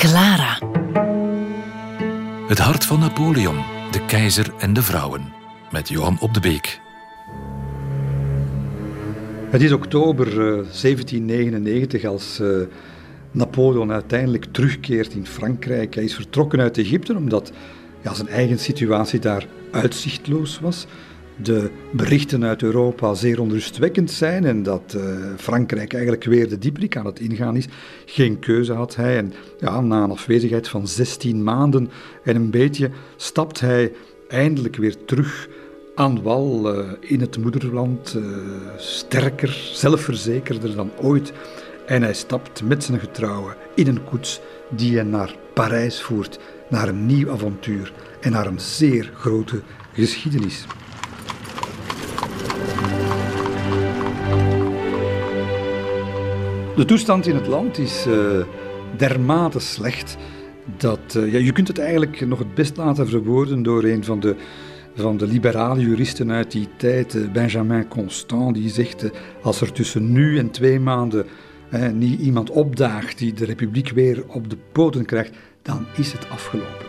Clara. 0.00 0.58
Het 2.48 2.58
hart 2.58 2.84
van 2.84 3.00
Napoleon, 3.00 3.56
de 3.90 4.04
keizer 4.06 4.52
en 4.58 4.72
de 4.72 4.82
vrouwen. 4.82 5.32
Met 5.70 5.88
Johan 5.88 6.16
op 6.20 6.34
de 6.34 6.40
Beek. 6.40 6.80
Het 9.50 9.62
is 9.62 9.72
oktober 9.72 10.34
1799 10.34 12.02
eh, 12.02 12.10
als 12.10 12.40
uh, 12.40 12.60
Napoleon 13.30 13.92
uiteindelijk 13.92 14.44
terugkeert 14.50 15.12
in 15.12 15.26
Frankrijk. 15.26 15.94
Hij 15.94 16.04
is 16.04 16.14
vertrokken 16.14 16.60
uit 16.60 16.78
Egypte 16.78 17.16
omdat 17.16 17.52
ja, 18.02 18.14
zijn 18.14 18.28
eigen 18.28 18.58
situatie 18.58 19.20
daar 19.20 19.46
uitzichtloos 19.70 20.60
was 20.60 20.86
de 21.42 21.70
berichten 21.92 22.44
uit 22.44 22.62
Europa 22.62 23.14
zeer 23.14 23.40
onrustwekkend 23.40 24.10
zijn 24.10 24.44
en 24.44 24.62
dat 24.62 24.94
uh, 24.96 25.02
Frankrijk 25.36 25.92
eigenlijk 25.92 26.24
weer 26.24 26.48
de 26.48 26.58
dieprik 26.58 26.96
aan 26.96 27.06
het 27.06 27.20
ingaan 27.20 27.56
is. 27.56 27.66
Geen 28.04 28.38
keuze 28.38 28.72
had 28.72 28.96
hij 28.96 29.16
en 29.16 29.32
ja, 29.58 29.80
na 29.80 30.02
een 30.02 30.10
afwezigheid 30.10 30.68
van 30.68 30.88
16 30.88 31.42
maanden 31.42 31.90
en 32.24 32.36
een 32.36 32.50
beetje 32.50 32.90
stapt 33.16 33.60
hij 33.60 33.92
eindelijk 34.28 34.76
weer 34.76 35.04
terug 35.04 35.48
aan 35.94 36.22
wal 36.22 36.78
uh, 36.78 36.92
in 37.00 37.20
het 37.20 37.38
moederland, 37.38 38.14
uh, 38.16 38.24
sterker, 38.76 39.70
zelfverzekerder 39.72 40.76
dan 40.76 40.90
ooit. 41.00 41.32
En 41.86 42.02
hij 42.02 42.14
stapt 42.14 42.62
met 42.62 42.84
zijn 42.84 43.00
getrouwen 43.00 43.56
in 43.74 43.86
een 43.86 44.04
koets 44.04 44.40
die 44.70 44.96
hem 44.96 45.08
naar 45.08 45.36
Parijs 45.54 46.02
voert, 46.02 46.38
naar 46.68 46.88
een 46.88 47.06
nieuw 47.06 47.30
avontuur 47.30 47.92
en 48.20 48.32
naar 48.32 48.46
een 48.46 48.60
zeer 48.60 49.10
grote 49.14 49.60
geschiedenis. 49.92 50.66
De 56.80 56.86
toestand 56.86 57.26
in 57.26 57.34
het 57.34 57.46
land 57.46 57.78
is 57.78 58.06
uh, 58.06 58.14
dermate 58.96 59.58
slecht 59.58 60.16
dat 60.76 61.14
uh, 61.16 61.32
ja, 61.32 61.38
je 61.38 61.52
kunt 61.52 61.68
het 61.68 61.78
eigenlijk 61.78 62.26
nog 62.26 62.38
het 62.38 62.54
best 62.54 62.76
laten 62.76 63.08
verwoorden 63.08 63.62
door 63.62 63.84
een 63.84 64.04
van 64.04 64.20
de, 64.20 64.36
van 64.94 65.16
de 65.16 65.26
liberale 65.26 65.80
juristen 65.80 66.32
uit 66.32 66.50
die 66.50 66.68
tijd, 66.76 67.14
uh, 67.14 67.30
Benjamin 67.30 67.88
Constant, 67.88 68.54
die 68.54 68.68
zegt 68.68 69.10
als 69.42 69.60
er 69.60 69.72
tussen 69.72 70.12
nu 70.12 70.38
en 70.38 70.50
twee 70.50 70.80
maanden 70.80 71.26
niet 71.92 72.20
iemand 72.20 72.50
opdaagt 72.50 73.18
die 73.18 73.32
de 73.32 73.44
republiek 73.44 73.90
weer 73.90 74.24
op 74.26 74.50
de 74.50 74.56
poten 74.72 75.04
krijgt, 75.04 75.36
dan 75.62 75.86
is 75.96 76.12
het 76.12 76.30
afgelopen. 76.30 76.86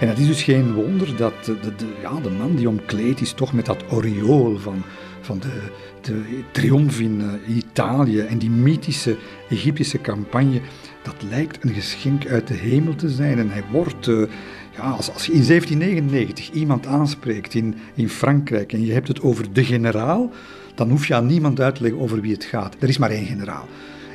En 0.00 0.08
het 0.08 0.18
is 0.18 0.26
dus 0.26 0.42
geen 0.42 0.74
wonder 0.74 1.16
dat 1.16 1.44
de, 1.44 1.58
de, 1.60 1.86
ja, 2.02 2.20
de 2.20 2.30
man 2.30 2.54
die 2.54 2.68
omkleed 2.68 3.20
is, 3.20 3.32
toch 3.32 3.52
met 3.52 3.66
dat 3.66 3.84
oriool 3.90 4.56
van, 4.56 4.82
van 5.20 5.38
de, 5.38 5.60
de 6.04 6.42
triomf 6.52 7.00
in 7.00 7.20
uh, 7.20 7.56
Italië 7.56 8.20
en 8.20 8.38
die 8.38 8.50
mythische 8.50 9.16
Egyptische 9.48 10.00
campagne, 10.00 10.60
dat 11.02 11.14
lijkt 11.30 11.64
een 11.64 11.74
geschenk 11.74 12.26
uit 12.26 12.46
de 12.46 12.54
hemel 12.54 12.94
te 12.94 13.08
zijn. 13.08 13.38
En 13.38 13.50
hij 13.50 13.64
wordt, 13.72 14.06
uh, 14.06 14.28
ja, 14.76 14.90
als, 14.90 15.12
als 15.12 15.26
je 15.26 15.32
in 15.32 15.46
1799 15.46 16.50
iemand 16.50 16.86
aanspreekt 16.86 17.54
in, 17.54 17.74
in 17.94 18.08
Frankrijk 18.08 18.72
en 18.72 18.84
je 18.84 18.92
hebt 18.92 19.08
het 19.08 19.22
over 19.22 19.52
de 19.52 19.64
generaal, 19.64 20.30
dan 20.74 20.90
hoef 20.90 21.06
je 21.06 21.14
aan 21.14 21.26
niemand 21.26 21.60
uit 21.60 21.74
te 21.74 21.82
leggen 21.82 22.00
over 22.00 22.20
wie 22.20 22.32
het 22.32 22.44
gaat. 22.44 22.76
Er 22.78 22.88
is 22.88 22.98
maar 22.98 23.10
één 23.10 23.26
generaal. 23.26 23.68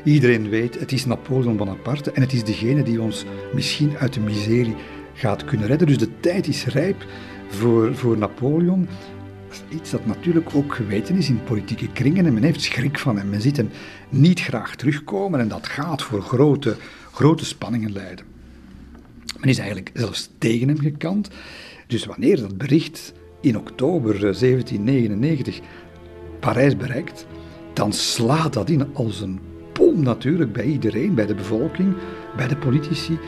Iedereen 0.03 0.50
weet, 0.50 0.80
het 0.80 0.91
is 0.91 1.06
Napoleon 1.06 1.58
Bonaparte 1.58 2.11
en 2.11 2.22
het 2.22 2.33
is 2.33 2.44
degene 2.44 2.83
die 2.83 3.02
ons 3.02 3.25
misschien 3.53 3.97
uit 3.97 4.13
de 4.13 4.19
miserie 4.19 4.75
gaat 5.13 5.45
kunnen 5.45 5.67
redden. 5.67 5.88
Dus 5.88 5.97
de 5.97 6.19
tijd 6.19 6.47
is 6.47 6.66
rijp 6.66 7.06
voor, 7.47 7.95
voor 7.95 8.17
Napoleon. 8.17 8.88
Iets 9.70 9.92
dat 9.92 10.06
natuurlijk 10.06 10.56
ook 10.56 10.75
geweten 10.75 11.16
is 11.16 11.30
in 11.30 11.44
politieke 11.44 11.92
kringen 11.92 12.25
en 12.25 12.34
men 12.34 12.44
heeft 12.44 12.61
schrik 12.61 13.00
van 13.00 13.17
hem. 13.17 13.30
Men 13.30 13.42
ziet 13.42 13.58
hem 13.58 13.70
niet 14.09 14.39
graag 14.39 14.75
terugkomen 14.75 15.39
en 15.39 15.47
dat 15.47 15.67
gaat 15.67 16.02
voor 16.02 16.22
grote, 16.22 16.75
grote 17.12 17.45
spanningen 17.45 17.92
leiden. 17.92 18.25
Men 19.39 19.50
is 19.50 19.58
eigenlijk 19.58 19.92
zelfs 19.94 20.30
tegen 20.38 20.67
hem 20.67 20.80
gekant. 20.80 21.30
Dus 21.88 22.06
wanneer 22.06 22.36
dat 22.36 22.58
bericht 22.58 23.14
in 23.42 23.58
oktober 23.58 24.20
1799 24.20 25.59
Parijs 26.40 26.78
bereikt, 26.78 27.25
dan 27.74 27.94
slaat 27.94 28.53
dat 28.53 28.69
in 28.69 28.94
als 28.94 29.22
een 29.22 29.40
bom 29.74 30.03
natuurlijk 30.03 30.53
bij 30.53 30.66
iedereen, 30.66 31.16
bij 31.16 31.25
de 31.25 31.35
bevolking, 31.35 31.96
bij 32.35 32.47
de 32.47 32.57
politici 32.57 33.19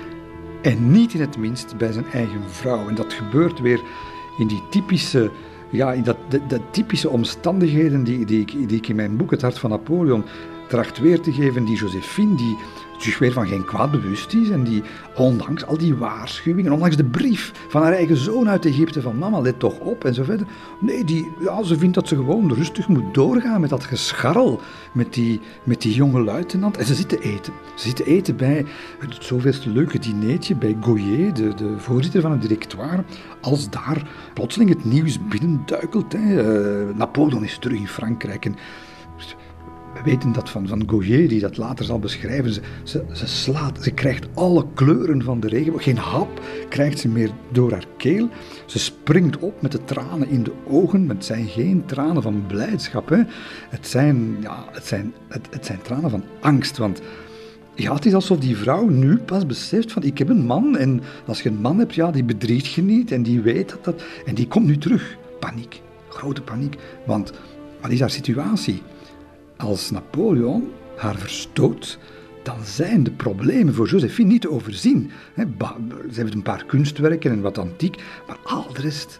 en 0.61 0.91
niet 0.91 1.13
in 1.13 1.21
het 1.21 1.37
minst 1.37 1.77
bij 1.77 1.91
zijn 1.91 2.05
eigen 2.13 2.49
vrouw. 2.49 2.87
En 2.87 2.95
dat 2.95 3.13
gebeurt 3.13 3.59
weer 3.59 3.81
in 4.37 4.47
die 4.47 4.63
typische, 4.69 5.31
ja, 5.69 5.93
in 5.93 6.03
dat, 6.03 6.17
de, 6.29 6.59
typische 6.71 7.09
omstandigheden 7.09 8.03
die, 8.03 8.25
die, 8.25 8.41
ik, 8.41 8.51
die 8.67 8.77
ik 8.77 8.87
in 8.87 8.95
mijn 8.95 9.17
boek 9.17 9.31
Het 9.31 9.41
Hart 9.41 9.59
van 9.59 9.69
Napoleon 9.69 10.23
tracht 10.67 10.99
weer 10.99 11.21
te 11.21 11.31
geven. 11.31 11.65
Die 11.65 11.77
Josephine, 11.77 12.35
die 12.35 12.57
zich 12.97 13.19
weer 13.19 13.33
van 13.33 13.47
geen 13.47 13.65
kwaad 13.65 13.91
bewust 13.91 14.33
is 14.33 14.49
en 14.49 14.63
die 14.63 14.83
ondanks 15.15 15.65
al 15.65 15.77
die 15.77 15.95
waarschuwingen, 15.95 16.71
ondanks 16.71 16.95
de 16.95 17.03
brief 17.03 17.51
van 17.67 17.81
haar 17.81 17.93
eigen 17.93 18.17
zoon 18.17 18.49
uit 18.49 18.65
Egypte 18.65 19.01
van 19.01 19.17
mama, 19.17 19.39
let 19.39 19.59
toch 19.59 19.79
op 19.79 20.03
en 20.03 20.13
zo 20.13 20.23
verder. 20.23 20.47
Nee, 20.79 21.03
die, 21.03 21.31
ja, 21.39 21.63
ze 21.63 21.77
vindt 21.77 21.95
dat 21.95 22.07
ze 22.07 22.15
gewoon 22.15 22.53
rustig 22.53 22.87
moet 22.87 23.13
doorgaan 23.13 23.61
met 23.61 23.69
dat 23.69 23.83
gescharrel 23.83 24.61
met 24.91 25.13
die, 25.13 25.39
met 25.63 25.81
die 25.81 25.93
jonge 25.93 26.21
luitenant. 26.21 26.77
En 26.77 26.85
ze 26.85 26.95
zitten 26.95 27.19
eten. 27.19 27.53
Ze 27.75 27.87
zitten 27.87 28.05
eten 28.05 28.35
bij 28.35 28.65
het 28.99 29.17
zoveelste 29.19 29.69
leuke 29.69 29.99
dineetje 29.99 30.55
bij 30.55 30.77
Goyer, 30.81 31.33
de, 31.33 31.53
de 31.53 31.73
voorzitter 31.77 32.21
van 32.21 32.31
het 32.31 32.41
directoire. 32.41 33.03
Als 33.41 33.69
daar 33.69 34.09
plotseling 34.33 34.69
het 34.69 34.85
nieuws 34.85 35.27
binnenduikelt. 35.27 36.13
Hè. 36.13 36.19
Uh, 36.89 36.95
Napoleon 36.95 37.43
is 37.43 37.57
terug 37.57 37.79
in 37.79 37.87
Frankrijk 37.87 38.45
en 38.45 38.55
we 40.03 40.09
weten 40.09 40.31
dat 40.31 40.49
van, 40.49 40.67
van 40.67 40.83
Goyer, 40.89 41.27
die 41.27 41.39
dat 41.39 41.57
later 41.57 41.85
zal 41.85 41.99
beschrijven. 41.99 42.53
Ze, 42.53 42.61
ze, 42.83 43.03
ze, 43.11 43.27
slaat, 43.27 43.83
ze 43.83 43.91
krijgt 43.91 44.27
alle 44.33 44.65
kleuren 44.73 45.23
van 45.23 45.39
de 45.39 45.47
regenboog. 45.47 45.83
Geen 45.83 45.97
hap 45.97 46.41
krijgt 46.69 46.99
ze 46.99 47.07
meer 47.07 47.29
door 47.51 47.71
haar 47.71 47.85
keel. 47.97 48.29
Ze 48.65 48.79
springt 48.79 49.37
op 49.37 49.61
met 49.61 49.71
de 49.71 49.83
tranen 49.83 50.29
in 50.29 50.43
de 50.43 50.51
ogen. 50.67 51.09
Het 51.09 51.25
zijn 51.25 51.47
geen 51.47 51.85
tranen 51.85 52.21
van 52.21 52.43
blijdschap. 52.47 53.09
Hè. 53.09 53.21
Het, 53.69 53.87
zijn, 53.87 54.37
ja, 54.41 54.65
het, 54.71 54.85
zijn, 54.85 55.13
het, 55.27 55.47
het 55.49 55.65
zijn 55.65 55.81
tranen 55.81 56.09
van 56.09 56.23
angst. 56.39 56.77
Want 56.77 57.01
ja, 57.75 57.93
het 57.93 58.05
is 58.05 58.13
alsof 58.13 58.39
die 58.39 58.57
vrouw 58.57 58.87
nu 58.87 59.17
pas 59.17 59.45
beseft 59.45 59.91
van 59.91 60.03
ik 60.03 60.17
heb 60.17 60.29
een 60.29 60.45
man. 60.45 60.77
En 60.77 61.01
als 61.25 61.41
je 61.41 61.49
een 61.49 61.61
man 61.61 61.79
hebt, 61.79 61.95
ja, 61.95 62.11
die 62.11 62.23
bedriegt 62.23 62.73
je 62.73 62.81
niet. 62.81 63.11
En 63.11 63.23
die 63.23 63.41
weet 63.41 63.69
dat 63.69 63.83
dat... 63.83 64.03
En 64.25 64.35
die 64.35 64.47
komt 64.47 64.65
nu 64.65 64.77
terug. 64.77 65.17
Paniek. 65.39 65.81
Grote 66.09 66.41
paniek. 66.41 66.75
Want 67.05 67.31
wat 67.81 67.91
is 67.91 67.99
haar 67.99 68.09
situatie? 68.09 68.81
Als 69.57 69.91
Napoleon 69.91 70.71
haar 70.95 71.15
verstoot, 71.15 71.99
dan 72.43 72.63
zijn 72.63 73.03
de 73.03 73.11
problemen 73.11 73.73
voor 73.73 73.87
Josephine 73.87 74.29
niet 74.29 74.41
te 74.41 74.51
overzien. 74.51 75.11
Ze 76.11 76.21
heeft 76.21 76.33
een 76.33 76.41
paar 76.41 76.65
kunstwerken 76.65 77.31
en 77.31 77.41
wat 77.41 77.57
antiek, 77.57 78.03
maar 78.27 78.37
al 78.43 78.73
de 78.73 78.81
rest, 78.81 79.19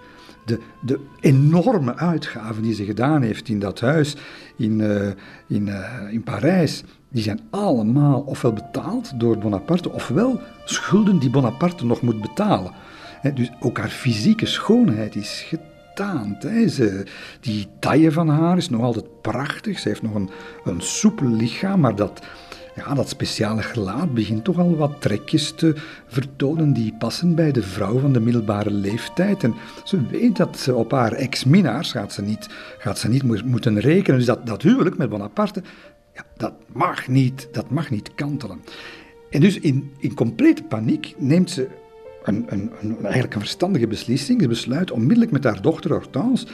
de, 0.81 0.99
enorme 1.19 1.95
uitgaven 1.95 2.63
die 2.63 2.73
ze 2.73 2.85
gedaan 2.85 3.21
heeft 3.21 3.49
in 3.49 3.59
dat 3.59 3.79
huis 3.79 4.15
in, 4.55 4.79
uh, 4.79 5.07
in, 5.47 5.67
uh, 5.67 6.13
in 6.13 6.23
Parijs, 6.23 6.83
die 7.09 7.23
zijn 7.23 7.39
allemaal 7.49 8.19
ofwel 8.19 8.53
betaald 8.53 9.19
door 9.19 9.37
Bonaparte, 9.37 9.91
ofwel 9.91 10.39
schulden 10.65 11.19
die 11.19 11.29
Bonaparte 11.29 11.85
nog 11.85 12.01
moet 12.01 12.21
betalen. 12.21 12.71
Dus 13.33 13.51
ook 13.59 13.77
haar 13.77 13.89
fysieke 13.89 14.45
schoonheid 14.45 15.15
is 15.15 15.53
ze, 16.69 17.03
die 17.39 17.67
taille 17.79 18.11
van 18.11 18.29
haar 18.29 18.57
is 18.57 18.69
nog 18.69 18.81
altijd 18.81 19.21
prachtig. 19.21 19.79
Ze 19.79 19.87
heeft 19.87 20.01
nog 20.01 20.15
een, 20.15 20.29
een 20.63 20.81
soepel 20.81 21.27
lichaam, 21.27 21.79
maar 21.79 21.95
dat, 21.95 22.21
ja, 22.75 22.93
dat 22.93 23.09
speciale 23.09 23.61
gelaat 23.61 24.13
begint 24.13 24.43
toch 24.43 24.57
al 24.57 24.75
wat 24.75 25.01
trekjes 25.01 25.51
te 25.51 25.75
vertonen 26.07 26.73
die 26.73 26.93
passen 26.99 27.35
bij 27.35 27.51
de 27.51 27.61
vrouw 27.61 27.99
van 27.99 28.13
de 28.13 28.19
middelbare 28.19 28.71
leeftijd. 28.71 29.43
En 29.43 29.55
ze 29.83 30.07
weet 30.07 30.35
dat 30.37 30.57
ze 30.57 30.75
op 30.75 30.91
haar 30.91 31.11
ex-minnaars 31.11 31.91
gaat 31.91 32.13
ze 32.13 32.21
niet, 32.21 32.47
gaat 32.77 32.99
ze 32.99 33.09
niet 33.09 33.43
moeten 33.45 33.79
rekenen. 33.79 34.17
Dus 34.17 34.27
dat, 34.27 34.45
dat 34.45 34.61
huwelijk 34.61 34.97
met 34.97 35.09
Bonaparte, 35.09 35.61
ja, 36.13 36.23
dat, 36.37 36.53
mag 36.73 37.07
niet, 37.07 37.47
dat 37.51 37.69
mag 37.69 37.89
niet 37.89 38.15
kantelen. 38.15 38.61
En 39.29 39.39
dus 39.39 39.59
in, 39.59 39.91
in 39.99 40.13
complete 40.13 40.63
paniek 40.63 41.13
neemt 41.17 41.51
ze 41.51 41.67
een, 42.27 42.45
een, 42.47 42.71
een, 42.81 42.97
eigenlijk 43.01 43.33
een 43.33 43.39
verstandige 43.39 43.87
beslissing. 43.87 44.41
Ze 44.41 44.47
besluit 44.47 44.91
onmiddellijk 44.91 45.31
met 45.31 45.43
haar 45.43 45.61
dochter 45.61 45.91
Hortense 45.91 46.47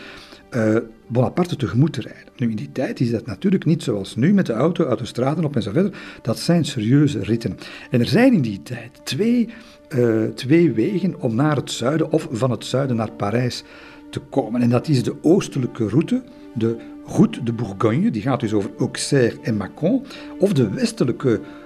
uh, 0.56 0.78
Bonaparte 1.08 1.56
tegemoet 1.56 1.94
te 1.94 2.02
rijden. 2.02 2.34
Nu, 2.36 2.50
in 2.50 2.56
die 2.56 2.72
tijd 2.72 3.00
is 3.00 3.12
dat 3.12 3.25
natuurlijk 3.25 3.66
niet 3.66 3.84
zoals 3.84 4.16
nu 4.16 4.34
met 4.34 4.46
de 4.46 4.54
auto, 4.54 4.86
uit 4.86 5.00
de 5.00 5.06
straten 5.06 5.44
op 5.44 5.56
en 5.56 5.62
zo 5.62 5.72
verder. 5.72 5.94
Dat 6.22 6.40
zijn 6.40 6.66
serieuze 6.66 7.20
ritten. 7.20 7.58
En 7.90 8.00
er 8.00 8.08
zijn 8.08 8.34
in 8.34 8.42
die 8.42 8.62
tijd 8.64 9.00
twee, 9.04 9.50
uh, 9.96 10.24
twee 10.25 10.72
wegen 10.72 11.22
om 11.22 11.36
naar 11.36 11.56
het 11.56 11.72
zuiden 11.72 12.12
of 12.12 12.28
van 12.31 12.52
het 12.52 12.66
zuiden 12.66 12.96
naar 12.96 13.12
Parijs 13.12 13.64
te 14.10 14.20
komen. 14.20 14.62
En 14.62 14.70
dat 14.70 14.88
is 14.88 15.04
de 15.04 15.16
oostelijke 15.22 15.88
route, 15.88 16.22
de 16.54 16.78
Route 17.06 17.44
de 17.44 17.54
Bourgogne, 17.54 18.12
die 18.12 18.22
gaat 18.22 18.40
dus 18.40 18.54
over 18.54 18.72
Auxerre 18.78 19.38
en 19.42 19.58
Mâcon, 19.58 20.08
of 20.40 20.54
de 20.54 20.70
westelijke 20.70 21.30
Route 21.30 21.62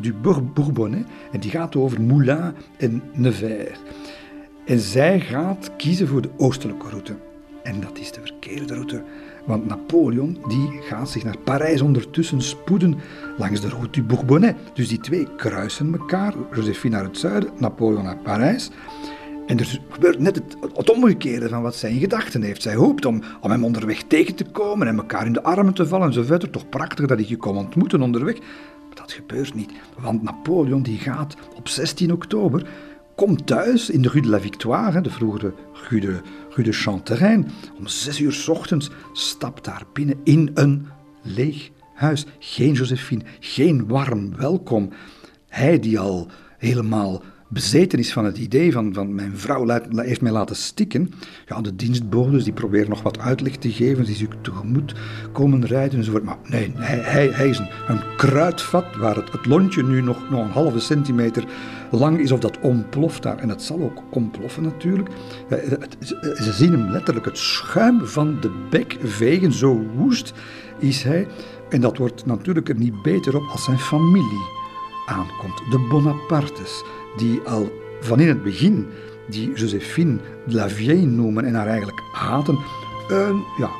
du 0.00 0.14
Bourbonnais. 0.54 1.04
En 1.32 1.40
die 1.40 1.50
gaat 1.50 1.76
over 1.76 2.00
Moulins 2.02 2.52
en 2.76 3.02
Nevers. 3.12 3.78
En 4.66 4.78
zij 4.78 5.20
gaat 5.20 5.70
kiezen 5.76 6.08
voor 6.08 6.22
de 6.22 6.30
oostelijke 6.36 6.88
route. 6.88 7.16
En 7.62 7.80
dat 7.80 7.98
is 7.98 8.12
de 8.12 8.20
verkeerde 8.20 8.74
route. 8.74 9.02
Want 9.46 9.66
Napoleon 9.66 10.38
die 10.48 10.68
gaat 10.80 11.10
zich 11.10 11.24
naar 11.24 11.38
Parijs 11.38 11.80
ondertussen 11.80 12.40
spoeden 12.40 12.98
langs 13.38 13.60
de 13.60 13.68
route 13.68 13.90
du 13.90 14.02
Bourbonnais. 14.02 14.54
Dus 14.74 14.88
die 14.88 15.00
twee 15.00 15.28
kruisen 15.36 15.92
elkaar. 15.92 16.34
Josephine 16.54 16.94
naar 16.94 17.04
het 17.04 17.18
zuiden, 17.18 17.50
Napoleon 17.58 18.04
naar 18.04 18.16
Parijs. 18.16 18.70
En 19.46 19.58
er 19.58 19.80
gebeurt 19.88 20.18
net 20.18 20.34
het, 20.36 20.56
het, 20.74 20.90
omgekeerde 20.90 21.48
van 21.48 21.62
wat 21.62 21.76
zij 21.76 21.90
in 21.90 22.00
gedachten 22.00 22.42
heeft. 22.42 22.62
Zij 22.62 22.74
hoopt 22.74 23.04
om, 23.04 23.22
om 23.40 23.50
hem 23.50 23.64
onderweg 23.64 24.02
tegen 24.02 24.34
te 24.34 24.44
komen 24.44 24.86
en 24.86 24.96
elkaar 24.96 25.26
in 25.26 25.32
de 25.32 25.42
armen 25.42 25.74
te 25.74 25.86
vallen 25.86 26.06
en 26.06 26.12
zo 26.12 26.22
verder. 26.22 26.50
Toch 26.50 26.68
prachtig 26.68 27.06
dat 27.06 27.18
ik 27.18 27.26
je 27.26 27.36
kon 27.36 27.56
ontmoeten 27.56 28.02
onderweg. 28.02 28.38
Dat 29.04 29.12
gebeurt 29.12 29.54
niet, 29.54 29.72
want 29.98 30.22
Napoleon 30.22 30.82
die 30.82 30.98
gaat 30.98 31.36
op 31.56 31.68
16 31.68 32.12
oktober, 32.12 32.66
komt 33.16 33.46
thuis 33.46 33.90
in 33.90 34.02
de 34.02 34.08
Rue 34.08 34.22
de 34.22 34.28
la 34.28 34.40
Victoire, 34.40 35.00
de 35.00 35.10
vroegere 35.10 35.54
Rue 35.88 36.00
de, 36.00 36.20
Rue 36.50 36.64
de 36.64 37.44
om 37.78 37.86
6 37.86 38.20
uur 38.20 38.32
s 38.32 38.48
ochtends, 38.48 38.90
stapt 39.12 39.64
daar 39.64 39.82
binnen 39.92 40.20
in 40.22 40.50
een 40.54 40.88
leeg 41.22 41.70
huis. 41.94 42.26
Geen 42.38 42.72
Josephine, 42.72 43.24
geen 43.40 43.86
warm 43.86 44.36
welkom. 44.36 44.90
Hij 45.48 45.78
die 45.78 45.98
al 45.98 46.28
helemaal 46.58 47.22
bezeten 47.54 47.98
is 47.98 48.12
van 48.12 48.24
het 48.24 48.38
idee 48.38 48.72
van, 48.72 48.94
van 48.94 49.14
mijn 49.14 49.38
vrouw 49.38 49.80
heeft 49.94 50.20
mij 50.20 50.32
laten 50.32 50.56
stikken. 50.56 51.12
Ja, 51.46 51.60
de 51.60 51.76
dienstbodes 51.76 52.44
die 52.44 52.52
proberen 52.52 52.88
nog 52.88 53.02
wat 53.02 53.18
uitleg 53.18 53.56
te 53.56 53.72
geven, 53.72 54.04
die 54.04 54.14
zich 54.14 54.28
tegemoet 54.40 54.94
komen 55.32 55.66
rijden 55.66 55.98
enzovoort. 55.98 56.24
Maar 56.24 56.38
nee, 56.44 56.72
hij, 56.74 56.98
hij, 56.98 57.28
hij 57.28 57.48
is 57.48 57.58
een, 57.58 57.68
een, 57.86 58.00
kruidvat 58.16 58.96
waar 58.96 59.16
het, 59.16 59.32
het 59.32 59.46
lontje 59.46 59.82
nu 59.82 60.00
nog, 60.00 60.30
nog 60.30 60.44
een 60.44 60.50
halve 60.50 60.80
centimeter 60.80 61.44
lang 61.90 62.18
is 62.18 62.32
of 62.32 62.40
dat 62.40 62.60
ontploft 62.60 63.22
daar. 63.22 63.38
En 63.38 63.48
het 63.48 63.62
zal 63.62 63.80
ook 63.80 64.02
ontploffen 64.10 64.62
natuurlijk. 64.62 65.08
Ze 66.20 66.52
zien 66.52 66.72
hem 66.72 66.90
letterlijk 66.90 67.26
het 67.26 67.38
schuim 67.38 68.06
van 68.06 68.40
de 68.40 68.50
bek 68.70 68.96
vegen, 69.02 69.52
zo 69.52 69.86
woest 69.96 70.32
is 70.78 71.02
hij. 71.02 71.26
En 71.68 71.80
dat 71.80 71.98
wordt 71.98 72.26
natuurlijk 72.26 72.68
er 72.68 72.76
niet 72.76 73.02
beter 73.02 73.36
op 73.36 73.48
als 73.50 73.64
zijn 73.64 73.78
familie 73.78 74.52
aankomt. 75.06 75.62
De 75.70 75.86
Bonapartes 75.88 76.82
die 77.16 77.40
al 77.40 77.72
van 78.00 78.20
in 78.20 78.28
het 78.28 78.42
begin 78.42 78.86
die 79.28 79.52
Josephine 79.54 80.18
de 80.46 80.54
la 80.54 80.68
Vieille 80.68 81.06
noemen 81.06 81.44
en 81.44 81.54
haar 81.54 81.66
eigenlijk 81.66 82.02
haten, 82.12 82.58
uh, 83.10 83.28
ja, 83.58 83.70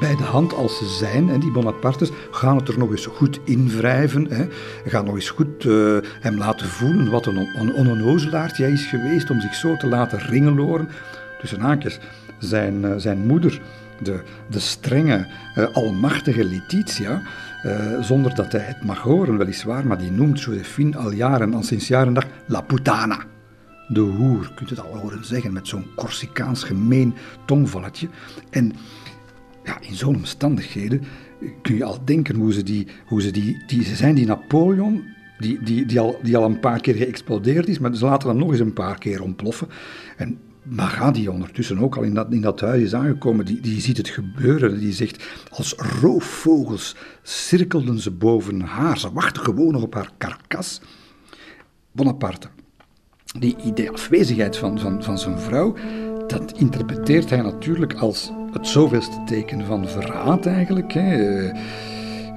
bij 0.00 0.16
de 0.16 0.22
hand 0.22 0.54
als 0.54 0.78
ze 0.78 0.86
zijn, 0.86 1.30
en 1.30 1.40
die 1.40 1.50
Bonapartes, 1.50 2.10
gaan 2.30 2.56
het 2.56 2.68
er 2.68 2.78
nog 2.78 2.90
eens 2.90 3.06
goed 3.06 3.40
in 3.44 3.68
wrijven. 3.68 4.26
Hè. 4.30 4.46
Gaan 4.84 5.04
nog 5.04 5.14
eens 5.14 5.30
goed 5.30 5.64
uh, 5.64 5.98
hem 6.20 6.38
laten 6.38 6.66
voelen 6.66 7.10
wat 7.10 7.26
een, 7.26 7.48
een 7.54 7.74
onnozelaard 7.74 8.56
jij 8.56 8.70
is 8.70 8.86
geweest 8.86 9.30
om 9.30 9.40
zich 9.40 9.54
zo 9.54 9.76
te 9.76 9.86
laten 9.86 10.18
ringeloren. 10.18 10.88
Tussen 11.40 11.60
haakjes, 11.60 11.98
zijn, 12.38 12.84
uh, 12.84 12.92
zijn 12.96 13.26
moeder, 13.26 13.60
de, 14.02 14.20
de 14.46 14.58
strenge, 14.58 15.26
almachtige 15.72 16.44
Letitia, 16.44 17.22
uh, 17.64 18.00
zonder 18.00 18.34
dat 18.34 18.52
hij 18.52 18.60
het 18.60 18.84
mag 18.84 18.98
horen, 18.98 19.38
weliswaar, 19.38 19.86
maar 19.86 19.98
die 19.98 20.10
noemt 20.10 20.40
Josephine 20.40 20.96
al 20.96 21.12
jaren, 21.12 21.54
al 21.54 21.62
sinds 21.62 21.88
jaren 21.88 22.14
dag, 22.14 22.26
la 22.46 22.60
putana. 22.60 23.18
De 23.88 24.00
hoer, 24.00 24.52
kunt 24.54 24.70
het 24.70 24.80
al 24.80 24.96
horen 24.96 25.24
zeggen, 25.24 25.52
met 25.52 25.68
zo'n 25.68 25.86
Corsicaans 25.96 26.64
gemeen 26.64 27.14
tongvalletje. 27.46 28.08
En 28.50 28.72
ja, 29.64 29.80
in 29.80 29.94
zo'n 29.94 30.16
omstandigheden 30.16 31.02
kun 31.62 31.76
je 31.76 31.84
al 31.84 32.04
denken 32.04 32.36
hoe 32.36 32.52
ze 32.52 32.62
die, 32.62 32.86
hoe 33.06 33.22
ze 33.22 33.30
die, 33.30 33.62
die 33.66 33.84
ze 33.84 33.96
zijn 33.96 34.14
die 34.14 34.26
Napoleon, 34.26 35.04
die, 35.38 35.62
die, 35.62 35.86
die, 35.86 36.00
al, 36.00 36.18
die 36.22 36.36
al 36.36 36.44
een 36.44 36.60
paar 36.60 36.80
keer 36.80 36.94
geëxplodeerd 36.94 37.68
is, 37.68 37.78
maar 37.78 37.94
ze 37.94 38.04
laten 38.04 38.28
dan 38.28 38.38
nog 38.38 38.50
eens 38.50 38.60
een 38.60 38.72
paar 38.72 38.98
keer 38.98 39.22
ontploffen. 39.22 39.68
En 40.16 40.38
Maga, 40.62 41.10
die 41.10 41.30
ondertussen 41.30 41.78
ook 41.78 41.96
al 41.96 42.02
in 42.02 42.14
dat, 42.14 42.32
in 42.32 42.40
dat 42.40 42.60
huis 42.60 42.82
is 42.82 42.94
aangekomen, 42.94 43.44
die, 43.44 43.60
die 43.60 43.80
ziet 43.80 43.96
het 43.96 44.08
gebeuren. 44.08 44.78
Die 44.78 44.92
zegt, 44.92 45.24
als 45.50 45.74
roofvogels 46.00 46.96
cirkelden 47.22 47.98
ze 47.98 48.10
boven 48.10 48.60
haar. 48.60 48.98
Ze 48.98 49.12
wachten 49.12 49.42
gewoon 49.42 49.74
op 49.74 49.94
haar 49.94 50.10
karkas. 50.18 50.80
Bonaparte, 51.92 52.48
die 53.38 53.56
idee 53.64 53.90
afwezigheid 53.90 54.56
van, 54.56 54.78
van, 54.78 55.02
van 55.02 55.18
zijn 55.18 55.38
vrouw, 55.38 55.76
dat 56.26 56.52
interpreteert 56.56 57.30
hij 57.30 57.40
natuurlijk 57.40 57.94
als 57.94 58.30
het 58.52 58.66
zoveelste 58.66 59.22
teken 59.26 59.66
van 59.66 59.88
verraad 59.88 60.46
eigenlijk. 60.46 60.92
Hè. 60.92 61.48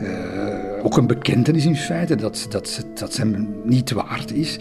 Uh, 0.01 0.85
ook 0.85 0.97
een 0.97 1.07
bekentenis 1.07 1.65
in 1.65 1.75
feite 1.75 2.15
dat, 2.15 2.45
dat, 2.49 2.85
dat 2.93 3.13
ze 3.13 3.21
hem 3.21 3.55
niet 3.63 3.91
waard 3.91 4.31
is. 4.31 4.59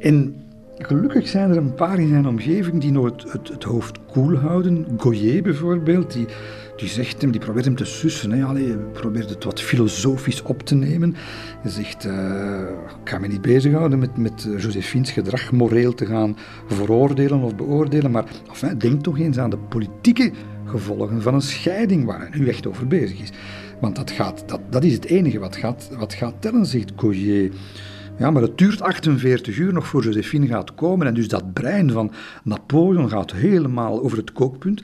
En 0.00 0.43
Gelukkig 0.78 1.28
zijn 1.28 1.50
er 1.50 1.56
een 1.56 1.74
paar 1.74 1.98
in 1.98 2.08
zijn 2.08 2.26
omgeving 2.26 2.80
die 2.80 2.92
nog 2.92 3.04
het, 3.04 3.48
het, 3.48 3.62
hoofd 3.62 3.98
koel 4.12 4.36
houden. 4.36 4.86
Goyer 4.96 5.42
bijvoorbeeld, 5.42 6.12
die, 6.12 6.26
die 6.76 6.88
zegt 6.88 7.20
hem, 7.20 7.30
die 7.30 7.40
probeert 7.40 7.64
hem 7.64 7.76
te 7.76 7.84
sussen. 7.84 8.42
Allee, 8.42 8.76
probeert 8.76 9.30
het 9.30 9.44
wat 9.44 9.60
filosofisch 9.60 10.42
op 10.42 10.62
te 10.62 10.74
nemen. 10.74 11.14
Hij 11.60 11.70
zegt, 11.70 12.04
uh, 12.04 12.60
ik 13.02 13.10
ga 13.10 13.18
me 13.18 13.26
niet 13.26 13.40
bezighouden 13.40 13.98
met, 13.98 14.16
met 14.16 14.48
Josephine's 14.58 15.10
gedrag 15.10 15.52
moreel 15.52 15.94
te 15.94 16.06
gaan 16.06 16.36
veroordelen 16.66 17.40
of 17.40 17.56
beoordelen, 17.56 18.10
maar 18.10 18.24
denk 18.78 19.02
toch 19.02 19.18
eens 19.18 19.38
aan 19.38 19.50
de 19.50 19.58
politieke 19.58 20.32
gevolgen 20.64 21.22
van 21.22 21.34
een 21.34 21.42
scheiding 21.42 22.04
waar 22.04 22.18
hij 22.18 22.38
nu 22.38 22.48
echt 22.48 22.66
over 22.66 22.86
bezig 22.86 23.20
is. 23.20 23.30
Want 23.80 23.96
dat, 23.96 24.10
gaat, 24.10 24.44
dat, 24.46 24.60
dat 24.70 24.84
is 24.84 24.92
het 24.92 25.04
enige 25.04 25.38
wat 25.38 25.56
gaat, 25.56 25.90
wat 25.98 26.14
gaat 26.14 26.34
tellen, 26.38 26.66
zegt 26.66 26.92
Goyer. 26.96 27.50
Ja, 28.18 28.30
maar 28.30 28.42
het 28.42 28.58
duurt 28.58 28.80
48 28.80 29.56
uur 29.56 29.72
nog 29.72 29.86
voor 29.86 30.04
Josephine 30.04 30.46
gaat 30.46 30.74
komen. 30.74 31.06
En 31.06 31.14
dus 31.14 31.28
dat 31.28 31.52
brein 31.52 31.90
van 31.90 32.12
Napoleon 32.44 33.08
gaat 33.08 33.32
helemaal 33.32 34.02
over 34.02 34.18
het 34.18 34.32
kookpunt. 34.32 34.82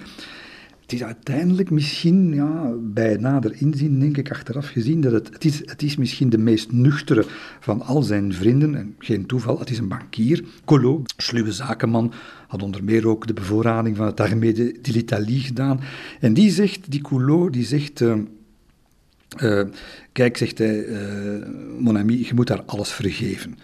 Het 0.81 0.93
is 0.93 1.05
uiteindelijk 1.05 1.71
misschien, 1.71 2.35
ja, 2.35 2.73
bij 2.81 3.17
nader 3.17 3.55
inzien, 3.57 4.01
denk 4.01 4.17
ik, 4.17 4.31
achteraf 4.31 4.69
gezien, 4.69 5.01
dat 5.01 5.13
het, 5.13 5.29
het, 5.33 5.45
is, 5.45 5.59
het 5.65 5.83
is 5.83 5.97
misschien 5.97 6.29
de 6.29 6.39
meest 6.39 6.73
nuchtere 6.73 7.25
van 7.61 7.83
al 7.83 8.03
zijn 8.03 8.33
vrienden. 8.33 8.75
En 8.75 8.95
geen 8.99 9.27
toeval, 9.27 9.59
het 9.59 9.71
is 9.71 9.79
een 9.79 9.89
bankier. 9.89 10.45
Collot, 10.65 11.15
sluwe 11.17 11.53
zakenman, 11.53 12.13
had 12.49 12.63
onder 12.63 12.85
meer 12.85 13.09
ook 13.09 13.27
de 13.27 13.33
bevoorrading 13.33 13.97
van 13.97 14.07
het 14.07 14.21
Armée 14.21 14.53
de, 14.53 14.79
l'Italie 14.83 15.41
gedaan. 15.41 15.81
En 16.21 16.35
die 16.35 16.51
zegt, 16.51 16.91
die 16.91 17.01
Collot, 17.01 17.53
die 17.53 17.65
zegt... 17.65 18.01
Uh, 18.01 18.15
uh, 19.39 19.63
kijk, 20.21 20.37
zegt 20.37 20.59
hij, 20.59 20.85
uh, 20.85 21.47
mon 21.79 21.99
ami, 21.99 22.27
je 22.27 22.35
moet 22.35 22.47
daar 22.47 22.63
alles 22.63 22.93
vergeven. 22.93 23.59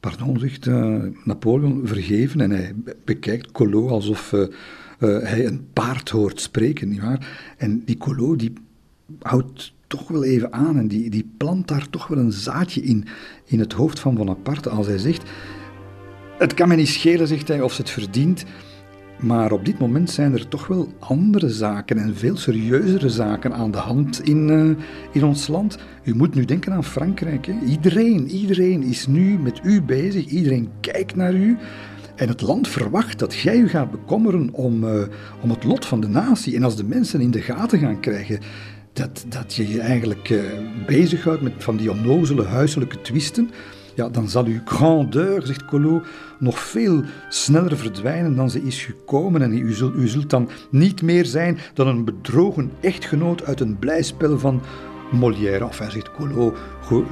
Pardon, 0.00 0.38
zegt 0.38 0.66
uh, 0.66 1.02
Napoleon, 1.24 1.82
vergeven. 1.84 2.40
En 2.40 2.50
hij 2.50 2.74
bekijkt 3.04 3.52
Collot 3.52 3.90
alsof 3.90 4.34
hij 4.98 5.46
een 5.46 5.66
paard 5.72 6.08
hoort 6.08 6.40
spreken, 6.40 6.88
nietwaar? 6.88 7.54
En 7.56 7.82
die 7.84 7.96
Collot, 7.96 8.38
die 8.38 8.52
houdt 9.18 9.72
toch 9.86 10.08
wel 10.08 10.24
even 10.24 10.52
aan 10.52 10.78
en 10.78 10.88
die, 10.88 11.10
die 11.10 11.30
plant 11.36 11.68
daar 11.68 11.88
toch 11.90 12.06
wel 12.06 12.18
een 12.18 12.32
zaadje 12.32 12.82
in, 12.82 13.04
in 13.44 13.58
het 13.58 13.72
hoofd 13.72 14.00
van 14.00 14.14
Bonaparte 14.14 14.68
als 14.68 14.86
hij 14.86 14.98
zegt... 14.98 15.22
Het 16.38 16.54
kan 16.54 16.68
me 16.68 16.74
niet 16.74 16.88
schelen, 16.88 17.28
zegt 17.28 17.48
hij, 17.48 17.62
of 17.62 17.72
ze 17.72 17.80
het 17.80 17.90
verdient... 17.90 18.44
Maar 19.20 19.52
op 19.52 19.64
dit 19.64 19.78
moment 19.78 20.10
zijn 20.10 20.32
er 20.32 20.48
toch 20.48 20.66
wel 20.66 20.88
andere 20.98 21.48
zaken 21.48 21.98
en 21.98 22.16
veel 22.16 22.36
serieuzere 22.36 23.08
zaken 23.08 23.54
aan 23.54 23.70
de 23.70 23.78
hand 23.78 24.22
in, 24.22 24.48
uh, 24.48 24.76
in 25.12 25.24
ons 25.24 25.48
land. 25.48 25.78
U 26.04 26.14
moet 26.14 26.34
nu 26.34 26.44
denken 26.44 26.72
aan 26.72 26.84
Frankrijk. 26.84 27.46
Hè. 27.46 27.54
Iedereen, 27.66 28.28
iedereen 28.28 28.82
is 28.82 29.06
nu 29.06 29.38
met 29.38 29.60
u 29.62 29.82
bezig. 29.82 30.26
Iedereen 30.26 30.68
kijkt 30.80 31.16
naar 31.16 31.34
u. 31.34 31.58
En 32.16 32.28
het 32.28 32.40
land 32.40 32.68
verwacht 32.68 33.18
dat 33.18 33.34
jij 33.34 33.56
u 33.56 33.68
gaat 33.68 33.90
bekommeren 33.90 34.48
om, 34.52 34.84
uh, 34.84 35.02
om 35.40 35.50
het 35.50 35.64
lot 35.64 35.86
van 35.86 36.00
de 36.00 36.08
natie. 36.08 36.56
En 36.56 36.62
als 36.62 36.76
de 36.76 36.84
mensen 36.84 37.20
in 37.20 37.30
de 37.30 37.40
gaten 37.40 37.78
gaan 37.78 38.00
krijgen 38.00 38.40
dat, 38.92 39.24
dat 39.28 39.54
je 39.54 39.68
je 39.68 39.80
eigenlijk 39.80 40.28
uh, 40.28 40.40
bezighoudt 40.86 41.42
met 41.42 41.52
van 41.58 41.76
die 41.76 41.90
onnozele 41.90 42.44
huiselijke 42.44 43.00
twisten 43.00 43.50
ja, 44.00 44.08
dan 44.08 44.28
zal 44.28 44.44
uw 44.44 44.60
grandeur, 44.64 45.46
zegt 45.46 45.64
Collot, 45.64 46.06
nog 46.38 46.58
veel 46.58 47.02
sneller 47.28 47.76
verdwijnen 47.76 48.36
dan 48.36 48.50
ze 48.50 48.62
is 48.62 48.84
gekomen. 48.84 49.42
En 49.42 49.52
u 49.52 49.72
zult, 49.72 49.94
u 49.94 50.08
zult 50.08 50.30
dan 50.30 50.48
niet 50.70 51.02
meer 51.02 51.26
zijn 51.26 51.58
dan 51.74 51.86
een 51.86 52.04
bedrogen 52.04 52.70
echtgenoot 52.80 53.44
uit 53.44 53.60
een 53.60 53.78
blijspel 53.78 54.38
van 54.38 54.62
Molière. 55.10 55.64
Of 55.64 55.78
hij 55.78 55.90
zegt 55.90 56.10
Collot, 56.12 56.56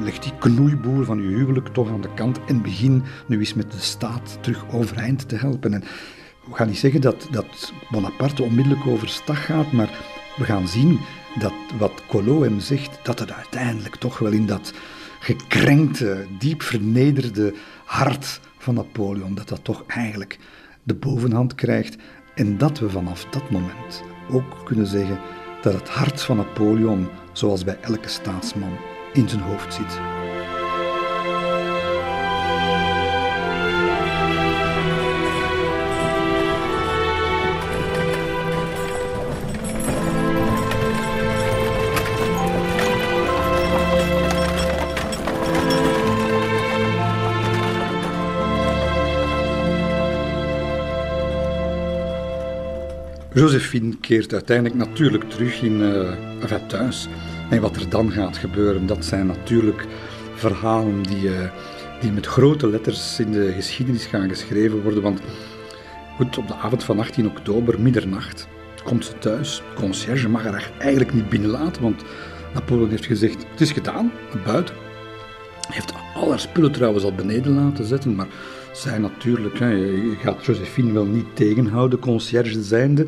leg 0.04 0.18
die 0.18 0.33
knoeiboer 0.38 1.04
van 1.04 1.18
uw 1.18 1.37
huwelijk 1.37 1.68
toch 1.68 1.90
aan 1.90 2.00
de 2.00 2.14
kant 2.14 2.38
en 2.47 2.62
begin 2.62 3.02
nu 3.26 3.38
eens 3.38 3.54
met 3.54 3.73
de 3.73 3.78
staat 3.78 4.38
terug 4.40 4.64
overeind 4.73 5.28
te 5.28 5.37
helpen. 5.37 5.75
En 5.75 5.85
we 6.49 6.54
gaan 6.54 6.68
niet 6.68 6.78
zeggen 6.78 7.00
dat, 7.00 7.28
dat 7.30 7.73
Bonaparte 7.90 8.42
onmiddellijk 8.42 8.87
overstag 8.87 9.45
gaat, 9.45 9.73
maar 9.73 9.90
we 10.37 10.45
gaan 10.45 10.68
zien 10.68 10.99
dat 11.38 11.52
wat 11.78 12.02
Collot 12.07 12.42
hem 12.42 12.61
zegt, 12.61 12.99
dat 13.02 13.18
het 13.18 13.33
uiteindelijk 13.33 13.97
toch 13.97 14.18
wel 14.18 14.33
in 14.33 14.47
dat 14.47 14.73
gekrenkte, 15.18 16.26
diep 16.38 16.62
vernederde 16.62 17.54
hart 17.84 18.40
van 18.58 18.75
Napoleon, 18.75 19.34
dat 19.34 19.48
dat 19.48 19.64
toch 19.64 19.84
eigenlijk 19.87 20.38
de 20.82 20.94
bovenhand 20.94 21.54
krijgt 21.54 21.96
en 22.34 22.58
dat 22.58 22.78
we 22.78 22.90
vanaf 22.90 23.25
dat 23.25 23.50
moment 23.50 24.02
ook 24.30 24.64
kunnen 24.64 24.87
zeggen 24.87 25.20
dat 25.62 25.72
het 25.72 25.88
hart 25.88 26.22
van 26.22 26.37
Napoleon, 26.37 27.08
zoals 27.32 27.64
bij 27.64 27.78
elke 27.80 28.08
staatsman, 28.08 28.76
in 29.12 29.28
zijn 29.28 29.42
hoofd 29.42 29.75
zit. 29.75 30.17
Josephine 53.38 53.97
keert 54.00 54.33
uiteindelijk 54.33 54.76
natuurlijk 54.76 55.30
terug 55.30 55.62
in, 55.62 55.80
uh, 55.80 56.54
thuis. 56.66 57.09
En 57.50 57.61
wat 57.61 57.76
er 57.76 57.88
dan 57.88 58.11
gaat 58.11 58.37
gebeuren, 58.37 58.87
dat 58.87 59.04
zijn 59.04 59.26
natuurlijk 59.26 59.87
verhalen 60.35 61.02
die, 61.02 61.23
uh, 61.23 61.50
die 62.00 62.12
met 62.12 62.26
grote 62.26 62.68
letters 62.68 63.21
in 63.21 63.33
de 63.33 63.52
geschiedenis 63.52 64.07
gaan 64.07 64.28
geschreven 64.28 64.83
worden. 64.83 65.02
Want 65.02 65.21
goed, 66.16 66.38
op 66.38 66.49
de 66.49 66.54
avond 66.54 66.85
van 66.85 66.99
18 66.99 67.26
oktober, 67.26 67.80
middernacht, 67.80 68.49
komt 68.85 69.04
ze 69.04 69.18
thuis. 69.18 69.57
De 69.57 69.80
conciërge 69.80 70.28
mag 70.28 70.42
haar 70.42 70.71
eigenlijk 70.78 71.14
niet 71.14 71.28
binnenlaten, 71.28 71.83
want 71.83 72.02
Napoleon 72.54 72.90
heeft 72.90 73.07
gezegd, 73.07 73.47
het 73.50 73.61
is 73.61 73.73
gedaan, 73.73 74.12
buiten. 74.45 74.75
Hij 75.66 75.75
heeft 75.76 75.92
al 76.14 76.30
haar 76.30 76.40
spullen 76.40 76.73
trouwens 76.73 77.04
al 77.04 77.14
beneden 77.14 77.52
laten 77.52 77.85
zetten, 77.85 78.14
maar 78.14 78.28
zij 78.78 78.99
natuurlijk, 78.99 79.58
hè, 79.58 79.68
je 79.70 80.16
gaat 80.20 80.44
Josephine 80.44 80.92
wel 80.92 81.04
niet 81.04 81.37
tegenhouden, 81.37 81.99
conciërge 81.99 82.62
zijnde. 82.62 83.06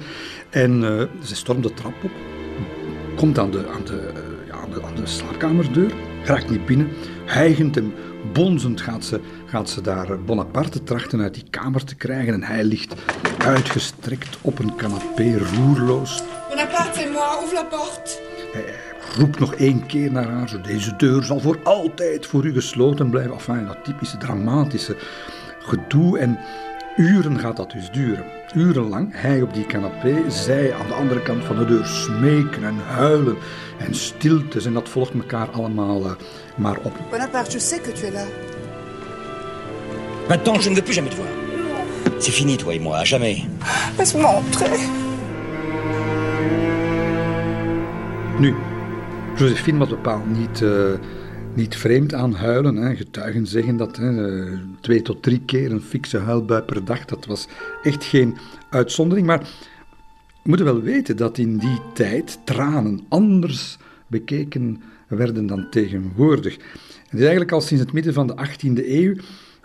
En 0.50 0.82
uh, 0.82 1.02
ze 1.22 1.36
stormt 1.36 1.62
de 1.62 1.74
trap 1.74 2.04
op, 2.04 2.10
komt 3.16 3.38
aan 3.38 3.50
de, 3.50 3.68
aan 3.74 3.84
de, 3.84 4.12
ja, 4.46 4.54
aan 4.54 4.70
de, 4.70 4.82
aan 4.82 4.94
de 4.94 5.06
slaapkamerdeur, 5.06 5.92
raakt 6.24 6.50
niet 6.50 6.66
binnen, 6.66 6.88
hijgend 7.24 7.76
en 7.76 7.92
bonzend 8.32 8.80
gaat 8.80 9.04
ze, 9.04 9.20
gaat 9.46 9.70
ze 9.70 9.80
daar 9.80 10.20
Bonaparte 10.20 10.82
trachten 10.82 11.20
uit 11.20 11.34
die 11.34 11.50
kamer 11.50 11.84
te 11.84 11.94
krijgen. 11.94 12.34
En 12.34 12.42
hij 12.42 12.64
ligt 12.64 12.94
uitgestrekt 13.38 14.38
op 14.40 14.58
een 14.58 14.76
canapé, 14.76 15.38
roerloos. 15.38 16.22
Bonaparte, 16.48 17.00
c'est 17.00 17.12
moi, 17.12 17.24
ouvre 17.24 17.54
la 17.54 17.64
porte. 17.64 18.18
Hij 18.52 18.64
roept 19.18 19.38
nog 19.38 19.54
één 19.54 19.86
keer 19.86 20.12
naar 20.12 20.28
haar, 20.28 20.48
zo, 20.48 20.60
deze 20.60 20.96
deur 20.96 21.22
zal 21.22 21.40
voor 21.40 21.58
altijd 21.62 22.26
voor 22.26 22.44
u 22.46 22.52
gesloten 22.52 23.10
blijven. 23.10 23.32
Enfin, 23.32 23.66
dat 23.66 23.84
typische 23.84 24.16
dramatische 24.16 24.96
gedoe. 25.70 26.18
En 26.18 26.38
uren 26.96 27.38
gaat 27.38 27.56
dat 27.56 27.70
dus 27.70 27.90
duren. 27.90 28.24
Urenlang, 28.54 29.08
hij 29.12 29.42
op 29.42 29.54
die 29.54 29.66
canapé, 29.66 30.30
zij 30.30 30.74
aan 30.74 30.86
de 30.86 30.94
andere 30.94 31.22
kant 31.22 31.44
van 31.44 31.56
de 31.56 31.64
deur 31.64 31.86
smeken 31.86 32.64
en 32.64 32.78
huilen 32.86 33.36
en 33.78 33.94
stiltes. 33.94 34.64
En 34.64 34.72
dat 34.72 34.88
volgt 34.88 35.14
elkaar 35.14 35.50
allemaal 35.50 36.04
uh, 36.04 36.10
maar 36.56 36.78
op. 36.82 36.92
Bonaparte, 37.10 37.52
je 37.52 37.58
sais 37.58 37.80
que 37.80 37.92
tu 37.92 38.06
es 38.06 38.12
là. 38.12 38.24
Maintenant, 40.28 40.62
je 40.62 40.68
ne 40.68 40.74
veux 40.74 40.84
plus 40.84 40.94
jamais 40.94 41.10
te 41.10 41.16
voir. 41.16 41.28
C'est 42.18 42.34
fini, 42.34 42.56
toi 42.56 42.74
et 42.74 42.80
moi, 42.80 42.98
à 42.98 43.04
jamais. 43.04 43.44
Laisse-moi 43.96 44.34
entrer. 44.34 44.78
Nu, 48.38 48.54
Josephine 49.36 49.78
was 49.78 49.88
bepaald 49.88 50.26
niet... 50.38 50.60
Uh, 50.60 50.98
niet 51.54 51.76
vreemd 51.76 52.14
aan 52.14 52.34
huilen. 52.34 52.76
Hè. 52.76 52.96
Getuigen 52.96 53.46
zeggen 53.46 53.76
dat 53.76 53.96
hè, 53.96 54.44
twee 54.80 55.02
tot 55.02 55.22
drie 55.22 55.40
keer 55.44 55.72
een 55.72 55.82
fikse 55.82 56.18
huilbui 56.18 56.62
per 56.62 56.84
dag. 56.84 57.04
Dat 57.04 57.26
was 57.26 57.48
echt 57.82 58.04
geen 58.04 58.36
uitzondering. 58.70 59.26
Maar 59.26 59.40
we 60.42 60.48
moeten 60.48 60.66
wel 60.66 60.80
weten 60.80 61.16
dat 61.16 61.38
in 61.38 61.58
die 61.58 61.78
tijd 61.94 62.38
tranen 62.44 63.00
anders 63.08 63.78
bekeken 64.06 64.82
werden 65.08 65.46
dan 65.46 65.66
tegenwoordig. 65.70 66.56
En 67.08 67.18
eigenlijk 67.18 67.52
al 67.52 67.60
sinds 67.60 67.82
het 67.82 67.92
midden 67.92 68.12
van 68.14 68.26
de 68.26 68.34
18e 68.36 68.86
eeuw 68.88 69.14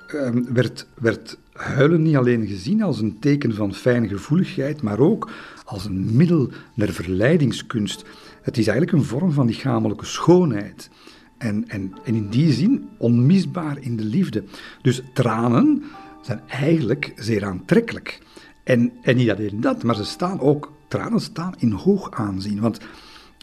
ehm, 0.07 0.43
werd, 0.53 0.87
werd 0.99 1.37
huilen 1.53 2.01
niet 2.01 2.15
alleen 2.15 2.47
gezien 2.47 2.83
als 2.83 2.99
een 2.99 3.19
teken 3.19 3.53
van 3.53 3.73
fijngevoeligheid, 3.73 4.81
maar 4.81 4.99
ook 4.99 5.29
als 5.65 5.85
een 5.85 6.15
middel 6.15 6.49
naar 6.73 6.89
verleidingskunst. 6.89 8.05
Het 8.41 8.57
is 8.57 8.67
eigenlijk 8.67 8.97
een 8.97 9.03
vorm 9.03 9.31
van 9.31 9.45
lichamelijke 9.45 10.05
schoonheid. 10.05 10.89
En, 11.37 11.67
en, 11.67 11.93
en 12.03 12.15
in 12.15 12.29
die 12.29 12.53
zin 12.53 12.89
onmisbaar 12.97 13.77
in 13.79 13.95
de 13.95 14.03
liefde. 14.03 14.43
Dus 14.81 15.01
tranen 15.13 15.83
zijn 16.21 16.41
eigenlijk 16.47 17.13
zeer 17.15 17.45
aantrekkelijk. 17.45 18.19
En, 18.63 18.91
en 19.01 19.15
niet 19.15 19.29
alleen 19.29 19.61
dat, 19.61 19.83
maar 19.83 19.95
ze 19.95 20.05
staan 20.05 20.39
ook, 20.39 20.71
tranen 20.87 21.21
staan 21.21 21.53
in 21.57 21.71
hoog 21.71 22.11
aanzien. 22.11 22.59
Want 22.59 22.79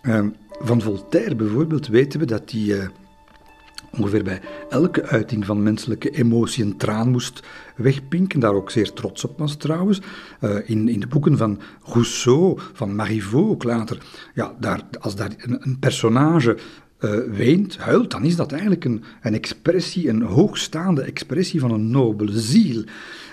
uh, 0.02 0.26
van 0.60 0.80
Voltaire 0.80 1.34
bijvoorbeeld 1.34 1.86
weten 1.86 2.20
we 2.20 2.26
dat 2.26 2.50
hij 2.50 2.60
uh, 2.60 2.84
ongeveer 3.98 4.24
bij 4.24 4.40
elke 4.68 5.06
uiting 5.06 5.46
van 5.46 5.62
menselijke 5.62 6.10
emotie 6.10 6.64
een 6.64 6.76
traan 6.76 7.10
moest 7.10 7.42
wegpinken. 7.76 8.40
Daar 8.40 8.54
ook 8.54 8.70
zeer 8.70 8.92
trots 8.92 9.24
op 9.24 9.38
was 9.38 9.56
trouwens. 9.56 10.00
Uh, 10.40 10.56
in, 10.64 10.88
in 10.88 11.00
de 11.00 11.06
boeken 11.06 11.36
van 11.36 11.60
Rousseau, 11.82 12.58
van 12.72 12.94
Marivaux 12.94 13.50
ook 13.50 13.64
later. 13.64 13.98
Ja, 14.34 14.54
daar, 14.60 14.82
als 15.00 15.16
daar 15.16 15.34
een, 15.36 15.56
een 15.60 15.78
personage 15.78 16.58
uh, 17.04 17.36
weent, 17.36 17.78
huilt, 17.78 18.10
dan 18.10 18.24
is 18.24 18.36
dat 18.36 18.52
eigenlijk 18.52 18.84
een, 18.84 19.02
een 19.22 19.34
expressie, 19.34 20.08
een 20.08 20.22
hoogstaande 20.22 21.02
expressie 21.02 21.60
van 21.60 21.70
een 21.70 21.90
nobele 21.90 22.40
ziel. 22.40 22.84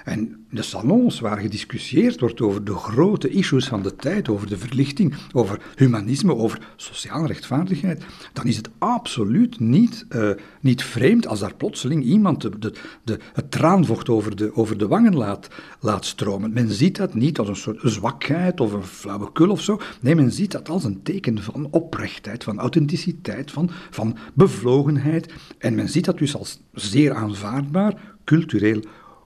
En 0.04 0.39
de 0.52 0.62
salons 0.62 1.20
waar 1.20 1.38
gediscussieerd 1.38 2.20
wordt 2.20 2.42
over 2.42 2.64
de 2.64 2.74
grote 2.74 3.30
issues 3.30 3.68
van 3.68 3.82
de 3.82 3.96
tijd, 3.96 4.30
over 4.30 4.48
de 4.48 4.58
verlichting, 4.58 5.16
over 5.32 5.62
humanisme, 5.76 6.36
over 6.36 6.60
sociale 6.76 7.28
rechtvaardigheid, 7.28 8.06
dan 8.34 8.46
is 8.46 8.58
het 8.58 8.70
absoluut 8.78 9.60
niet, 9.60 10.06
uh, 10.16 10.30
niet 10.62 10.84
vreemd 10.84 11.28
als 11.28 11.40
daar 11.40 11.56
plotseling 11.56 12.04
iemand 12.04 12.42
de, 12.42 12.72
de, 13.04 13.20
het 13.34 13.52
traanvocht 13.52 14.10
over 14.10 14.36
de, 14.36 14.56
over 14.56 14.78
de 14.78 14.88
wangen 14.88 15.16
laat, 15.16 15.48
laat 15.80 16.06
stromen. 16.06 16.54
Men 16.54 16.70
ziet 16.70 16.96
dat 16.96 17.14
niet 17.14 17.40
als 17.40 17.48
een 17.48 17.56
soort 17.56 17.80
zwakheid 17.84 18.60
of 18.60 18.74
een 18.74 18.84
flauwekul 18.84 19.50
of 19.50 19.62
zo. 19.62 19.80
Nee, 20.02 20.16
men 20.16 20.32
ziet 20.32 20.52
dat 20.52 20.70
als 20.70 20.84
een 20.84 21.02
teken 21.04 21.44
van 21.44 21.68
oprechtheid, 21.72 22.44
van 22.44 22.60
authenticiteit, 22.60 23.52
van, 23.52 23.70
van 23.90 24.18
bevlogenheid. 24.34 25.34
En 25.58 25.76
men 25.76 25.90
ziet 25.90 26.06
dat 26.06 26.18
dus 26.18 26.36
als 26.36 26.60
zeer 26.74 27.14
aanvaardbaar, 27.14 28.16
cultureel 28.24 28.84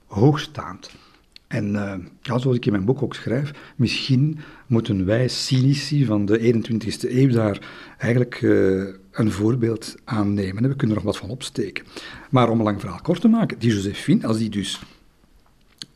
hoogstaand. 0.08 0.90
En 1.54 1.74
uh, 1.74 1.94
ja, 2.22 2.38
zoals 2.38 2.58
ik 2.58 2.66
in 2.66 2.72
mijn 2.72 2.86
boek 2.86 3.04
ook 3.04 3.16
schrijf, 3.16 3.52
misschien 3.76 4.40
moeten 4.68 5.06
wij 5.06 5.28
cynici 5.28 6.06
van 6.06 6.26
de 6.26 6.54
21ste 6.54 7.10
eeuw 7.10 7.30
daar 7.30 7.60
eigenlijk 7.98 8.42
uh, 8.42 8.88
een 9.12 9.32
voorbeeld 9.32 9.96
aan 10.04 10.34
nemen. 10.34 10.68
We 10.68 10.76
kunnen 10.76 10.98
er 10.98 11.04
nog 11.04 11.14
wat 11.14 11.18
van 11.18 11.30
opsteken. 11.30 11.86
Maar 12.30 12.50
om 12.50 12.58
een 12.58 12.64
lang 12.64 12.80
verhaal 12.80 13.02
kort 13.02 13.22
te 13.22 13.28
maken, 13.28 13.60
die 13.60 13.74
Josephine, 13.74 14.28
als 14.28 14.38
die 14.38 14.50
dus 14.50 14.82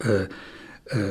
uh, 0.06 0.22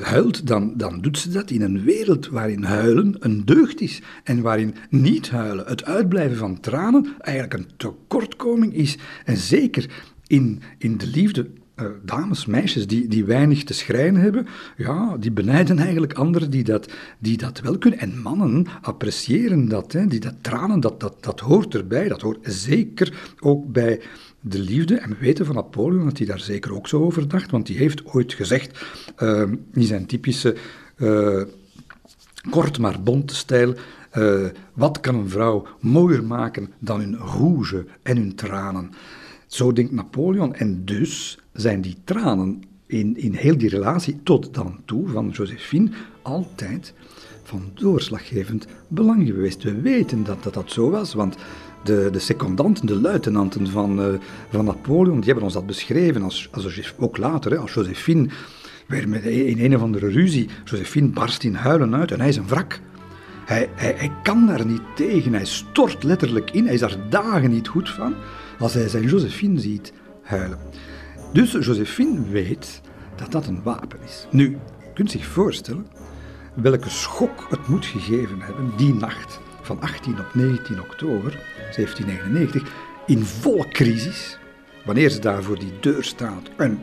huilt, 0.02 0.46
dan, 0.46 0.76
dan 0.76 1.00
doet 1.00 1.18
ze 1.18 1.30
dat 1.30 1.50
in 1.50 1.62
een 1.62 1.82
wereld 1.82 2.28
waarin 2.28 2.62
huilen 2.62 3.16
een 3.18 3.44
deugd 3.44 3.80
is. 3.80 4.02
En 4.24 4.40
waarin 4.40 4.74
niet 4.90 5.30
huilen, 5.30 5.66
het 5.66 5.84
uitblijven 5.84 6.36
van 6.36 6.60
tranen, 6.60 7.14
eigenlijk 7.18 7.54
een 7.54 7.76
tekortkoming 7.76 8.74
is. 8.74 8.98
En 9.24 9.36
zeker 9.36 9.90
in, 10.26 10.62
in 10.78 10.96
de 10.96 11.06
liefde 11.06 11.50
uh, 11.76 11.86
dames, 12.02 12.46
meisjes 12.46 12.86
die, 12.86 13.08
die 13.08 13.24
weinig 13.24 13.64
te 13.64 13.74
schrijnen 13.74 14.22
hebben, 14.22 14.46
ja, 14.76 15.16
die 15.16 15.30
benijden 15.30 15.78
eigenlijk 15.78 16.12
anderen 16.12 16.50
die 16.50 16.64
dat, 16.64 16.92
die 17.18 17.36
dat 17.36 17.60
wel 17.60 17.78
kunnen. 17.78 18.00
En 18.00 18.20
mannen 18.22 18.66
appreciëren 18.82 19.68
dat, 19.68 19.92
hè, 19.92 20.06
die 20.06 20.20
dat 20.20 20.34
tranen, 20.40 20.80
dat, 20.80 21.00
dat, 21.00 21.24
dat 21.24 21.40
hoort 21.40 21.74
erbij. 21.74 22.08
Dat 22.08 22.20
hoort 22.20 22.38
zeker 22.42 23.34
ook 23.40 23.72
bij 23.72 24.00
de 24.40 24.58
liefde. 24.58 24.96
En 24.96 25.10
we 25.10 25.16
weten 25.16 25.46
van 25.46 25.54
Napoleon 25.54 26.04
dat 26.04 26.18
hij 26.18 26.26
daar 26.26 26.40
zeker 26.40 26.74
ook 26.74 26.88
zo 26.88 27.02
over 27.02 27.28
dacht, 27.28 27.50
want 27.50 27.68
hij 27.68 27.76
heeft 27.76 28.04
ooit 28.04 28.32
gezegd, 28.34 28.84
uh, 29.18 29.42
in 29.72 29.82
zijn 29.82 30.06
typische 30.06 30.56
uh, 30.96 31.42
kort 32.50 32.78
maar 32.78 33.02
bonte 33.02 33.34
stijl, 33.34 33.74
uh, 34.18 34.46
wat 34.72 35.00
kan 35.00 35.14
een 35.14 35.28
vrouw 35.28 35.66
mooier 35.80 36.24
maken 36.24 36.72
dan 36.78 37.00
hun 37.00 37.16
rouge 37.16 37.86
en 38.02 38.16
hun 38.16 38.34
tranen? 38.34 38.90
Zo 39.46 39.72
denkt 39.72 39.92
Napoleon. 39.92 40.54
En 40.54 40.84
dus 40.84 41.38
zijn 41.52 41.80
die 41.80 41.96
tranen 42.04 42.62
in, 42.86 43.16
in 43.16 43.34
heel 43.34 43.58
die 43.58 43.68
relatie 43.68 44.20
tot 44.22 44.54
dan 44.54 44.80
toe 44.84 45.08
van 45.08 45.28
Josephine 45.28 45.90
altijd 46.22 46.94
van 47.42 47.70
doorslaggevend 47.74 48.66
belang 48.88 49.26
geweest. 49.26 49.62
We 49.62 49.80
weten 49.80 50.24
dat 50.24 50.54
dat, 50.54 50.72
zo 50.72 50.90
was, 50.90 51.14
want 51.14 51.36
de, 51.84 52.08
de 52.12 52.18
secondanten, 52.18 52.86
de 52.86 53.00
luitenanten 53.00 53.66
van, 53.66 54.00
uh, 54.00 54.18
van 54.50 54.64
Napoleon, 54.64 55.16
die 55.16 55.24
hebben 55.24 55.44
ons 55.44 55.52
dat 55.52 55.66
beschreven, 55.66 56.22
als, 56.22 56.48
als, 56.52 56.94
ook 56.98 57.16
later, 57.16 57.50
hè, 57.50 57.58
als 57.58 57.74
Josephine 57.74 58.28
weer 58.86 59.08
met, 59.08 59.24
in 59.24 59.64
een 59.64 59.76
of 59.76 59.82
andere 59.82 60.08
ruzie, 60.08 60.48
Josephine 60.64 61.08
barst 61.08 61.44
in 61.44 61.54
huilen 61.54 61.94
uit 61.94 62.10
en 62.10 62.20
hij 62.20 62.28
is 62.28 62.36
een 62.36 62.48
wrak. 62.48 62.80
Hij, 63.44 63.68
hij, 63.74 63.94
hij 63.96 64.12
kan 64.22 64.46
daar 64.46 64.66
niet 64.66 64.82
tegen, 64.96 65.32
hij 65.32 65.44
stort 65.44 66.02
letterlijk 66.02 66.50
in, 66.50 66.64
hij 66.64 66.74
is 66.74 66.80
daar 66.80 66.96
dagen 67.08 67.50
niet 67.50 67.68
goed 67.68 67.90
van 67.90 68.14
als 68.58 68.74
hij 68.74 68.88
zijn 68.88 69.02
Josephine 69.02 69.60
ziet 69.60 69.92
huilen. 70.22 70.58
Dus 71.32 71.52
Josephine 71.52 72.28
weet 72.28 72.80
dat 73.16 73.32
dat 73.32 73.46
een 73.46 73.62
wapen 73.62 73.98
is. 74.04 74.26
Nu, 74.30 74.50
je 74.50 74.92
kunt 74.94 75.10
zich 75.10 75.26
voorstellen 75.26 75.86
welke 76.54 76.90
schok 76.90 77.46
het 77.50 77.68
moet 77.68 77.86
gegeven 77.86 78.40
hebben 78.40 78.72
die 78.76 78.94
nacht 78.94 79.40
van 79.62 79.80
18 79.80 80.18
op 80.18 80.34
19 80.34 80.80
oktober 80.80 81.30
1799 81.56 82.72
in 83.06 83.24
volle 83.24 83.68
crisis, 83.68 84.38
wanneer 84.84 85.10
ze 85.10 85.20
daar 85.20 85.42
voor 85.42 85.58
die 85.58 85.72
deur 85.80 86.04
staat 86.04 86.50
en 86.56 86.82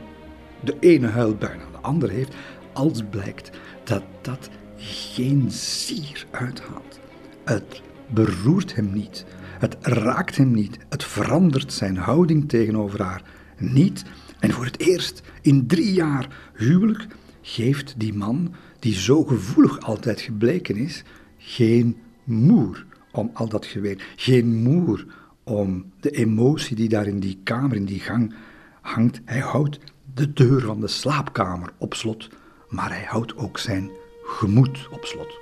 de 0.60 0.75
ene 0.80 1.08
huilbui 1.08 1.58
naar 1.58 1.72
de 1.72 1.77
andere 1.77 2.13
heeft, 2.13 2.36
als 2.74 3.01
blijkt 3.10 3.50
dat 3.84 4.03
dat 4.22 4.50
geen 4.77 5.51
zier 5.51 6.25
uithaalt. 6.32 7.00
Het 7.44 7.82
beroert 8.08 8.75
hem 8.75 8.94
niet. 8.94 9.25
Het 9.63 9.77
raakt 9.82 10.38
hem 10.38 10.51
niet. 10.51 10.77
Het 10.89 11.03
verandert 11.03 11.74
zijn 11.74 11.98
houding 11.98 12.50
tegenover 12.50 13.01
haar 13.01 13.24
niet. 13.58 14.03
En 14.39 14.51
voor 14.51 14.65
het 14.65 14.79
eerst 14.79 15.22
in 15.41 15.67
drie 15.67 15.93
jaar 15.93 16.27
huwelijk 16.53 17.08
geeft 17.41 17.93
die 17.98 18.13
man, 18.13 18.53
die 18.79 18.93
zo 18.93 19.24
gevoelig 19.24 19.79
altijd 19.79 20.22
gebleken 20.22 20.75
is, 20.75 21.03
geen 21.38 21.98
moer 22.24 22.86
om 23.12 23.32
al 23.34 23.48
dat 23.48 23.65
geween. 23.65 24.00
Geen 24.15 24.62
moer 24.63 25.05
om 25.43 25.91
de 26.00 26.10
emotie 26.10 26.75
die 26.75 26.89
daar 26.89 27.08
in 27.08 27.20
die 27.20 27.39
kamer, 27.43 27.75
in 27.75 27.86
die 27.86 28.00
gang 28.00 28.34
hangt. 28.82 29.22
Hij 29.25 29.39
houdt 29.39 29.79
de 30.13 30.34
deur 30.34 30.62
van 30.62 30.82
de 30.82 30.88
slaapkamer 30.88 31.74
op 31.77 31.93
slot, 31.93 32.29
maar 32.70 32.89
hij 32.89 33.05
houdt 33.08 33.38
ook 33.38 33.58
zijn 33.58 33.91
gemoed 34.24 34.88
op 34.91 35.05
slot. 35.05 35.41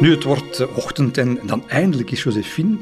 Nu, 0.00 0.10
het 0.10 0.24
wordt 0.24 0.60
eh, 0.60 0.76
ochtend 0.76 1.18
en 1.18 1.38
dan 1.42 1.68
eindelijk 1.68 2.10
is 2.10 2.22
Josephine 2.22 2.76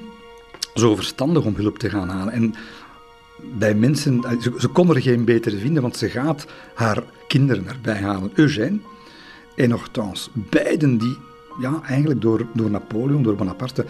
zo 0.75 0.95
verstandig 0.95 1.45
om 1.45 1.55
hulp 1.57 1.79
te 1.79 1.91
gaan 1.91 2.09
halen. 2.09 2.33
En 2.33 2.55
bij 3.59 3.75
mensen, 3.75 4.25
eh, 4.25 4.53
ze, 4.59 4.69
kon 4.69 4.89
er 4.89 5.03
geen 5.03 5.25
betere 5.25 5.59
vinden, 5.59 5.83
want 5.83 5.97
ze 5.97 6.09
gaat 6.09 6.47
haar 6.75 7.03
kinderen 7.29 7.69
erbij 7.69 8.01
halen. 8.01 8.31
Eugène 8.35 8.79
en 9.57 9.71
Hortense. 9.71 10.31
Beiden 10.33 10.99
die 10.99 11.17
ja, 11.61 11.81
eigenlijk 11.85 12.21
door, 12.21 12.47
door 12.55 12.71
Napoleon, 12.71 13.23
door 13.23 13.37
Bonaparte, 13.37 13.85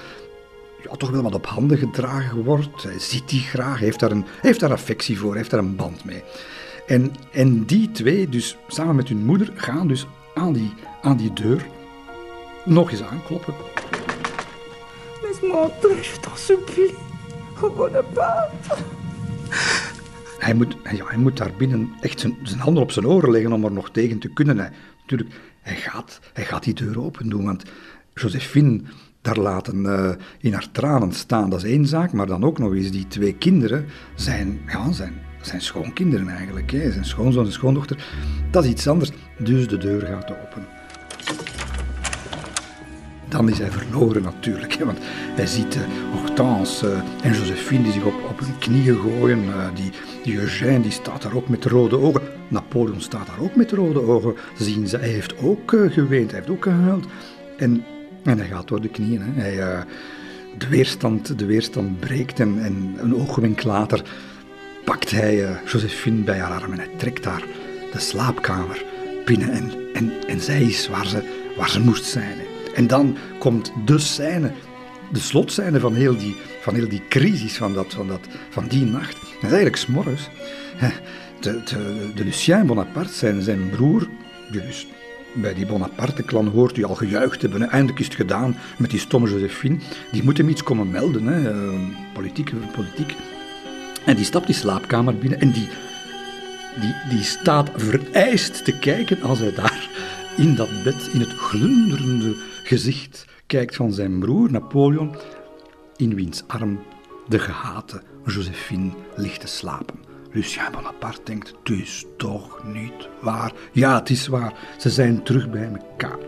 ja, 0.83 0.97
toch 0.97 1.11
wel 1.11 1.23
wat 1.23 1.35
op 1.35 1.47
handen 1.47 1.79
gedragen 1.79 2.45
wordt. 2.45 2.83
Hij 2.83 2.99
ziet 2.99 3.29
die 3.29 3.41
graag, 3.41 3.79
heeft 3.79 4.01
daar 4.01 4.11
een, 4.11 4.25
heeft 4.41 4.61
daar 4.61 4.73
affectie 4.73 5.19
voor, 5.19 5.37
heeft 5.37 5.51
daar 5.51 5.61
een 5.61 5.77
band 5.77 6.05
mee. 6.05 6.23
En, 6.87 7.15
en 7.33 7.65
die 7.65 7.91
twee, 7.91 8.29
dus 8.29 8.57
samen 8.69 8.97
met 8.97 9.09
hun 9.09 9.25
moeder, 9.25 9.53
gaan 9.55 9.89
dus 9.89 10.07
aan 10.35 10.53
die, 10.53 10.73
aan 11.03 11.17
die 11.17 11.33
deur 11.33 11.67
nog 12.65 12.91
eens 12.91 13.03
aankloppen. 13.03 13.55
Laisse-moi 15.23 15.71
entrer, 15.71 15.97
je 15.97 16.17
t'en 16.21 16.37
supplie. 16.37 16.95
Oh 17.61 17.77
Bonaparte. 17.77 18.75
Hij 20.39 20.55
moet, 20.55 20.77
ja, 20.93 21.07
hij 21.07 21.19
moet 21.19 21.37
daar 21.37 21.53
binnen 21.59 21.93
echt 22.01 22.21
zijn, 22.21 22.37
zijn 22.43 22.61
handen 22.61 22.83
op 22.83 22.93
zijn 22.93 23.07
oren 23.07 23.31
leggen 23.31 23.53
om 23.53 23.65
er 23.65 23.73
nog 23.73 23.91
tegen 23.91 24.19
te 24.19 24.29
kunnen. 24.29 24.59
Hij, 24.59 24.71
natuurlijk, 25.01 25.31
hij 25.61 25.77
gaat, 25.77 26.21
hij 26.33 26.45
gaat 26.45 26.65
die 26.65 26.75
deur 26.75 27.01
open 27.01 27.29
doen, 27.29 27.45
want 27.45 27.65
Josephine 28.15 28.81
daar 29.21 29.39
laten 29.39 29.85
uh, 29.85 30.11
in 30.41 30.53
haar 30.53 30.71
tranen 30.73 31.13
staan, 31.13 31.51
dat 31.51 31.65
is 31.65 31.71
één 31.71 31.87
zaak, 31.87 32.13
maar 32.13 32.27
dan 32.27 32.45
ook 32.45 32.59
nog 32.59 32.75
eens 32.75 32.91
die 32.91 33.07
twee 33.07 33.35
kinderen 33.35 33.87
zijn, 34.15 34.61
ja, 34.67 34.93
zijn, 34.93 35.15
zijn 35.41 35.61
schoonkinderen 35.61 36.29
eigenlijk, 36.29 36.71
hè, 36.71 36.93
zijn 36.93 37.05
schoonzoon 37.05 37.47
en 37.47 37.53
schoondochter, 37.53 38.07
dat 38.51 38.65
is 38.65 38.71
iets 38.71 38.89
anders. 38.89 39.11
Dus 39.39 39.69
de 39.69 39.79
deur 39.79 40.07
gaat 40.07 40.31
open. 40.31 40.78
Dan 43.29 43.49
is 43.49 43.59
hij 43.59 43.71
verloren 43.71 44.23
natuurlijk, 44.23 44.73
hè, 44.73 44.85
want 44.85 44.99
hij 45.35 45.47
ziet 45.47 45.77
uh, 45.77 45.83
Hortense 46.13 46.87
uh, 46.87 47.27
en 47.27 47.33
Josephine 47.33 47.83
die 47.83 47.93
zich 47.93 48.05
op, 48.05 48.15
op 48.31 48.39
hun 48.39 48.59
knieën 48.59 48.97
gooien. 48.97 49.45
Uh, 49.45 49.67
die, 49.75 49.91
die 50.23 50.39
Eugène 50.39 50.81
die 50.81 50.91
staat 50.91 51.23
daar 51.23 51.35
ook 51.35 51.49
met 51.49 51.65
rode 51.65 51.99
ogen. 51.99 52.23
Napoleon 52.49 53.01
staat 53.01 53.27
daar 53.27 53.41
ook 53.41 53.55
met 53.55 53.73
rode 53.73 54.03
ogen. 54.03 54.35
Zien 54.59 54.89
ze, 54.89 54.97
hij 54.97 55.09
heeft 55.09 55.39
ook 55.39 55.71
geweend, 55.71 56.31
hij 56.31 56.41
heeft 56.41 56.53
ook 56.53 56.63
gehuild. 56.63 57.07
En, 57.57 57.85
en 58.25 58.39
hij 58.39 58.47
gaat 58.47 58.69
door 58.69 58.81
de 58.81 58.89
knieën. 58.89 59.23
Hè. 59.23 59.41
Hij, 59.41 59.85
de, 60.59 60.69
weerstand, 60.69 61.39
de 61.39 61.47
weerstand 61.47 62.01
breekt 62.01 62.41
en, 62.41 62.63
en 62.63 62.95
een 62.97 63.15
oogwenk 63.15 63.63
later 63.63 64.03
pakt 64.85 65.11
hij 65.11 65.61
Josephine 65.65 66.23
bij 66.23 66.39
haar 66.39 66.63
arm 66.63 66.73
en 66.73 66.79
hij 66.79 66.91
trekt 66.97 67.25
haar 67.25 67.45
de 67.93 68.01
slaapkamer 68.01 68.85
binnen. 69.25 69.51
En, 69.51 69.71
en, 69.93 70.13
en 70.27 70.41
zij 70.41 70.63
is 70.63 70.89
waar 70.89 71.07
ze, 71.07 71.23
waar 71.57 71.71
ze 71.71 71.81
moest 71.81 72.05
zijn. 72.05 72.48
En 72.75 72.87
dan 72.87 73.17
komt 73.39 73.73
de 73.85 73.99
scène, 73.99 74.53
de 75.13 75.19
slotscène 75.19 75.81
van 75.81 75.95
heel 75.95 76.17
die, 76.17 76.37
van 76.61 76.75
heel 76.75 76.89
die 76.89 77.03
crisis 77.09 77.57
van, 77.57 77.75
dat, 77.75 77.95
van, 77.95 78.09
dat, 78.09 78.21
van 78.51 78.67
die 78.69 78.85
nacht. 78.85 79.13
Dat 79.21 79.31
is 79.31 79.43
eigenlijk 79.43 79.77
s'morgens. 79.77 80.29
De, 81.41 81.63
de, 81.65 82.11
de 82.15 82.25
Lucien 82.25 82.67
Bonaparte, 82.67 83.13
zijn, 83.13 83.43
zijn 83.43 83.71
broer, 83.71 84.09
dus 84.51 84.87
bij 85.33 85.55
die 85.55 85.67
Bonaparte-klan 85.67 86.47
hoort 86.47 86.77
u 86.77 86.85
al 86.85 86.95
gejuicht 86.95 87.43
hebben. 87.43 87.71
Eindelijk 87.71 87.99
is 87.99 88.07
het 88.07 88.15
gedaan 88.15 88.57
met 88.79 88.91
die 88.91 89.01
stomme 89.01 89.31
Josephine. 89.31 89.79
Die 90.13 90.23
moet 90.23 90.37
hem 90.37 90.49
iets 90.49 90.63
komen 90.63 90.91
melden, 90.91 91.27
hè. 91.27 91.53
politiek, 92.13 92.53
politiek. 92.73 93.15
En 94.05 94.17
die 94.17 94.25
stapt 94.25 94.47
die 94.47 94.55
slaapkamer 94.55 95.17
binnen 95.17 95.41
en 95.41 95.51
die, 95.51 95.69
die, 96.81 96.95
die 97.09 97.23
staat 97.23 97.71
vereist 97.77 98.65
te 98.65 98.79
kijken 98.79 99.23
als 99.23 99.39
hij 99.39 99.55
daar 99.55 99.89
in 100.37 100.55
dat 100.55 100.83
bed, 100.85 101.09
in 101.13 101.21
het 101.21 101.33
glunderende 101.33 102.35
gezicht 102.69 103.25
kijkt 103.47 103.77
van 103.77 103.93
zijn 103.93 104.19
broer 104.19 104.51
Napoleon, 104.51 105.17
in 105.97 106.15
wiens 106.15 106.43
arm 106.47 106.81
de 107.29 107.39
gehate 107.39 108.03
Josephine 108.25 108.91
ligt 109.17 109.41
te 109.41 109.47
slapen. 109.47 109.95
Lucien 110.33 110.73
Bonaparte 110.73 111.21
denkt, 111.25 111.49
het 111.49 111.79
is 111.79 112.07
toch 112.17 112.65
niet 112.65 113.09
waar. 113.21 113.53
Ja, 113.73 113.99
het 113.99 114.11
is 114.11 114.27
waar, 114.27 114.53
ze 114.79 114.91
zijn 114.91 115.23
terug 115.23 115.51
bij 115.51 115.71
elkaar. 115.73 116.19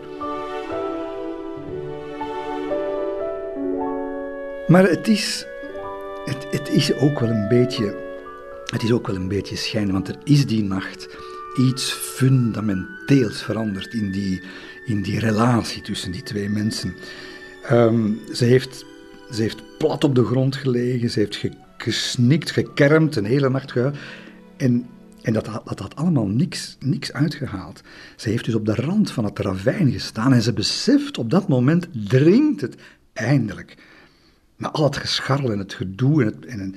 Maar 4.67 4.83
het 4.83 5.07
is, 5.07 5.45
het, 6.25 6.47
het 6.51 6.69
is 6.69 6.93
ook 6.93 7.19
wel 7.19 7.29
een 7.29 7.47
beetje, 7.47 7.95
het 8.65 8.83
is 8.83 8.91
ook 8.91 9.07
wel 9.07 9.15
een 9.15 9.27
beetje 9.27 9.55
schijn, 9.55 9.91
want 9.91 10.07
er 10.07 10.17
is 10.23 10.45
die 10.45 10.63
nacht 10.63 11.17
iets 11.57 11.91
fundamenteels 11.91 13.43
veranderd 13.43 13.93
in 13.93 14.11
die, 14.11 14.41
in 14.85 15.01
die 15.01 15.19
relatie 15.19 15.81
tussen 15.81 16.11
die 16.11 16.23
twee 16.23 16.49
mensen. 16.49 16.95
Um, 17.71 18.19
ze, 18.33 18.45
heeft, 18.45 18.85
ze 19.31 19.41
heeft 19.41 19.77
plat 19.77 20.03
op 20.03 20.15
de 20.15 20.25
grond 20.25 20.55
gelegen, 20.55 21.09
ze 21.09 21.19
heeft 21.19 21.43
gesnikt, 21.77 22.51
gekermd, 22.51 23.15
een 23.15 23.25
hele 23.25 23.49
nacht 23.49 23.71
gehuild. 23.71 23.97
En, 24.57 24.85
en 25.21 25.33
dat, 25.33 25.45
dat 25.65 25.79
had 25.79 25.95
allemaal 25.95 26.27
niks, 26.27 26.77
niks 26.79 27.13
uitgehaald. 27.13 27.81
Ze 28.15 28.29
heeft 28.29 28.45
dus 28.45 28.55
op 28.55 28.65
de 28.65 28.75
rand 28.75 29.11
van 29.11 29.25
het 29.25 29.39
ravijn 29.39 29.91
gestaan 29.91 30.33
en 30.33 30.41
ze 30.41 30.53
beseft 30.53 31.17
op 31.17 31.29
dat 31.29 31.47
moment, 31.47 31.87
dringt 31.91 32.61
het 32.61 32.75
eindelijk. 33.13 33.77
Maar 34.55 34.71
al 34.71 34.83
het 34.83 34.97
gescharrel 34.97 35.51
en 35.51 35.59
het 35.59 35.73
gedoe 35.73 36.21
en 36.21 36.25
het, 36.27 36.45
en 36.45 36.75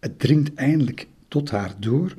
het 0.00 0.18
dringt 0.18 0.54
eindelijk 0.54 1.06
tot 1.28 1.50
haar 1.50 1.74
door. 1.78 2.14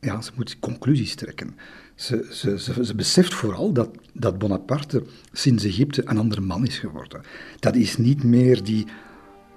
Ja, 0.00 0.20
ze 0.22 0.30
moet 0.34 0.58
conclusies 0.58 1.14
trekken. 1.14 1.56
Ze, 1.96 2.26
ze, 2.30 2.84
ze, 2.84 2.94
beseft 2.94 3.34
vooral 3.34 3.72
dat, 3.72 3.88
dat 4.12 4.38
Bonaparte 4.38 5.02
sinds 5.32 5.64
Egypte 5.64 6.02
een 6.04 6.18
andere 6.18 6.40
man 6.40 6.66
is 6.66 6.78
geworden. 6.78 7.20
Dat 7.58 7.76
is 7.76 7.96
niet 7.96 8.24
meer 8.24 8.62
die 8.62 8.86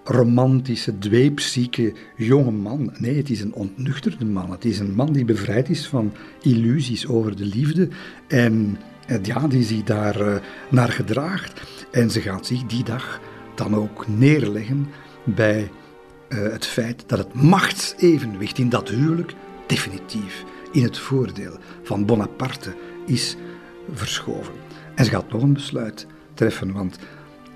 romantische, 0.04 0.98
dweepzieke 0.98 1.94
jonge 2.16 2.52
man. 2.52 2.94
Nee, 2.98 3.18
het 3.18 3.30
is 3.30 3.42
een 3.42 3.54
ontnuchterde 3.54 4.26
man. 4.26 4.52
Het 4.52 4.66
is 4.66 4.80
een 4.80 4.96
man 4.96 5.14
die 5.14 5.26
bevrijd 5.26 5.70
is 5.70 5.88
van 5.88 6.14
illusies 6.42 7.08
over 7.08 7.36
de 7.36 7.46
liefde 7.46 7.88
en 8.28 8.78
ja, 9.22 9.48
die 9.48 9.64
zich 9.64 9.84
daar 9.84 10.22
uh, 10.22 10.36
naar 10.70 10.90
gedraagt. 10.90 11.62
En 11.92 12.12
ze 12.12 12.22
gaat 12.22 12.46
zich 12.46 12.64
die 12.64 12.84
dag 12.84 13.22
dan 13.56 13.76
ook 13.76 14.08
neerleggen 14.08 14.88
bij 15.24 15.72
uh, 16.30 16.52
het 16.52 16.66
feit 16.66 17.04
dat 17.08 17.20
het 17.20 17.34
machtsevenwicht 17.34 18.58
in 18.58 18.70
dat 18.70 18.90
huwelijk 18.90 19.34
definitief 19.68 20.46
in 20.72 20.84
het 20.84 20.98
voordeel 20.98 21.58
van 21.84 22.06
Bonaparte 22.06 22.76
is 23.06 23.36
verschoven. 23.94 24.54
En 24.96 25.06
ze 25.06 25.12
gaat 25.12 25.32
nog 25.32 25.42
een 25.42 25.54
besluit 25.54 26.08
treffen, 26.34 26.74
want 26.74 26.98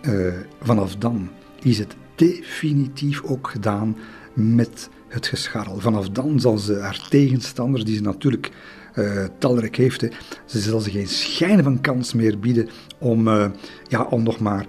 uh, 0.02 0.34
vanaf 0.62 0.96
dan 0.96 1.30
is 1.62 1.78
het 1.78 1.96
definitief 2.16 3.24
ook 3.24 3.50
gedaan 3.50 3.98
met 4.34 4.90
het 5.08 5.28
gescharrel. 5.28 5.80
Vanaf 5.80 6.10
dan 6.10 6.40
zal 6.40 6.58
ze 6.58 6.80
haar 6.80 7.08
tegenstanders, 7.10 7.84
die 7.86 7.96
ze 7.96 8.02
natuurlijk 8.02 8.52
uh, 8.96 9.24
talrijk 9.38 9.76
heeft, 9.76 10.08
ze 10.46 10.60
zal 10.60 10.80
ze 10.80 10.92
geen 10.92 11.08
schijn 11.08 11.64
van 11.64 11.82
kans 11.82 12.14
meer 12.14 12.40
bieden 12.40 12.70
om, 12.98 13.28
uh, 13.28 13.46
ja, 13.88 14.04
om 14.04 14.24
nog 14.24 14.40
maar 14.40 14.66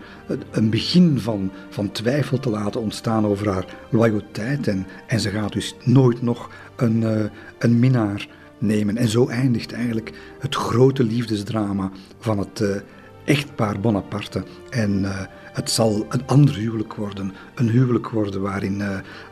een 0.50 0.70
begin 0.70 1.18
van, 1.18 1.50
van 1.70 1.92
twijfel 1.92 2.38
te 2.38 2.50
laten 2.50 2.80
ontstaan 2.80 3.26
over 3.26 3.52
haar 3.52 3.76
loyaliteit. 3.90 4.68
En, 4.68 4.87
en 5.07 5.20
ze 5.20 5.30
gaat 5.30 5.52
dus 5.52 5.74
nooit 5.85 6.22
nog 6.22 6.50
een, 6.77 7.01
uh, 7.01 7.25
een 7.59 7.79
minnaar 7.79 8.29
nemen. 8.59 8.97
En 8.97 9.09
zo 9.09 9.29
eindigt 9.29 9.73
eigenlijk 9.73 10.13
het 10.39 10.55
grote 10.55 11.05
liefdesdrama 11.05 11.91
van 12.19 12.39
het 12.39 12.83
echtpaar 13.25 13.81
Bonaparte 13.81 14.45
en 14.71 15.05
het 15.53 15.71
zal 15.71 16.07
een 16.09 16.27
ander 16.27 16.55
huwelijk 16.55 16.95
worden. 16.95 17.33
Een 17.55 17.69
huwelijk 17.69 18.09
worden 18.09 18.41
waarin 18.41 18.79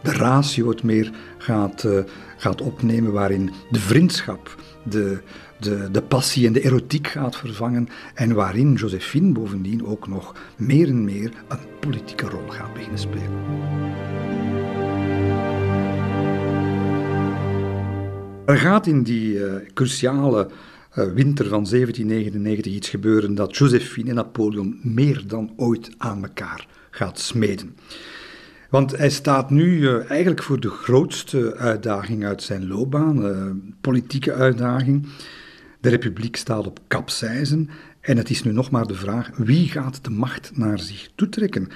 de 0.02 0.12
ratio 0.12 0.68
het 0.68 0.82
meer 0.82 1.10
gaat, 1.38 1.86
gaat 2.36 2.60
opnemen, 2.60 3.12
waarin 3.12 3.50
de 3.70 3.80
vriendschap, 3.80 4.56
de, 4.84 5.20
de, 5.62 5.88
de 5.90 6.02
passie 6.02 6.46
en 6.46 6.52
de 6.52 6.64
erotiek 6.64 7.06
gaat 7.06 7.36
vervangen 7.36 7.88
en 8.14 8.34
waarin 8.34 8.74
Josephine 8.74 9.32
bovendien 9.32 9.86
ook 9.86 10.08
nog 10.08 10.34
meer 10.56 10.88
en 10.88 11.04
meer 11.04 11.32
een 11.48 11.58
politieke 11.80 12.28
rol 12.28 12.48
gaat 12.48 12.74
beginnen 12.74 12.98
spelen. 12.98 14.41
Er 18.46 18.58
gaat 18.58 18.86
in 18.86 19.02
die 19.02 19.34
uh, 19.34 19.54
cruciale 19.74 20.48
uh, 20.98 21.12
winter 21.12 21.48
van 21.48 21.64
1799 21.64 22.72
iets 22.72 22.88
gebeuren 22.88 23.34
dat 23.34 23.56
Josephine 23.56 24.08
en 24.08 24.14
Napoleon 24.14 24.78
meer 24.82 25.22
dan 25.26 25.52
ooit 25.56 25.90
aan 25.98 26.22
elkaar 26.22 26.66
gaat 26.90 27.18
smeden. 27.18 27.76
Want 28.70 28.96
hij 28.96 29.10
staat 29.10 29.50
nu 29.50 29.88
eh, 29.88 30.10
eigenlijk 30.10 30.42
voor 30.42 30.60
de 30.60 30.68
grootste 30.68 31.56
uitdaging 31.56 32.24
uit 32.24 32.42
zijn 32.42 32.66
loopbaan, 32.66 33.72
politieke 33.80 34.32
uitdaging. 34.32 35.06
De 35.80 35.88
republiek 35.88 36.36
staat 36.36 36.66
op 36.66 36.80
kapseizen 36.88 37.70
en 38.00 38.16
het 38.16 38.30
is 38.30 38.42
nu 38.42 38.52
nog 38.52 38.70
maar 38.70 38.86
de 38.86 38.94
vraag 38.94 39.30
wie 39.36 39.68
gaat 39.68 40.04
de 40.04 40.10
macht 40.10 40.50
naar 40.54 40.78
zich 40.78 41.08
toetrekken. 41.14 41.68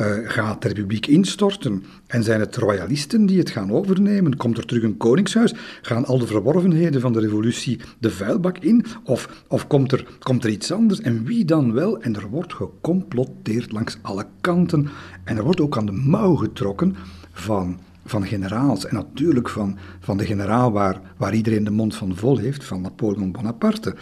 Uh, 0.00 0.06
gaat 0.24 0.62
de 0.62 0.68
republiek 0.68 1.06
instorten? 1.06 1.84
En 2.06 2.22
zijn 2.22 2.40
het 2.40 2.56
royalisten 2.56 3.26
die 3.26 3.38
het 3.38 3.50
gaan 3.50 3.72
overnemen? 3.72 4.36
Komt 4.36 4.58
er 4.58 4.66
terug 4.66 4.82
een 4.82 4.96
koningshuis? 4.96 5.54
Gaan 5.82 6.04
al 6.04 6.18
de 6.18 6.26
verworvenheden 6.26 7.00
van 7.00 7.12
de 7.12 7.20
revolutie 7.20 7.80
de 7.98 8.10
vuilbak 8.10 8.58
in? 8.58 8.84
Of, 9.04 9.44
of 9.48 9.66
komt, 9.66 9.92
er, 9.92 10.06
komt 10.18 10.44
er 10.44 10.50
iets 10.50 10.72
anders? 10.72 11.00
En 11.00 11.24
wie 11.24 11.44
dan 11.44 11.72
wel? 11.72 12.02
En 12.02 12.16
er 12.16 12.28
wordt 12.28 12.54
gecomploteerd 12.54 13.72
langs 13.72 13.98
alle 14.02 14.26
kanten. 14.40 14.88
En 15.24 15.36
er 15.36 15.44
wordt 15.44 15.60
ook 15.60 15.76
aan 15.76 15.86
de 15.86 15.92
mouw 15.92 16.34
getrokken 16.34 16.96
van, 17.32 17.78
van 18.06 18.26
generaals. 18.26 18.86
En 18.86 18.94
natuurlijk 18.94 19.48
van, 19.48 19.78
van 20.00 20.16
de 20.16 20.26
generaal 20.26 20.72
waar, 20.72 21.00
waar 21.16 21.34
iedereen 21.34 21.64
de 21.64 21.70
mond 21.70 21.94
van 21.94 22.16
vol 22.16 22.38
heeft, 22.38 22.64
van 22.64 22.80
Napoleon 22.80 23.32
Bonaparte. 23.32 23.94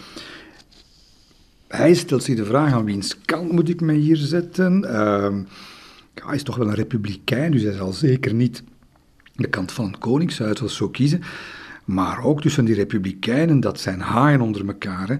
Hij 1.67 1.93
stelt 1.93 2.23
zich 2.23 2.35
de 2.35 2.45
vraag 2.45 2.73
aan 2.73 2.85
wiens 2.85 3.17
kant 3.25 3.51
moet 3.51 3.69
ik 3.69 3.81
mij 3.81 3.95
hier 3.95 4.17
zetten? 4.17 4.83
Uh, 4.83 5.35
hij 6.25 6.35
is 6.35 6.43
toch 6.43 6.55
wel 6.55 6.67
een 6.67 6.73
republikein, 6.73 7.51
dus 7.51 7.63
hij 7.63 7.73
zal 7.73 7.93
zeker 7.93 8.33
niet 8.33 8.63
de 9.35 9.47
kant 9.47 9.71
van 9.71 9.85
het 9.85 9.97
koningshuis 9.97 10.61
of 10.61 10.71
zo 10.71 10.89
kiezen. 10.89 11.21
Maar 11.85 12.23
ook 12.23 12.41
tussen 12.41 12.65
die 12.65 12.75
republikeinen, 12.75 13.59
dat 13.59 13.79
zijn 13.79 13.99
haaien 13.99 14.41
onder 14.41 14.67
elkaar. 14.67 15.19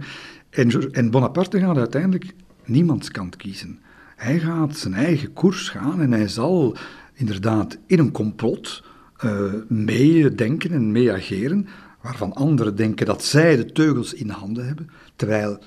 En, 0.50 0.92
en 0.92 1.12
Bonaparte 1.12 1.60
gaat 1.60 1.78
uiteindelijk 1.78 2.34
niemands 2.66 3.12
kant 3.12 3.36
kiezen. 3.36 3.80
Hij 4.16 4.40
gaat 4.40 4.78
zijn 4.78 4.94
eigen 4.94 5.34
koers 5.34 5.70
gaan 5.70 6.02
en 6.02 6.12
hij 6.12 6.28
zal 6.28 6.76
inderdaad 7.14 7.78
in 7.86 8.00
een 8.00 8.12
complot 8.12 8.84
uh, 9.26 9.54
meedenken 9.68 10.72
en 10.72 10.92
mee 10.92 11.12
ageren, 11.12 11.68
waarvan 12.02 12.34
anderen 12.34 12.76
denken 12.76 13.06
dat 13.06 13.24
zij 13.24 13.56
de 13.56 13.66
teugels 13.66 14.14
in 14.14 14.30
handen 14.30 14.66
hebben, 14.66 14.90
terwijl 15.16 15.60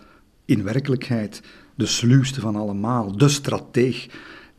in 0.44 0.62
werkelijkheid 0.62 1.42
de 1.74 1.86
sluwste 1.86 2.40
van 2.40 2.56
allemaal, 2.56 3.16
de 3.16 3.28
strateeg, 3.28 4.08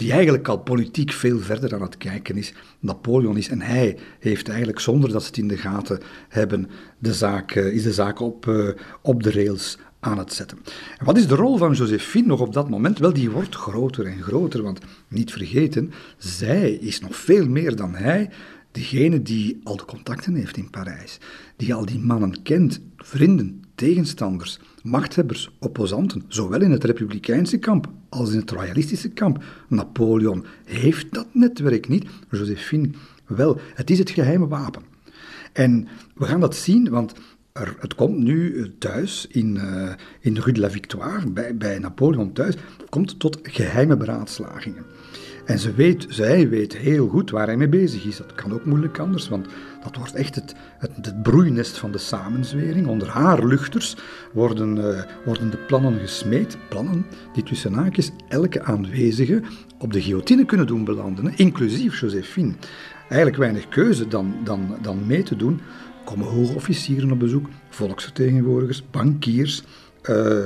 die 0.02 0.12
eigenlijk 0.12 0.48
al 0.48 0.58
politiek 0.58 1.12
veel 1.12 1.40
verder 1.40 1.74
aan 1.74 1.82
het 1.82 1.98
kijken 1.98 2.38
is, 2.38 2.54
Napoleon 2.80 3.38
is. 3.38 3.50
En 3.50 3.62
hij 3.62 3.98
heeft 4.20 4.50
eigenlijk, 4.50 4.80
zonder 4.80 5.12
dat 5.12 5.22
ze 5.22 5.28
het 5.28 5.38
in 5.38 5.48
de 5.48 5.58
gaten 5.58 6.00
hebben, 6.30 6.70
de 6.98 7.14
zaak, 7.14 7.52
eh, 7.52 7.74
is 7.74 7.84
de 7.84 7.94
zaak 7.94 8.20
op, 8.20 8.46
uh, 8.46 8.70
op 9.02 9.24
de 9.24 9.32
rails 9.32 9.78
aan 10.00 10.18
het 10.18 10.34
zetten. 10.34 10.58
En 10.98 11.06
wat 11.06 11.18
is 11.18 11.28
de 11.28 11.36
rol 11.36 11.58
van 11.58 11.74
Josephine 11.74 12.28
nog 12.28 12.40
op 12.40 12.54
dat 12.54 12.70
moment? 12.70 13.00
Wel, 13.00 13.14
die 13.14 13.30
wordt 13.30 13.56
groter 13.56 14.06
en 14.06 14.22
groter, 14.22 14.62
want 14.62 14.80
niet 15.08 15.32
vergeten, 15.32 15.92
zij 16.18 16.72
is 16.72 17.00
nog 17.00 17.16
veel 17.16 17.48
meer 17.48 17.76
dan 17.76 17.96
hij 17.96 18.30
degene 18.72 19.22
die 19.22 19.62
al 19.64 19.76
de 19.76 19.86
contacten 19.86 20.36
heeft 20.36 20.58
in 20.58 20.70
Parijs, 20.70 21.18
die 21.56 21.74
al 21.74 21.86
die 21.86 22.00
mannen 22.00 22.42
kent, 22.42 22.82
vrienden, 22.98 23.64
tegenstanders, 23.82 24.60
machthebbers, 24.84 25.50
opposanten, 25.60 26.24
zowel 26.28 26.62
in 26.62 26.72
het 26.72 26.84
republikeinse 26.84 27.58
kamp 27.58 27.90
als 28.10 28.32
in 28.32 28.40
het 28.40 28.52
royalistische 28.52 29.10
kamp. 29.10 29.44
Napoleon 29.68 30.46
heeft 30.66 31.14
dat 31.14 31.28
netwerk 31.32 31.88
niet, 31.88 32.06
Josephine 32.32 32.90
wel. 33.28 33.60
Het 33.74 33.90
is 33.90 34.00
het 34.00 34.10
geheime 34.10 34.48
wapen. 34.48 34.84
En 35.54 35.88
we 36.16 36.26
gaan 36.26 36.40
dat 36.40 36.56
zien, 36.56 36.90
want 36.90 37.14
het 37.80 37.96
komt 37.96 38.18
nu 38.18 38.58
eh, 38.58 38.66
thuis 38.78 39.28
in, 39.30 39.56
uh, 39.56 39.92
in 40.20 40.38
Rue 40.38 40.54
de 40.54 40.60
la 40.60 40.70
Victoire, 40.70 41.32
bij, 41.32 41.58
bij 41.58 41.80
Napoleon 41.80 42.34
thuis, 42.34 42.56
komt 42.90 43.20
tot 43.20 43.40
geheime 43.44 43.98
beraadslagingen. 43.98 44.86
En 45.52 45.60
ze 45.60 45.74
weet, 45.74 46.06
zij 46.10 46.50
weet 46.50 46.78
heel 46.78 47.08
goed 47.08 47.30
waar 47.30 47.46
hij 47.46 47.58
mee 47.58 47.70
bezig 47.70 48.06
is. 48.06 48.18
Dat 48.18 48.34
kan 48.34 48.54
ook 48.54 48.66
moeilijk 48.66 49.00
anders, 49.00 49.30
want 49.30 49.48
dat 49.84 49.96
wordt 49.96 50.14
echt 50.14 50.36
het, 50.36 50.56
het, 50.78 50.92
het 50.96 51.24
broeinest 51.24 51.78
van 51.78 51.92
de 51.92 51.98
samenzwering. 51.98 52.88
Onder 52.88 53.08
haar 53.08 53.46
luchters 53.46 53.96
worden, 54.34 54.78
uh, 54.78 55.02
worden 55.26 55.50
de 55.50 55.58
plannen 55.58 56.00
gesmeed. 56.00 56.58
Plannen 56.70 57.06
die 57.34 57.44
tussen 57.44 57.74
haakjes 57.74 58.12
elke 58.28 58.64
aanwezige 58.64 59.42
op 59.80 59.94
de 59.94 60.02
guillotine 60.02 60.46
kunnen 60.46 60.68
doen 60.68 60.84
belanden, 60.84 61.34
inclusief 61.36 62.00
Josephine. 62.00 62.54
Eigenlijk 63.10 63.38
weinig 63.38 63.68
keuze 63.68 64.08
dan, 64.08 64.34
dan, 64.44 64.78
dan 64.82 65.06
mee 65.06 65.24
te 65.24 65.36
doen. 65.36 65.60
Komen 66.04 66.28
hoge 66.28 66.56
officieren 66.56 67.12
op 67.12 67.20
bezoek, 67.20 67.48
volksvertegenwoordigers, 67.70 68.84
bankiers, 68.92 69.64
uh, 70.10 70.46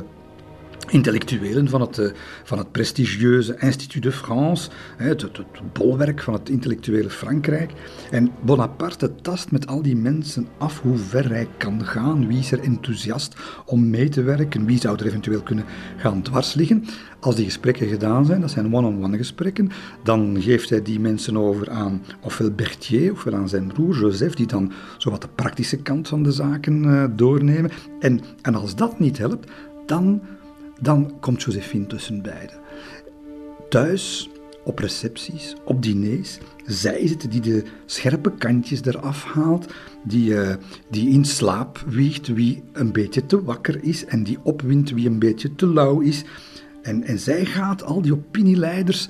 intellectuelen 0.90 1.70
van 1.70 1.82
het, 1.82 1.98
eh, 1.98 2.10
van 2.44 2.58
het 2.58 2.72
prestigieuze 2.72 3.56
Institut 3.60 4.04
de 4.04 4.12
France, 4.12 4.70
het, 4.98 5.22
het, 5.22 5.40
bolwerk 5.74 6.22
van 6.22 6.34
het 6.34 6.50
intellectuele 6.50 7.10
Frankrijk. 7.10 7.72
En 8.12 8.32
Bonaparte 8.42 9.16
tast 9.22 9.52
met 9.52 9.68
al 9.68 9.82
die 9.82 9.96
mensen 9.96 10.48
af 10.58 10.82
hoe 10.82 10.98
ver 10.98 11.30
hij 11.30 11.48
kan 11.58 11.86
gaan, 11.86 12.28
wie 12.28 12.40
is 12.40 12.52
er 12.52 12.60
enthousiast 12.60 13.36
om 13.66 13.90
mee 13.90 14.10
te 14.10 14.24
werken, 14.24 14.66
wie 14.66 14.80
zou 14.80 14.98
er 14.98 15.06
eventueel 15.06 15.42
kunnen 15.42 15.66
gaan 15.98 16.22
dwars 16.22 16.54
liggen. 16.54 16.86
Als 17.20 17.36
die 17.36 17.46
gesprekken 17.46 17.88
gedaan 17.88 18.26
zijn, 18.26 18.42
dat 18.42 18.52
zijn 18.52 18.76
one-on-one 18.76 19.18
gesprekken, 19.18 19.70
dan 20.04 20.38
geeft 20.40 20.70
hij 20.70 20.82
die 20.82 21.00
mensen 21.00 21.38
over 21.38 21.70
aan 21.70 22.02
ofwel 22.22 22.52
Berthier 22.52 23.12
ofwel 23.12 23.34
aan 23.34 23.50
zijn 23.50 23.68
broer 23.68 23.96
Joseph, 24.00 24.36
die 24.36 24.48
dan 24.48 24.72
zowat 24.98 25.22
de 25.22 25.28
praktische 25.36 25.78
kant 25.78 26.08
van 26.08 26.24
de 26.24 26.32
zaken 26.32 26.84
uh, 26.84 27.06
doornemen. 27.16 27.72
En, 28.00 28.22
en 28.42 28.56
als 28.56 28.76
dat 28.76 29.00
niet 29.00 29.18
helpt, 29.18 29.52
dan 29.86 30.22
dan 30.82 31.20
komt 31.20 31.44
Josephine 31.44 31.88
tussen 31.88 32.22
beiden. 32.22 32.56
Thuis, 33.70 34.30
op 34.64 34.80
recepties, 34.80 35.56
op 35.64 35.82
diners, 35.82 36.38
zij 36.66 37.00
is 37.00 37.10
het 37.10 37.32
die 37.32 37.42
de 37.42 37.64
scherpe 37.86 38.32
kantjes 38.32 38.86
eraf 38.86 39.24
haalt, 39.24 39.74
die, 40.04 40.30
uh, 40.30 40.56
die 40.90 41.10
in 41.10 41.26
slaap 41.26 41.84
wiegt 41.88 42.28
wie 42.28 42.64
een 42.74 42.92
beetje 42.92 43.26
te 43.26 43.44
wakker 43.44 43.84
is 43.84 44.06
en 44.06 44.24
die 44.24 44.38
opwint 44.44 44.90
wie 44.90 45.08
een 45.08 45.20
beetje 45.20 45.56
te 45.56 45.68
lauw 45.68 46.00
is. 46.00 46.24
En, 46.82 47.04
en 47.04 47.20
zij 47.20 47.46
gaat 47.46 47.84
al 47.84 48.02
die 48.02 48.14
opinieleiders 48.14 49.08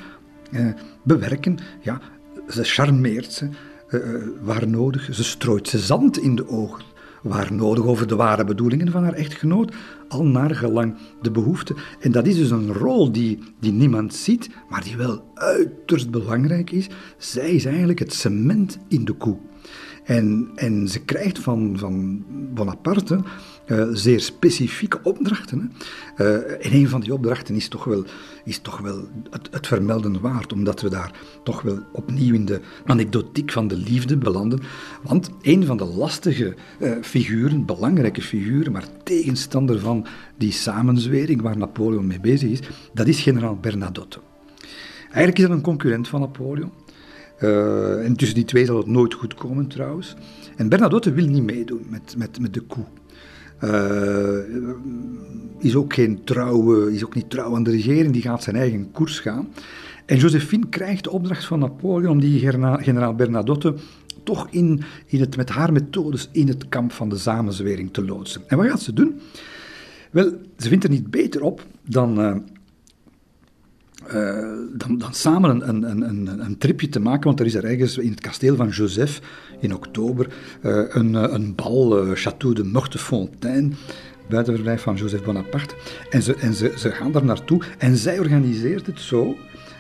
uh, 0.52 0.74
bewerken. 1.04 1.58
Ja, 1.82 2.02
ze 2.50 2.64
charmeert 2.64 3.34
ze 3.34 3.50
uh, 3.90 4.02
waar 4.42 4.68
nodig. 4.68 5.10
Ze 5.12 5.24
strooit 5.24 5.68
ze 5.68 5.80
zand 5.80 6.18
in 6.18 6.36
de 6.36 6.48
ogen 6.48 6.84
waar 7.26 7.54
nodig 7.54 7.86
over 7.86 8.08
de 8.08 8.16
ware 8.16 8.44
bedoelingen 8.44 8.92
van 8.92 9.04
haar 9.04 9.14
echtgenoot, 9.14 9.76
al 10.08 10.26
naar 10.26 10.56
gelang 10.56 10.96
de 11.22 11.32
behoefte. 11.32 11.76
En 12.00 12.12
dat 12.12 12.28
is 12.28 12.36
dus 12.36 12.50
een 12.50 12.74
rol 12.74 13.12
die, 13.12 13.40
die 13.60 13.72
niemand 13.72 14.14
ziet, 14.14 14.50
maar 14.70 14.84
die 14.84 14.98
wel 14.98 15.32
uiterst 15.34 16.12
belangrijk 16.12 16.72
is. 16.72 16.88
Zij 17.18 17.52
is 17.52 17.66
eigenlijk 17.66 18.00
het 18.00 18.14
cement 18.14 18.78
in 18.88 19.06
de 19.06 19.14
koe. 19.14 19.38
En, 20.04 20.50
en 20.56 20.88
ze 20.88 21.00
krijgt 21.00 21.40
van, 21.40 21.74
van 21.78 22.24
Bonaparte 22.54 23.20
uh, 23.68 23.88
zeer 23.92 24.20
specifieke 24.20 25.00
opdrachten. 25.04 25.72
Uh, 26.18 26.66
en 26.66 26.74
een 26.74 26.90
van 26.90 27.02
die 27.02 27.14
opdrachten 27.14 27.56
is 27.56 27.68
toch 27.68 27.84
wel, 27.84 28.04
is 28.44 28.60
toch 28.60 28.80
wel 28.80 29.08
het, 29.30 29.48
het, 29.52 29.68
vermelden 29.68 30.22
waard, 30.22 30.54
omdat 30.54 30.82
we 30.82 30.90
daar 30.90 31.12
toch 31.44 31.62
wel 31.62 31.80
opnieuw 31.92 32.34
in 32.34 32.46
de 32.46 32.62
anekdotiek 32.86 33.52
van 33.52 33.68
de 33.68 33.78
liefde 33.78 34.18
belanden. 34.18 34.60
Want 35.04 35.30
een 35.42 35.66
van 35.66 35.78
de 35.78 35.86
lastige 35.86 36.56
uh, 36.80 36.92
figuren, 37.02 37.66
belangrijke 37.66 38.22
figuren, 38.22 38.72
maar 38.72 38.88
tegenstander 39.04 39.80
van 39.80 40.06
die 40.38 40.52
samenzwering 40.52 41.42
waar 41.42 41.58
Napoleon 41.58 42.08
mee 42.08 42.20
bezig 42.20 42.50
is, 42.50 42.60
dat 42.94 43.08
is 43.08 43.22
generaal 43.22 43.58
Bernadotte. 43.58 44.20
Eigenlijk 45.04 45.38
is 45.38 45.44
dat 45.44 45.54
een 45.54 45.62
concurrent 45.62 46.08
van 46.08 46.20
Napoleon. 46.20 46.72
En 48.04 48.16
tussen 48.16 48.36
die 48.36 48.46
twee 48.46 48.66
zal 48.66 48.78
het 48.78 48.88
nooit 48.88 49.14
goed 49.14 49.34
komen 49.34 49.68
trouwens. 49.68 50.16
En 50.56 50.70
Bernadotte 50.70 51.14
wil 51.14 51.28
niet 51.28 51.44
meedoen 51.44 51.86
met, 51.90 52.16
met, 52.18 52.40
met 52.40 52.54
de 52.54 52.66
coup. 52.68 52.88
Uh, 53.64 54.38
is 55.60 55.76
ook 55.76 55.94
geen 55.94 56.24
trouwe, 56.24 56.94
is 56.94 57.06
ook 57.06 57.16
niet 57.16 57.30
trouw 57.30 57.56
aan 57.56 57.64
de 57.64 57.72
regering, 57.72 58.14
die 58.14 58.22
gaat 58.22 58.44
zijn 58.44 58.56
eigen 58.56 58.92
koers 58.92 59.20
gaan. 59.20 59.48
En 60.06 60.18
Josephine 60.18 60.68
krijgt 60.70 61.04
de 61.04 61.12
opdracht 61.12 61.46
van 61.46 61.60
Napoleon 61.60 62.12
om 62.12 62.20
die 62.20 62.40
generaal 62.80 63.16
Bernadotte 63.16 63.76
toch 64.24 64.48
in, 64.50 64.82
in 65.06 65.20
het, 65.20 65.38
met 65.38 65.50
haar 65.50 65.72
methodes 65.72 66.30
in 66.32 66.48
het 66.48 66.70
kamp 66.70 66.92
van 66.92 67.10
de 67.10 67.18
samenzwering 67.18 67.94
te 67.94 68.06
loodsen. 68.06 68.42
En 68.48 68.58
wat 68.58 68.68
gaat 68.68 68.82
ze 68.82 68.94
doen? 68.94 69.20
Wel, 70.12 70.34
ze 70.58 70.70
vindt 70.70 70.84
er 70.84 70.90
niet 70.90 71.10
beter 71.10 71.42
op 71.42 71.66
dan, 71.88 72.44
uh, 74.14 74.14
dan, 74.74 74.98
dan, 74.98 75.14
samen 75.14 75.50
een, 75.50 75.90
een, 75.90 76.02
een, 76.02 76.46
een, 76.46 76.58
tripje 76.58 76.90
te 76.90 77.00
maken, 77.00 77.24
want 77.24 77.40
er 77.40 77.46
is 77.46 77.56
er 77.56 77.66
ergens 77.66 77.98
in 77.98 78.10
het 78.10 78.22
kasteel 78.22 78.56
van 78.56 78.70
Joseph 78.70 79.22
in 79.60 79.74
oktober 79.74 80.28
uh, 80.62 80.84
een, 80.90 81.14
een 81.14 81.56
bal, 81.56 82.06
Château 82.16 82.54
de 82.54 82.64
Mortefontaine, 82.64 83.70
buitenverblijf 84.30 84.82
van 84.82 84.96
Joseph 84.96 85.24
Bonaparte. 85.24 85.76
En, 86.10 86.22
ze, 86.22 86.36
en 86.36 86.54
ze 86.54 86.92
gaan 86.92 87.12
daar 87.12 87.26
naartoe 87.26 87.62
en 87.78 87.98
zij 87.98 88.20
organiseert 88.20 88.86
het 88.86 89.00
zo 89.00 89.36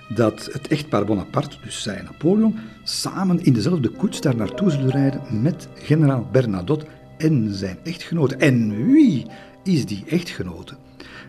dat 0.09 0.49
het 0.51 0.67
echtpaar 0.67 1.05
Bonaparte, 1.05 1.57
dus 1.63 1.81
zij 1.81 1.95
en 1.95 2.03
Napoleon, 2.03 2.55
samen 2.83 3.43
in 3.43 3.53
dezelfde 3.53 3.89
koets 3.89 4.21
daar 4.21 4.35
naartoe 4.35 4.71
zullen 4.71 4.91
rijden 4.91 5.21
met 5.41 5.67
generaal 5.73 6.29
Bernadotte 6.31 6.85
en 7.17 7.53
zijn 7.53 7.77
echtgenote. 7.83 8.35
En 8.35 8.85
wie 8.91 9.25
is 9.63 9.85
die 9.85 10.03
echtgenote? 10.07 10.75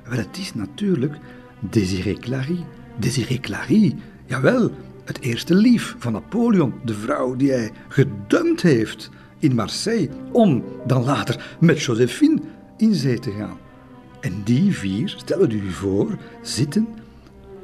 Wel, 0.09 0.19
het 0.19 0.39
is 0.39 0.55
natuurlijk 0.55 1.15
Désiré 1.61 2.13
Clary. 2.13 2.65
Désiré 2.99 3.39
Clary, 3.41 3.97
jawel, 4.27 4.71
het 5.05 5.21
eerste 5.21 5.55
lief 5.55 5.97
van 5.99 6.13
Napoleon, 6.13 6.75
de 6.85 6.95
vrouw 6.95 7.37
die 7.37 7.51
hij 7.51 7.71
gedumpt 7.89 8.63
heeft 8.63 9.11
in 9.39 9.55
Marseille, 9.55 10.09
om 10.33 10.65
dan 10.87 11.05
later 11.05 11.57
met 11.61 11.83
Josephine 11.83 12.41
in 12.77 12.95
zee 12.95 13.19
te 13.19 13.31
gaan. 13.31 13.59
En 14.21 14.43
die 14.45 14.77
vier, 14.77 15.15
stel 15.17 15.51
u 15.51 15.71
voor, 15.71 16.19
zitten 16.43 16.89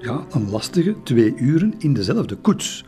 ja, 0.01 0.27
een 0.31 0.51
lastige 0.51 0.97
twee 1.03 1.35
uren 1.37 1.75
in 1.79 1.93
dezelfde 1.93 2.37
koets. 2.37 2.85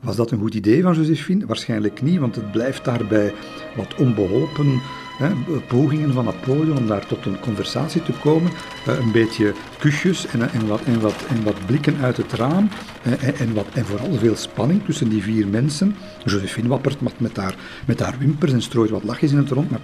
Was 0.00 0.16
dat 0.16 0.30
een 0.30 0.38
goed 0.38 0.54
idee 0.54 0.82
van 0.82 0.94
Josephine? 0.94 1.46
Waarschijnlijk 1.46 2.02
niet, 2.02 2.18
want 2.18 2.34
het 2.34 2.52
blijft 2.52 2.84
daarbij 2.84 3.34
wat 3.76 3.94
onbeholpen 3.94 4.80
hè, 5.18 5.30
pogingen 5.66 6.12
van 6.12 6.24
Napoleon 6.24 6.78
om 6.78 6.86
daar 6.86 7.06
tot 7.06 7.26
een 7.26 7.40
conversatie 7.40 8.02
te 8.02 8.12
komen. 8.12 8.50
Eh, 8.86 8.98
een 8.98 9.12
beetje 9.12 9.54
kusjes 9.78 10.26
en, 10.26 10.66
wat, 10.66 10.80
en, 10.82 11.00
wat, 11.00 11.24
en 11.28 11.42
wat 11.42 11.66
blikken 11.66 11.96
uit 12.00 12.16
het 12.16 12.32
raam. 12.32 12.68
En, 13.02 13.34
en, 13.34 13.54
wat, 13.54 13.66
en 13.72 13.86
vooral 13.86 14.12
veel 14.12 14.36
spanning 14.36 14.84
tussen 14.84 15.08
die 15.08 15.22
vier 15.22 15.48
mensen. 15.48 15.96
Josephine 16.24 16.68
wappert 16.68 17.20
met, 17.20 17.36
haar, 17.36 17.54
met 17.86 18.00
haar 18.00 18.14
wimpers 18.18 18.52
en 18.52 18.62
strooit 18.62 18.90
wat 18.90 19.04
lachjes 19.04 19.30
in 19.30 19.38
het 19.38 19.50
rond. 19.50 19.70
Maar 19.70 19.80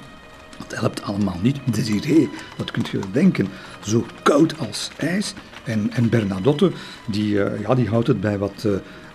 dat 0.59 0.81
helpt 0.81 1.03
allemaal 1.03 1.39
niet. 1.43 1.59
Desiree, 1.65 2.29
dat 2.57 2.71
kunt 2.71 2.89
je 2.89 2.99
denken, 3.13 3.49
zo 3.81 4.07
koud 4.23 4.59
als 4.59 4.91
ijs. 4.97 5.35
En, 5.65 5.91
en 5.93 6.09
Bernadotte, 6.09 6.73
die, 7.07 7.33
ja, 7.35 7.75
die 7.75 7.89
houdt 7.89 8.07
het 8.07 8.21
bij 8.21 8.39
wat 8.39 8.67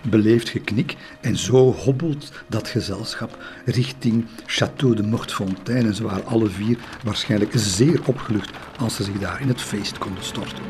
beleefd 0.02 0.48
geknik. 0.48 0.96
En 1.20 1.36
zo 1.36 1.72
hobbelt 1.72 2.32
dat 2.46 2.68
gezelschap 2.68 3.44
richting 3.64 4.24
Château 4.46 4.94
de 4.94 5.02
Mortefontaine. 5.02 5.88
En 5.88 5.94
ze 5.94 6.02
waren 6.02 6.26
alle 6.26 6.48
vier 6.48 6.78
waarschijnlijk 7.04 7.52
zeer 7.54 8.00
opgelucht 8.04 8.50
als 8.78 8.94
ze 8.94 9.02
zich 9.02 9.18
daar 9.18 9.40
in 9.40 9.48
het 9.48 9.60
feest 9.60 9.98
konden 9.98 10.24
storten. 10.24 10.64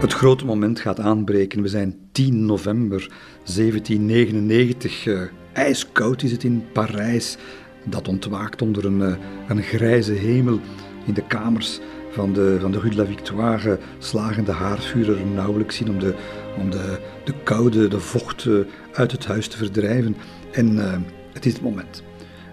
Het 0.00 0.12
grote 0.12 0.44
moment 0.44 0.80
gaat 0.80 1.00
aanbreken. 1.00 1.62
We 1.62 1.68
zijn 1.68 1.96
10 2.12 2.46
november 2.46 3.10
1799. 3.44 5.06
Uh, 5.06 5.22
ijskoud 5.52 6.22
is 6.22 6.32
het 6.32 6.44
in 6.44 6.64
Parijs. 6.72 7.36
Dat 7.84 8.08
ontwaakt 8.08 8.62
onder 8.62 8.84
een, 8.84 9.00
uh, 9.00 9.16
een 9.48 9.62
grijze 9.62 10.12
hemel. 10.12 10.60
In 11.04 11.14
de 11.14 11.26
kamers 11.26 11.80
van 12.16 12.32
de, 12.32 12.56
van 12.60 12.72
de 12.72 12.78
Rue 12.78 12.90
de 12.90 12.96
la 12.96 13.06
Victoire 13.06 13.78
slagen 13.98 14.44
de 14.44 15.24
nauwelijks 15.34 15.80
in 15.80 15.88
om 15.88 15.98
de, 15.98 16.14
om 16.58 16.70
de, 16.70 16.98
de 17.24 17.34
koude, 17.44 17.88
de 17.88 18.00
vocht 18.00 18.44
uh, 18.44 18.64
uit 18.92 19.12
het 19.12 19.26
huis 19.26 19.48
te 19.48 19.56
verdrijven. 19.56 20.16
En 20.52 20.72
uh, 20.72 20.96
het 21.32 21.46
is 21.46 21.52
het 21.52 21.62
moment. 21.62 22.02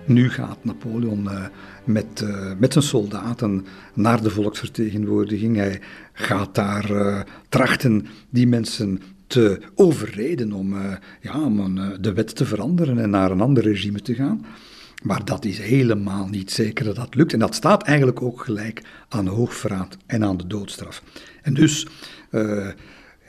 Nu 0.06 0.30
gaat 0.30 0.64
Napoleon 0.64 1.30
met, 1.84 2.26
met 2.60 2.74
zijn 2.74 2.86
soldaten 2.86 3.66
naar 3.94 4.22
de 4.22 4.30
volksvertegenwoordiging. 4.30 5.56
Hij 5.56 5.82
gaat 6.14 6.56
daar 6.56 7.26
trachten 7.50 8.06
die 8.30 8.48
mensen 8.48 9.02
te 9.28 9.60
overreden 9.76 10.52
om, 10.52 10.76
ja, 11.22 11.42
om 11.42 11.80
de 12.02 12.14
wet 12.14 12.36
te 12.36 12.46
veranderen 12.46 13.00
en 13.00 13.10
naar 13.10 13.32
een 13.32 13.42
ander 13.42 13.64
regime 13.64 14.02
te 14.02 14.14
gaan. 14.14 14.46
Maar 15.04 15.26
dat 15.26 15.46
is 15.46 15.60
helemaal 15.60 16.28
niet 16.28 16.52
zeker 16.52 16.86
dat 16.86 16.96
dat 16.96 17.16
lukt. 17.16 17.34
En 17.34 17.40
dat 17.40 17.56
staat 17.56 17.84
eigenlijk 17.84 18.22
ook 18.22 18.42
gelijk 18.42 18.82
aan 19.10 19.28
hoogverraad 19.28 19.98
en 20.06 20.24
aan 20.24 20.38
de 20.38 20.48
doodstraf. 20.48 21.04
En 21.42 21.54
dus, 21.54 21.88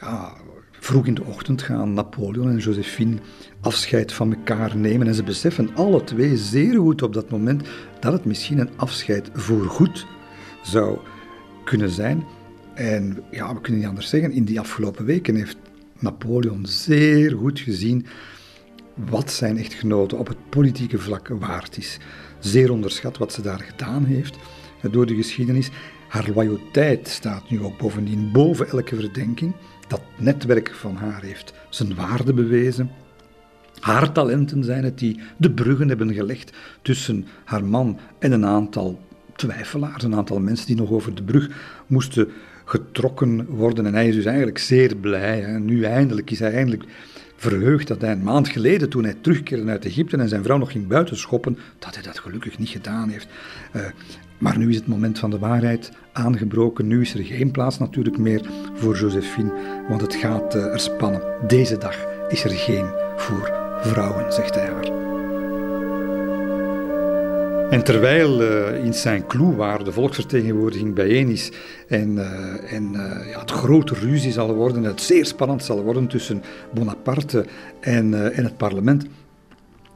ja, 0.01 0.33
vroeg 0.71 1.07
in 1.07 1.15
de 1.15 1.25
ochtend 1.25 1.63
gaan 1.63 1.95
Napoleon 1.95 2.51
en 2.51 2.59
Josephine 2.59 3.17
afscheid 3.61 4.13
van 4.13 4.35
elkaar 4.35 4.77
nemen. 4.77 5.07
En 5.07 5.15
ze 5.15 5.23
beseffen 5.23 5.75
alle 5.75 6.05
twee 6.05 6.37
zeer 6.37 6.79
goed 6.79 7.03
op 7.03 7.13
dat 7.13 7.31
moment 7.31 7.69
dat 8.01 8.13
het 8.13 8.25
misschien 8.25 8.59
een 8.59 8.77
afscheid 8.77 9.31
voorgoed 9.33 10.07
zou 10.63 10.99
kunnen 11.65 11.91
zijn. 11.91 12.25
En 12.75 13.23
ja, 13.31 13.55
we 13.55 13.61
kunnen 13.61 13.81
niet 13.81 13.89
anders 13.89 14.09
zeggen, 14.09 14.33
in 14.33 14.45
die 14.45 14.61
afgelopen 14.61 15.05
weken 15.05 15.35
heeft 15.35 15.57
Napoleon 15.99 16.67
zeer 16.67 17.37
goed 17.37 17.61
gezien 17.61 18.07
wat 18.95 19.33
zijn 19.33 19.59
echtgenote 19.59 20.17
op 20.17 20.27
het 20.27 20.49
politieke 20.49 20.99
vlak 20.99 21.29
waard 21.29 21.77
is. 21.77 21.99
Zeer 22.39 22.73
onderschat 22.73 23.19
wat 23.19 23.33
ze 23.33 23.43
daar 23.43 23.61
gedaan 23.61 24.05
heeft 24.05 24.37
door 24.91 25.07
de 25.07 25.15
geschiedenis. 25.15 25.71
Haar 26.09 26.31
loyaliteit 26.35 27.09
staat 27.09 27.51
nu 27.51 27.63
ook 27.63 27.79
bovendien 27.79 28.33
boven 28.33 28.69
elke 28.69 28.97
verdenking. 28.97 29.53
Dat 29.89 30.03
netwerk 30.17 30.75
van 30.75 30.97
haar 30.97 31.23
heeft 31.23 31.53
zijn 31.71 31.95
waarde 31.95 32.35
bewezen. 32.35 32.91
Haar 33.81 34.13
talenten 34.13 34.65
zijn 34.65 34.85
het 34.85 34.99
die 34.99 35.21
de 35.37 35.51
bruggen 35.51 35.89
hebben 35.89 36.15
gelegd 36.15 36.53
tussen 36.83 37.27
haar 37.45 37.65
man 37.65 37.99
en 38.19 38.33
een 38.33 38.47
aantal 38.47 39.01
twijfelaars, 39.37 40.05
een 40.05 40.15
aantal 40.15 40.41
mensen 40.41 40.67
die 40.67 40.77
nog 40.77 40.91
over 40.91 41.15
de 41.15 41.23
brug 41.23 41.51
moesten 41.87 42.29
getrokken 42.65 43.47
worden. 43.47 43.87
En 43.87 43.95
hij 43.95 44.09
is 44.09 44.15
dus 44.15 44.25
eigenlijk 44.25 44.59
zeer 44.59 44.97
blij. 44.97 45.41
Hè. 45.41 45.59
Nu 45.59 45.83
eindelijk 45.83 46.31
is 46.31 46.39
hij 46.39 46.53
eindelijk 46.53 46.85
verheugd 47.37 47.89
dat 47.89 48.01
hij 48.01 48.13
een 48.13 48.23
maand 48.23 48.49
geleden, 48.49 48.89
toen 48.89 49.05
hij 49.05 49.17
terugkeerde 49.21 49.71
uit 49.71 49.85
Egypte 49.85 50.17
en 50.17 50.29
zijn 50.29 50.43
vrouw 50.43 50.59
nog 50.59 50.73
ging 50.73 50.87
buitenschoppen, 50.87 51.59
dat 51.79 51.95
hij 51.95 52.03
dat 52.03 52.19
gelukkig 52.19 52.59
niet 52.59 52.69
gedaan 52.69 53.09
heeft. 53.09 53.29
Uh, 53.77 53.83
maar 54.39 54.59
nu 54.59 54.69
is 54.69 54.77
het 54.77 54.87
moment 54.87 55.19
van 55.19 55.31
de 55.31 55.39
waarheid 55.39 55.93
aangebroken. 56.13 56.87
Nu 56.87 57.01
is 57.01 57.15
er 57.15 57.25
geen 57.25 57.51
plaats 57.51 57.79
natuurlijk 57.79 58.19
meer 58.19 58.47
voor 58.75 58.97
Josephine, 58.97 59.53
want 59.89 60.01
het 60.01 60.15
gaat 60.15 60.55
uh, 60.55 60.73
er 60.73 60.81
spannen. 60.81 61.23
Deze 61.47 61.79
dag 61.79 61.97
is 62.29 62.45
er 62.45 62.51
geen 62.51 62.87
voor 63.17 63.53
vrouwen, 63.81 64.33
zegt 64.33 64.55
hij 64.55 64.67
haar. 64.67 65.14
En 67.75 67.85
terwijl 67.85 68.43
uh, 68.43 68.85
in 68.85 68.93
Saint-Cloud, 68.93 69.57
waar 69.57 69.85
de 69.85 69.93
volksvertegenwoordiging 69.93 70.95
bijeen 70.95 71.29
is 71.29 71.51
en, 71.89 72.11
uh, 72.11 72.73
en 72.73 72.93
uh, 72.93 73.31
ja, 73.31 73.41
het 73.41 73.51
grote 73.51 73.95
ruzie 73.95 74.33
zal 74.33 74.55
worden, 74.55 74.83
het 74.83 75.01
zeer 75.01 75.27
spannend 75.27 75.65
zal 75.65 75.83
worden 75.83 76.07
tussen 76.07 76.43
Bonaparte 76.75 77.45
en, 77.81 78.35
en 78.35 78.45
het 78.45 78.57
parlement, 78.57 79.07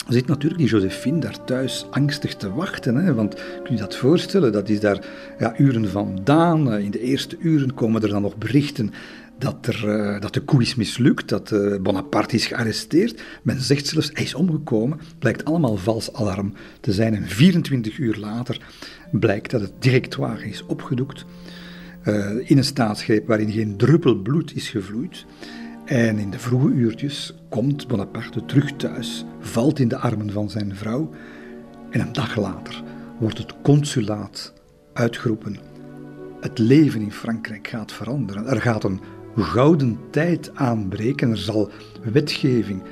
zit 0.08 0.26
natuurlijk 0.26 0.60
die 0.60 0.70
Josephine 0.70 1.18
daar 1.18 1.44
thuis 1.44 1.86
angstig 1.90 2.34
te 2.34 2.54
wachten. 2.54 2.96
Hè? 2.96 3.14
Want 3.14 3.34
kun 3.34 3.74
je 3.74 3.80
dat 3.80 3.96
voorstellen? 3.96 4.52
Dat 4.52 4.68
is 4.68 4.80
daar 4.80 5.04
ja, 5.38 5.54
uren 5.58 5.90
vandaan. 5.90 6.72
In 6.72 6.90
de 6.90 7.00
eerste 7.00 7.36
uren 7.40 7.74
komen 7.74 8.02
er 8.02 8.08
dan 8.08 8.22
nog 8.22 8.36
berichten 8.36 8.92
dat, 9.38 9.66
er, 9.66 9.84
uh, 9.84 10.20
dat 10.20 10.34
de 10.34 10.40
koe 10.40 10.62
is 10.62 10.74
mislukt, 10.74 11.28
dat 11.28 11.50
uh, 11.50 11.80
Bonaparte 11.80 12.34
is 12.34 12.46
gearresteerd. 12.46 13.22
Men 13.42 13.60
zegt 13.60 13.86
zelfs, 13.86 14.10
hij 14.12 14.22
is 14.22 14.34
omgekomen. 14.34 15.00
Blijkt 15.18 15.44
allemaal 15.44 15.76
vals 15.76 16.12
alarm 16.12 16.52
te 16.80 16.92
zijn. 16.92 17.14
En 17.14 17.26
24 17.26 17.98
uur 17.98 18.16
later 18.16 18.60
blijkt 19.10 19.50
dat 19.50 19.60
het 19.60 19.72
directoire 19.78 20.48
is 20.48 20.64
opgedoekt. 20.66 21.24
Uh, 22.04 22.50
in 22.50 22.58
een 22.58 22.64
staatsgreep 22.64 23.26
waarin 23.26 23.50
geen 23.50 23.76
druppel 23.76 24.16
bloed 24.16 24.56
is 24.56 24.68
gevloeid. 24.68 25.26
En 25.84 26.18
in 26.18 26.30
de 26.30 26.38
vroege 26.38 26.68
uurtjes 26.68 27.34
komt 27.48 27.88
Bonaparte 27.88 28.44
terug 28.44 28.76
thuis, 28.76 29.24
valt 29.40 29.78
in 29.78 29.88
de 29.88 29.96
armen 29.96 30.30
van 30.30 30.50
zijn 30.50 30.76
vrouw. 30.76 31.10
En 31.90 32.00
een 32.00 32.12
dag 32.12 32.36
later 32.36 32.82
wordt 33.18 33.38
het 33.38 33.54
consulaat 33.62 34.52
uitgeroepen. 34.92 35.56
Het 36.40 36.58
leven 36.58 37.00
in 37.00 37.12
Frankrijk 37.12 37.68
gaat 37.68 37.92
veranderen. 37.92 38.46
Er 38.46 38.60
gaat 38.60 38.84
een 38.84 39.00
gouden 39.42 39.98
tijd 40.10 40.50
aanbreken. 40.54 41.30
Er 41.30 41.36
zal 41.36 41.70
wetgeving 42.12 42.82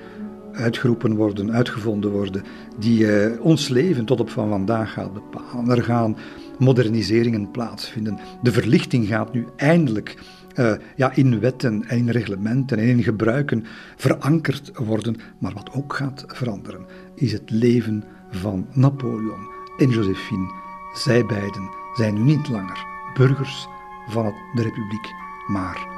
uitgeroepen 0.53 1.15
worden, 1.15 1.53
uitgevonden 1.53 2.11
worden, 2.11 2.43
die 2.79 3.01
uh, 3.01 3.41
ons 3.41 3.69
leven 3.69 4.05
tot 4.05 4.21
op 4.21 4.31
van 4.31 4.49
vandaag 4.49 4.93
gaat 4.93 5.13
bepalen. 5.13 5.77
Er 5.77 5.83
gaan 5.83 6.17
moderniseringen 6.59 7.51
plaatsvinden. 7.51 8.19
De 8.43 8.53
verlichting 8.53 9.07
gaat 9.07 9.33
nu 9.33 9.47
eindelijk 9.57 10.17
uh, 10.55 10.73
ja, 10.97 11.15
in 11.15 11.41
wetten 11.41 11.85
en 11.89 11.99
in 11.99 12.11
reglementen 12.11 12.79
en 12.79 12.87
in 12.87 13.03
gebruiken 13.03 13.65
verankerd 13.97 14.71
worden. 14.75 15.17
Maar 15.39 15.53
wat 15.53 15.71
ook 15.73 15.95
gaat 15.95 16.25
veranderen, 16.27 16.87
is 17.15 17.33
het 17.33 17.51
leven 17.51 18.05
van 18.31 18.67
Napoleon 18.73 19.47
en 19.79 19.91
Josephine. 19.91 20.53
Zij 20.95 21.27
beiden 21.27 21.71
zijn 21.95 22.15
nu 22.15 22.21
niet 22.21 22.49
langer 22.49 22.87
burgers 23.15 23.67
van 24.09 24.35
de 24.55 24.63
Republiek, 24.63 25.11
maar 25.47 25.96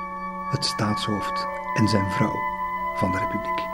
het 0.49 0.65
staatshoofd 0.65 1.47
en 1.75 1.89
zijn 1.89 2.11
vrouw 2.11 2.37
van 2.97 3.13
de 3.13 3.19
Republiek. 3.19 3.67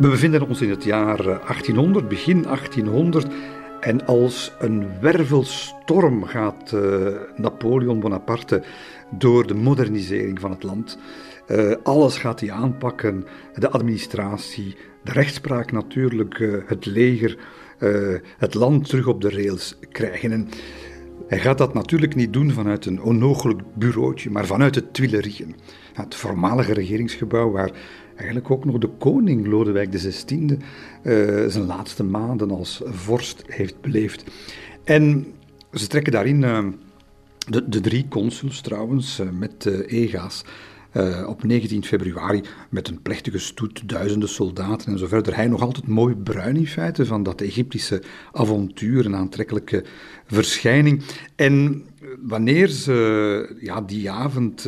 We 0.00 0.10
bevinden 0.10 0.48
ons 0.48 0.60
in 0.60 0.70
het 0.70 0.84
jaar 0.84 1.22
1800, 1.24 2.08
begin 2.08 2.42
1800. 2.42 3.26
En 3.84 4.06
als 4.06 4.52
een 4.58 5.00
wervelstorm 5.00 6.24
gaat 6.24 6.72
uh, 6.74 7.08
Napoleon 7.36 8.00
Bonaparte 8.00 8.62
door 9.10 9.46
de 9.46 9.54
modernisering 9.54 10.40
van 10.40 10.50
het 10.50 10.62
land. 10.62 10.98
Uh, 11.48 11.74
alles 11.82 12.16
gaat 12.16 12.40
hij 12.40 12.50
aanpakken: 12.50 13.24
de 13.54 13.70
administratie, 13.70 14.76
de 15.02 15.12
rechtspraak 15.12 15.72
natuurlijk, 15.72 16.38
uh, 16.38 16.62
het 16.66 16.86
leger, 16.86 17.38
het 18.38 18.54
land 18.54 18.88
terug 18.88 19.06
op 19.06 19.20
de 19.20 19.30
rails 19.30 19.78
krijgen. 19.90 20.32
En 20.32 20.48
Hij 21.28 21.38
gaat 21.38 21.58
dat 21.58 21.74
natuurlijk 21.74 22.14
niet 22.14 22.32
doen 22.32 22.50
vanuit 22.50 22.86
een 22.86 23.02
onogelijk 23.02 23.60
bureautje, 23.74 24.30
maar 24.30 24.46
vanuit 24.46 24.74
het 24.74 24.94
Tuilerieën. 24.94 25.54
Het 25.92 26.14
voormalige 26.14 26.72
regeringsgebouw 26.72 27.50
waar 27.50 27.70
eigenlijk 28.16 28.50
ook 28.50 28.64
nog 28.64 28.78
de 28.78 28.90
koning 28.98 29.46
Lodewijk 29.46 29.90
XVI 29.90 30.58
uh, 31.02 31.44
eh, 31.44 31.50
zijn 31.50 31.66
laatste 31.66 32.04
maanden 32.04 32.50
als 32.50 32.82
vorst 32.84 33.42
heeft 33.46 33.80
beleefd. 33.80 34.24
En 34.84 35.26
ze 35.72 35.86
trekken 35.86 36.12
daarin 36.12 36.42
uh, 36.42 36.66
de, 37.48 37.68
de, 37.68 37.80
drie 37.80 38.08
consuls 38.08 38.60
trouwens, 38.60 39.20
uh, 39.20 39.30
met 39.30 39.66
ega's. 39.86 40.44
Op 41.26 41.44
19 41.44 41.84
februari 41.84 42.42
met 42.70 42.88
een 42.88 43.02
plechtige 43.02 43.38
stoet, 43.38 43.88
duizenden 43.88 44.28
soldaten 44.28 44.92
en 44.92 44.98
zo 44.98 45.06
verder. 45.06 45.36
Hij 45.36 45.46
nog 45.46 45.60
altijd 45.60 45.86
mooi 45.86 46.14
bruin 46.14 46.56
in 46.56 46.66
feite 46.66 47.06
van 47.06 47.22
dat 47.22 47.40
Egyptische 47.40 48.02
avontuur, 48.32 49.06
een 49.06 49.16
aantrekkelijke 49.16 49.84
verschijning. 50.26 51.02
En 51.36 51.84
wanneer 52.22 52.68
ze 52.68 53.56
ja, 53.60 53.80
die 53.80 54.10
avond 54.10 54.66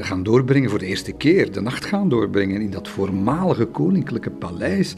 gaan 0.00 0.22
doorbrengen 0.22 0.70
voor 0.70 0.78
de 0.78 0.86
eerste 0.86 1.12
keer, 1.12 1.52
de 1.52 1.60
nacht 1.60 1.84
gaan 1.84 2.08
doorbrengen 2.08 2.60
in 2.60 2.70
dat 2.70 2.88
voormalige 2.88 3.64
koninklijke 3.64 4.30
paleis, 4.30 4.94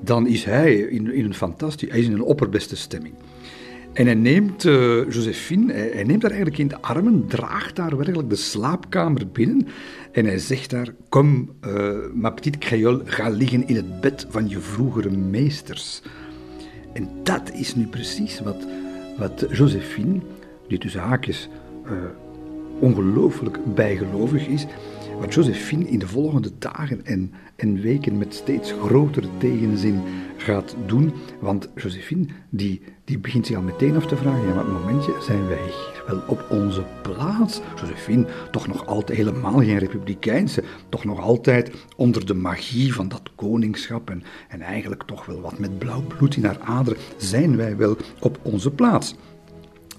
dan 0.00 0.26
is 0.26 0.44
hij 0.44 0.74
in, 0.74 1.12
in 1.12 1.24
een 1.24 1.34
fantastisch, 1.34 1.90
hij 1.90 1.98
is 1.98 2.06
in 2.06 2.12
een 2.12 2.22
opperbeste 2.22 2.76
stemming. 2.76 3.14
En 3.92 4.06
hij 4.06 4.14
neemt 4.14 4.64
uh, 4.64 5.10
Josephine, 5.10 5.72
hij, 5.72 6.04
neemt 6.04 6.22
haar 6.22 6.30
eigenlijk 6.30 6.60
in 6.60 6.68
de 6.68 6.80
armen, 6.80 7.26
draagt 7.26 7.78
haar 7.78 7.96
werkelijk 7.96 8.30
de 8.30 8.36
slaapkamer 8.36 9.28
binnen 9.28 9.66
en 10.12 10.24
hij 10.24 10.38
zegt 10.38 10.70
daar, 10.70 10.94
kom, 11.08 11.50
uh, 11.66 11.90
ma 12.14 12.30
petite 12.30 12.58
créole, 12.58 13.02
ga 13.04 13.28
liggen 13.28 13.68
in 13.68 13.76
het 13.76 14.00
bed 14.00 14.26
van 14.28 14.48
je 14.48 14.60
vroegere 14.60 15.10
meesters. 15.10 16.02
En 16.92 17.08
dat 17.22 17.52
is 17.52 17.74
nu 17.74 17.86
precies 17.86 18.40
wat, 18.40 18.66
wat 19.18 19.46
Josephine, 19.50 20.20
die 20.68 20.78
tussen 20.78 21.00
haakjes 21.00 21.48
ongelooflijk 22.78 23.74
bijgelovig 23.74 24.46
is, 24.46 24.66
wat 25.20 25.34
Josephine 25.34 25.88
in 25.88 25.98
de 25.98 26.08
volgende 26.08 26.50
dagen 26.58 27.06
en, 27.06 27.32
en 27.56 27.80
weken 27.80 28.18
met 28.18 28.34
steeds 28.34 28.72
grotere 28.72 29.28
tegenzin 29.38 30.00
gaat 30.36 30.76
doen. 30.86 31.12
Want 31.40 31.68
Josephine, 31.74 32.26
die, 32.50 32.82
die 33.04 33.18
begint 33.18 33.46
zich 33.46 33.56
al 33.56 33.62
meteen 33.62 33.96
af 33.96 34.06
te 34.06 34.16
vragen, 34.16 34.46
ja, 34.46 34.54
maar 34.54 34.64
het 34.64 34.72
momentje 34.72 35.14
zijn 35.20 35.46
wij 35.46 35.62
hier 35.62 36.04
wel 36.06 36.22
op 36.26 36.46
onze 36.50 36.84
plaats. 37.02 37.60
Josephine, 37.80 38.26
toch 38.50 38.66
nog 38.66 38.86
altijd 38.86 39.18
helemaal 39.18 39.58
geen 39.58 39.78
republikeinse, 39.78 40.62
toch 40.88 41.04
nog 41.04 41.20
altijd 41.20 41.70
onder 41.96 42.26
de 42.26 42.34
magie 42.34 42.94
van 42.94 43.08
dat 43.08 43.30
koningschap 43.34 44.10
en, 44.10 44.22
en 44.48 44.60
eigenlijk 44.60 45.02
toch 45.02 45.26
wel 45.26 45.40
wat 45.40 45.58
met 45.58 45.78
blauw 45.78 46.02
bloed 46.02 46.36
in 46.36 46.44
haar 46.44 46.60
aderen, 46.60 47.00
zijn 47.16 47.56
wij 47.56 47.76
wel 47.76 47.96
op 48.20 48.38
onze 48.42 48.70
plaats. 48.70 49.14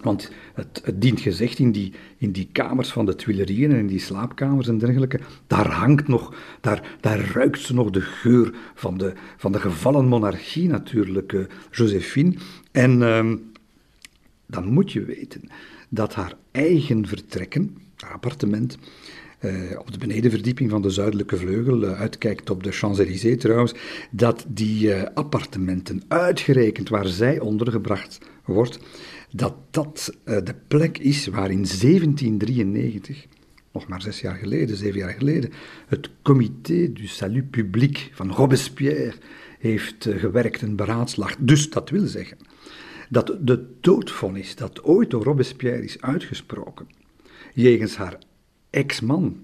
Want 0.08 0.32
het, 0.54 0.82
het, 0.84 1.02
dient 1.02 1.20
gezegd, 1.20 1.60
in 1.60 1.72
die, 1.72 1.94
in 2.18 2.32
die 2.32 2.50
kamers 2.52 2.90
van 2.92 3.06
de 3.06 3.16
Tuilerieën 3.16 3.72
en 3.72 3.78
in 3.78 3.88
die 3.88 4.00
slaapkamers 4.00 4.68
en 4.68 4.78
dergelijke, 4.78 5.20
daar 5.48 5.72
hangt 5.72 6.08
nog, 6.08 6.36
daar, 6.62 6.98
daar 7.02 7.20
ruikt 7.20 7.60
ze 7.60 7.74
nog 7.74 7.90
de 7.90 8.02
geur 8.02 8.54
van 8.76 8.98
de, 8.98 9.14
van 9.38 9.52
de 9.52 9.60
gevallen 9.60 10.08
monarchie 10.08 10.68
natuurlijk, 10.68 11.32
uh, 11.32 11.46
Josephine. 11.72 12.34
En 12.72 13.02
uh, 13.02 13.34
dan 14.46 14.66
moet 14.66 14.92
je 14.92 15.04
weten 15.04 15.42
dat 15.90 16.14
haar 16.14 16.34
eigen 16.52 17.08
vertrekken, 17.08 17.78
haar 17.98 18.14
appartement, 18.14 18.78
uh, 19.42 19.80
op 19.80 19.92
de 19.92 19.98
benedenverdieping 19.98 20.70
van 20.70 20.82
de 20.82 20.90
zuidelijke 20.90 21.38
vleugel, 21.38 21.84
uh, 21.84 22.00
uitkijkt 22.00 22.50
op 22.50 22.64
de 22.64 22.72
Champs-Élysées 22.72 23.40
trouwens, 23.40 23.74
dat 24.12 24.46
die 24.48 24.96
appartementen, 24.96 26.02
uitgerekend 26.08 26.90
waar 26.90 27.08
zij 27.08 27.40
ondergebracht 27.40 28.20
wordt, 28.46 28.80
dat 29.32 29.56
dat 29.70 30.18
uh, 30.26 30.38
de 30.44 30.56
plek 30.68 30.98
is 30.98 31.28
waar 31.28 31.52
in 31.52 31.66
1793, 31.66 33.28
nog 33.72 33.88
maar 33.88 34.02
zes 34.02 34.22
jaar 34.22 34.36
geleden, 34.36 34.78
zeven 34.78 35.00
jaar 35.00 35.14
geleden, 35.14 35.52
het 35.88 36.10
Comité 36.22 36.94
du 36.94 37.08
Salut 37.08 37.50
Public 37.50 38.10
van 38.14 38.32
Robespierre 38.32 39.14
heeft 39.60 40.06
uh, 40.06 40.20
gewerkt 40.20 40.62
en 40.62 40.76
beraadslaagd. 40.76 41.48
Dus 41.48 41.70
dat 41.70 41.90
wil 41.90 42.08
zeggen 42.08 42.38
dat 43.10 43.38
de 43.42 43.66
doodvonnis 43.82 44.56
dat 44.56 44.84
ooit 44.84 45.10
door 45.10 45.24
Robespierre 45.24 45.84
is 45.84 46.02
uitgesproken, 46.02 46.88
jegens 47.54 47.96
haar 47.96 48.18
ex-man, 48.70 49.38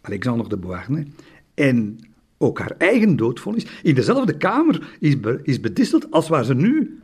Alexander 0.00 0.48
de 0.48 0.58
Beauharnais, 0.58 1.06
en 1.54 1.98
ook 2.38 2.58
haar 2.58 2.74
eigen 2.78 3.16
doodvonnis, 3.16 3.66
in 3.82 3.94
dezelfde 3.94 4.36
kamer 4.36 4.96
is, 5.00 5.20
be 5.20 5.40
is 5.42 5.60
bedisseld 5.60 6.10
als 6.10 6.28
waar 6.28 6.44
ze 6.44 6.54
nu 6.54 6.98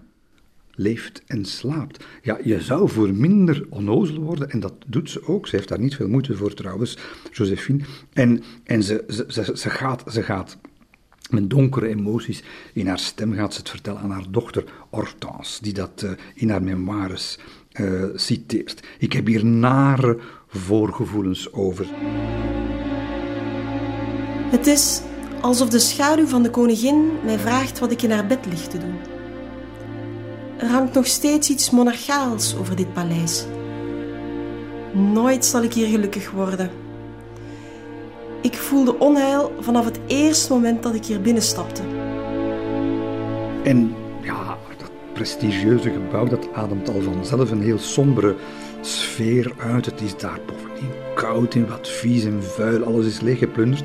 leeft 0.82 1.22
en 1.26 1.44
slaapt. 1.44 2.04
Ja, 2.22 2.38
je 2.44 2.60
zou 2.60 2.88
voor 2.88 3.14
minder 3.14 3.66
onnozel 3.68 4.20
worden, 4.20 4.50
en 4.50 4.60
dat 4.60 4.74
doet 4.86 5.10
ze 5.10 5.26
ook. 5.26 5.46
Ze 5.46 5.56
heeft 5.56 5.68
daar 5.68 5.80
niet 5.80 5.94
veel 5.94 6.08
moeite 6.08 6.36
voor 6.36 6.54
trouwens, 6.54 6.98
Josephine. 7.32 7.84
En, 8.12 8.42
en 8.64 8.82
ze, 8.82 9.04
ze, 9.28 9.52
ze, 9.54 9.70
gaat, 9.70 10.04
ze 10.12 10.22
gaat 10.22 10.58
met 11.30 11.50
donkere 11.50 11.88
emoties 11.88 12.42
in 12.72 12.86
haar 12.86 12.98
stem 12.98 13.32
gaat 13.32 13.52
ze 13.52 13.58
het 13.58 13.70
vertellen 13.70 14.00
aan 14.00 14.10
haar 14.10 14.26
dochter 14.30 14.64
Hortense, 14.90 15.62
die 15.62 15.72
dat 15.72 16.02
uh, 16.04 16.10
in 16.34 16.50
haar 16.50 16.62
memoires 16.62 17.38
uh, 17.80 18.04
citeert. 18.14 18.80
Ik 18.98 19.12
heb 19.12 19.26
hier 19.26 19.44
nare 19.44 20.18
voorgevoelens 20.46 21.52
over. 21.52 21.86
Het 24.50 24.66
is 24.66 25.02
alsof 25.40 25.68
de 25.68 25.78
schaduw 25.78 26.26
van 26.26 26.42
de 26.42 26.50
koningin 26.50 27.10
mij 27.24 27.38
vraagt 27.38 27.78
wat 27.78 27.90
ik 27.90 28.02
in 28.02 28.10
haar 28.10 28.26
bed 28.26 28.46
lig 28.46 28.66
te 28.66 28.78
doen. 28.78 29.11
Er 30.62 30.68
hangt 30.68 30.94
nog 30.94 31.06
steeds 31.06 31.50
iets 31.50 31.70
monarchaals 31.70 32.56
over 32.56 32.76
dit 32.76 32.92
paleis. 32.92 33.44
Nooit 34.92 35.44
zal 35.44 35.62
ik 35.62 35.72
hier 35.72 35.86
gelukkig 35.86 36.30
worden. 36.30 36.70
Ik 38.40 38.54
voelde 38.54 38.98
onheil 38.98 39.52
vanaf 39.60 39.84
het 39.84 40.00
eerste 40.06 40.52
moment 40.52 40.82
dat 40.82 40.94
ik 40.94 41.04
hier 41.04 41.20
binnenstapte. 41.20 41.82
En 43.64 43.94
ja, 44.20 44.58
dat 44.78 44.90
prestigieuze 45.12 45.90
gebouw 45.90 46.26
dat 46.26 46.48
ademt 46.52 46.88
al 46.88 47.00
vanzelf 47.00 47.50
een 47.50 47.62
heel 47.62 47.78
sombere 47.78 48.36
sfeer 48.80 49.52
uit. 49.58 49.86
Het 49.86 50.00
is 50.00 50.16
daar 50.16 50.40
bovendien 50.46 50.90
koud 51.14 51.54
en 51.54 51.68
wat 51.68 51.88
vies 51.88 52.24
en 52.24 52.42
vuil, 52.42 52.84
alles 52.84 53.06
is 53.06 53.20
leeggeplunderd. 53.20 53.84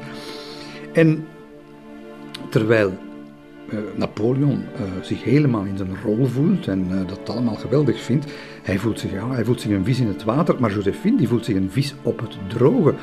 En 0.94 1.28
terwijl 2.50 2.94
Napoleon 3.96 4.64
uh, 4.76 4.82
zich 5.02 5.24
helemaal 5.24 5.64
in 5.64 5.78
zijn 5.78 6.02
rol 6.04 6.26
voelt 6.26 6.68
en 6.68 6.88
uh, 6.92 7.08
dat 7.08 7.30
allemaal 7.30 7.56
geweldig 7.56 8.02
vindt. 8.02 8.26
Hij 8.64 8.78
voelt, 8.78 9.00
zich, 9.00 9.12
ja, 9.12 9.30
hij 9.30 9.46
voelt 9.46 9.62
zich 9.62 9.72
een 9.72 9.86
vis 9.86 10.00
in 10.00 10.08
het 10.08 10.24
water, 10.24 10.56
maar 10.60 10.74
Josephine 10.74 11.18
die 11.18 11.28
voelt 11.28 11.46
zich 11.46 11.56
een 11.56 11.72
vis 11.72 11.96
op 12.02 12.20
het 12.20 12.38
droge. 12.48 12.94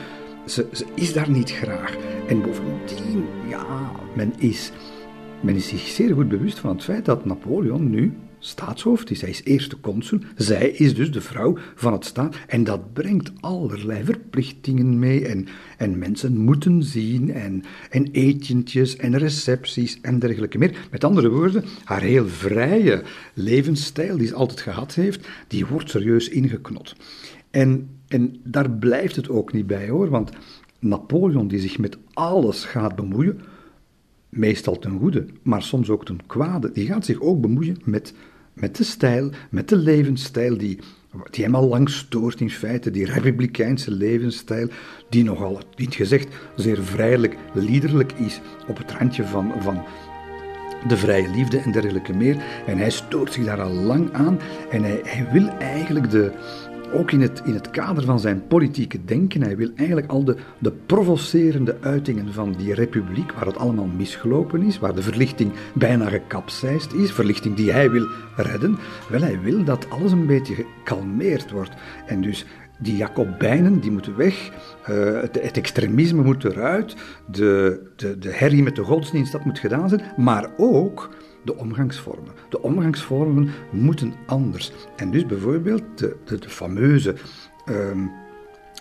Ze, 0.47 0.67
ze, 0.73 0.85
is 0.95 1.13
daar 1.13 1.31
niet 1.31 1.51
graag. 1.51 1.97
En 2.29 2.43
bovendien, 2.43 3.25
ja, 3.49 3.67
men 4.15 4.33
is, 4.39 4.73
men 5.41 5.55
is 5.55 5.69
zich 5.69 5.81
zeer 5.81 6.15
goed 6.15 6.29
bewust 6.29 6.59
van 6.59 6.71
het 6.71 6.85
feit 6.85 7.05
dat 7.05 7.25
Napoleon 7.25 7.91
nu 7.91 8.17
staatshoofd 8.45 9.11
is. 9.11 9.21
Hij 9.21 9.31
is 9.31 9.45
eerste 9.45 9.81
consul. 9.81 10.19
Zij 10.37 10.71
is 10.71 10.95
dus 10.95 11.13
de 11.13 11.21
vrouw 11.21 11.57
van 11.75 11.93
het 11.93 12.05
staat. 12.05 12.37
En 12.47 12.65
dat 12.65 12.93
brengt 12.93 13.33
allerlei 13.41 14.05
verplichtingen 14.05 14.99
mee. 14.99 15.27
En, 15.27 15.47
en 15.79 15.99
mensen 15.99 16.37
moeten 16.37 16.83
zien. 16.83 17.33
En, 17.33 17.63
en 17.91 18.09
etentjes 18.13 18.97
en 18.97 19.19
recepties 19.19 19.99
en 20.01 20.19
dergelijke 20.19 20.59
meer. 20.59 20.87
Met 20.91 21.05
andere 21.05 21.29
woorden, 21.29 21.65
haar 21.85 22.03
heel 22.03 22.29
vrije 22.29 23.03
levensstijl 23.35 24.17
die 24.17 24.27
ze 24.27 24.35
altijd 24.35 24.61
gehad 24.61 24.95
heeft, 24.95 25.29
die 25.49 25.67
wordt 25.67 25.91
serieus 25.91 26.29
ingeknot. 26.29 26.97
En, 27.51 27.89
en 28.09 28.41
daar 28.45 28.71
blijft 28.71 29.17
het 29.17 29.29
ook 29.29 29.53
niet 29.53 29.67
bij 29.67 29.89
hoor. 29.89 30.09
Want 30.09 30.31
Napoleon 30.79 31.49
die 31.49 31.61
zich 31.61 31.79
met 31.79 31.99
alles 32.13 32.65
gaat 32.65 32.97
bemoeien 32.97 33.41
meestal 34.29 34.79
ten 34.79 34.99
goede, 34.99 35.27
maar 35.43 35.63
soms 35.63 35.91
ook 35.91 36.05
ten 36.05 36.27
kwade. 36.27 36.73
Die 36.73 36.87
gaat 36.87 37.05
zich 37.05 37.21
ook 37.21 37.41
bemoeien 37.41 37.77
met 37.85 38.15
met 38.55 38.77
de 38.77 38.85
stijl, 38.85 39.31
met 39.51 39.69
de 39.69 39.77
levensstijl 39.77 40.59
die, 40.59 40.79
die 41.31 41.45
hem 41.45 41.55
al 41.55 41.69
lang 41.69 41.91
stoort 41.91 42.41
in 42.41 42.51
feite, 42.51 42.91
die 42.91 43.05
republikeinse 43.07 43.91
levensstijl, 43.91 44.69
die 45.09 45.25
nogal, 45.25 45.61
niet 45.77 45.95
gezegd, 45.95 46.35
zeer 46.57 46.83
vrijelijk, 46.83 47.37
liederlijk 47.55 48.13
is, 48.13 48.41
op 48.69 48.77
het 48.79 48.93
randje 48.93 49.25
van, 49.25 49.53
van 49.61 49.85
de 50.89 50.97
vrije 50.97 51.31
liefde 51.31 51.59
en 51.59 51.73
dergelijke 51.73 52.13
meer. 52.13 52.37
En 52.67 52.79
hij 52.79 52.91
stoort 52.91 53.33
zich 53.33 53.45
daar 53.45 53.61
al 53.61 53.73
lang 53.73 54.13
aan 54.13 54.39
en 54.71 54.83
hij, 54.83 55.01
hij 55.05 55.29
wil 55.33 55.49
eigenlijk 55.49 56.11
de, 56.11 56.33
ook 56.95 57.11
in 57.11 57.21
het, 57.21 57.43
in 57.45 57.55
het 57.55 57.71
kader 57.71 58.05
van 58.05 58.21
zijn 58.21 58.47
politieke 58.47 59.05
denken, 59.05 59.43
hij 59.43 59.57
wil 59.57 59.71
eigenlijk 59.77 60.11
al 60.11 60.25
de, 60.25 60.37
de 60.59 60.73
provocerende 60.87 61.77
uitingen 61.81 62.33
van 62.33 62.53
die 62.53 62.75
republiek, 62.75 63.33
waar 63.33 63.47
het 63.47 63.57
allemaal 63.57 63.87
misgelopen 63.87 64.63
is, 64.63 64.79
waar 64.79 64.95
de 64.95 65.03
verlichting 65.03 65.53
bijna 65.75 66.09
gekapseist 66.09 66.93
is, 66.93 67.13
verlichting 67.13 67.57
die 67.57 67.73
hij 67.73 67.91
wil 67.91 68.07
redden, 68.37 68.79
wel, 69.09 69.21
hij 69.21 69.41
wil 69.41 69.65
dat 69.65 69.91
alles 69.91 70.13
een 70.13 70.27
beetje 70.27 70.55
gekalmeerd 70.55 71.51
wordt. 71.51 71.73
En 72.07 72.21
dus 72.21 72.47
die 72.79 72.97
Jacobijnen 72.97 73.81
die 73.81 73.91
moeten 73.91 74.17
weg, 74.17 74.51
het, 74.83 75.43
het, 75.43 75.57
extremisme 75.57 76.23
moet 76.23 76.45
eruit, 76.45 76.97
de, 77.31 77.81
de, 77.97 78.19
de 78.19 78.31
herrie 78.31 78.63
met 78.63 78.77
de 78.77 78.83
godsdienst 78.83 79.33
dat 79.33 79.45
moet 79.45 79.59
gedaan 79.59 79.89
zijn, 79.89 80.03
maar 80.17 80.51
ook 80.57 81.11
de 81.45 81.57
omgangsvormen. 81.57 82.33
De 82.49 82.63
omgangsvormen 82.63 83.51
moeten 83.71 84.15
anders. 84.27 84.73
En 84.97 85.11
dus 85.11 85.27
bijvoorbeeld 85.27 85.83
de, 85.95 86.17
de, 86.25 86.39
de 86.39 86.49
fameuze 86.49 87.15
um, 87.69 88.11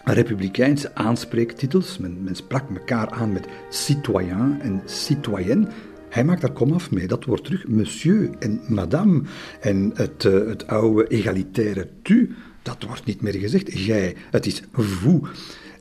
republikeinse 0.04 0.96
aanspreektitels. 0.96 1.98
Men, 1.98 2.24
men 2.24 2.36
sprak 2.36 2.64
elkaar 2.70 3.10
aan 3.10 3.34
met 3.34 3.48
citoyen 3.70 4.62
en 4.62 4.82
citoyenne. 4.86 5.68
Hij 6.10 6.24
maakt 6.24 6.42
daar 6.42 6.52
komaf 6.52 6.92
mee. 6.92 7.08
Dat 7.08 7.26
wordt 7.26 7.44
terug 7.44 7.68
monsieur 7.68 8.30
en 8.40 8.62
madame. 8.68 9.22
En 9.62 9.92
het, 9.94 10.24
uh, 10.24 10.48
het 10.48 10.68
oude 10.68 11.08
egalitaire 11.08 11.88
tu, 12.02 12.36
dat 12.62 12.84
wordt 12.84 13.06
niet 13.06 13.22
meer 13.22 13.34
gezegd. 13.34 13.86
Jij, 13.86 14.16
het 14.32 14.46
is 14.46 14.64
vous. 14.72 15.30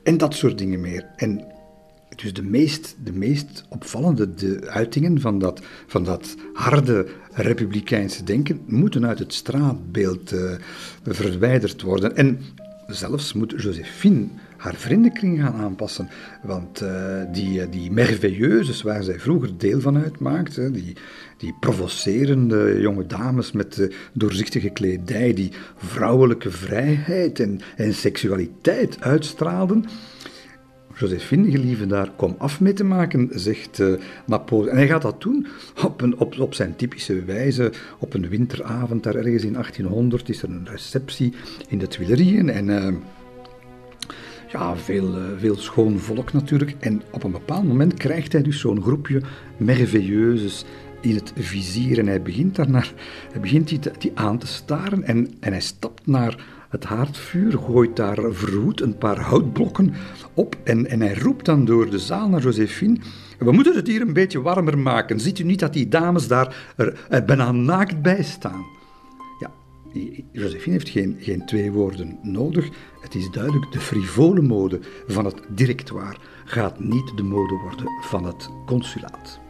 En 0.03 0.17
dat 0.17 0.33
soort 0.33 0.57
dingen 0.57 0.81
meer. 0.81 1.05
En 1.15 1.52
dus 2.15 2.33
de 2.33 2.43
meest, 2.43 2.95
de 3.03 3.13
meest 3.13 3.65
opvallende 3.69 4.33
de 4.33 4.69
uitingen 4.69 5.21
van 5.21 5.39
dat, 5.39 5.61
van 5.87 6.03
dat 6.03 6.35
harde 6.53 7.07
republikeinse 7.31 8.23
denken 8.23 8.61
moeten 8.65 9.05
uit 9.05 9.19
het 9.19 9.33
straatbeeld 9.33 10.33
uh, 10.33 10.51
verwijderd 11.03 11.81
worden. 11.81 12.15
En 12.15 12.39
zelfs 12.87 13.33
moet 13.33 13.53
Josephine 13.57 14.27
haar 14.57 14.75
vriendenkring 14.75 15.39
gaan 15.41 15.53
aanpassen. 15.53 16.09
Want 16.43 16.81
uh, 16.81 17.21
die, 17.31 17.69
die 17.69 17.91
merveilleuses 17.91 18.81
waar 18.81 19.03
zij 19.03 19.19
vroeger 19.19 19.57
deel 19.57 19.81
van 19.81 19.97
uitmaakte, 19.97 20.71
die, 20.71 20.95
die 21.37 21.55
provocerende 21.59 22.77
jonge 22.79 23.05
dames 23.05 23.51
met 23.51 23.73
de 23.73 23.95
doorzichtige 24.13 24.69
kledij, 24.69 25.33
die 25.33 25.51
vrouwelijke 25.77 26.51
vrijheid 26.51 27.39
en, 27.39 27.59
en 27.75 27.93
seksualiteit 27.93 29.01
uitstraalden, 29.01 29.85
Josephine, 30.95 31.51
gelieve 31.51 31.85
daar, 31.85 32.11
kom 32.15 32.35
af 32.37 32.59
mee 32.61 32.73
te 32.73 32.83
maken, 32.83 33.29
zegt 33.31 33.79
uh, 33.79 33.93
Napoleon. 34.25 34.69
En 34.69 34.77
hij 34.77 34.87
gaat 34.87 35.01
dat 35.01 35.21
doen 35.21 35.47
op, 35.83 36.01
een, 36.01 36.17
op, 36.17 36.39
op 36.39 36.53
zijn 36.53 36.75
typische 36.75 37.23
wijze. 37.23 37.71
Op 37.99 38.13
een 38.13 38.29
winteravond, 38.29 39.03
daar 39.03 39.15
ergens 39.15 39.43
in 39.43 39.53
1800, 39.53 40.29
is 40.29 40.41
er 40.41 40.49
een 40.49 40.67
receptie 40.69 41.33
in 41.67 41.77
de 41.77 41.87
Tuilerieën. 41.87 42.49
En 42.49 42.67
uh, 42.67 42.87
ja, 44.51 44.75
veel, 44.75 45.17
uh, 45.17 45.23
veel 45.37 45.57
schoon 45.57 45.99
volk 45.99 46.33
natuurlijk. 46.33 46.75
En 46.79 47.01
op 47.11 47.23
een 47.23 47.31
bepaald 47.31 47.67
moment 47.67 47.93
krijgt 47.93 48.31
hij 48.31 48.41
dus 48.41 48.59
zo'n 48.59 48.81
groepje 48.81 49.21
merveilleuses 49.57 50.65
in 51.01 51.15
het 51.15 51.33
vizier. 51.35 51.99
En 51.99 52.07
hij 52.07 52.21
begint, 52.21 52.55
daarnaar, 52.55 52.93
hij 53.31 53.41
begint 53.41 53.67
die, 53.67 53.79
die 53.99 54.11
aan 54.13 54.37
te 54.37 54.47
staren 54.47 55.03
en, 55.03 55.27
en 55.39 55.51
hij 55.51 55.61
stapt 55.61 56.07
naar 56.07 56.52
het 56.73 56.83
haardvuur, 56.83 57.51
gooit 57.51 57.95
daar 57.95 58.17
verwoed 58.31 58.81
een 58.81 58.97
paar 58.97 59.19
houtblokken 59.19 59.93
op 60.33 60.55
en, 60.63 60.89
en 60.89 61.01
hij 61.01 61.13
roept 61.13 61.45
dan 61.45 61.65
door 61.65 61.89
de 61.89 61.99
zaal 61.99 62.29
naar 62.29 62.41
Josephine. 62.41 62.97
We 63.39 63.51
moeten 63.51 63.75
het 63.75 63.87
hier 63.87 64.01
een 64.01 64.13
beetje 64.13 64.41
warmer 64.41 64.77
maken. 64.77 65.19
Ziet 65.19 65.39
u 65.39 65.43
niet 65.43 65.59
dat 65.59 65.73
die 65.73 65.87
dames 65.87 66.27
daar 66.27 66.73
er, 66.75 67.23
bijna 67.25 67.51
naakt 67.51 68.01
bij 68.01 68.23
staan? 68.23 68.65
Ja, 69.39 69.51
Josephine 70.31 70.71
heeft 70.71 70.89
geen, 70.89 71.17
geen 71.19 71.45
twee 71.45 71.71
woorden 71.71 72.19
nodig. 72.21 72.69
Het 73.01 73.15
is 73.15 73.29
duidelijk, 73.29 73.71
de 73.71 73.79
frivole 73.79 74.41
mode 74.41 74.79
van 75.07 75.25
het 75.25 75.41
directoire 75.47 76.17
gaat 76.45 76.79
niet 76.79 77.11
de 77.15 77.23
mode 77.23 77.53
worden 77.53 77.87
van 78.01 78.25
het 78.25 78.49
consulaat. 78.65 79.42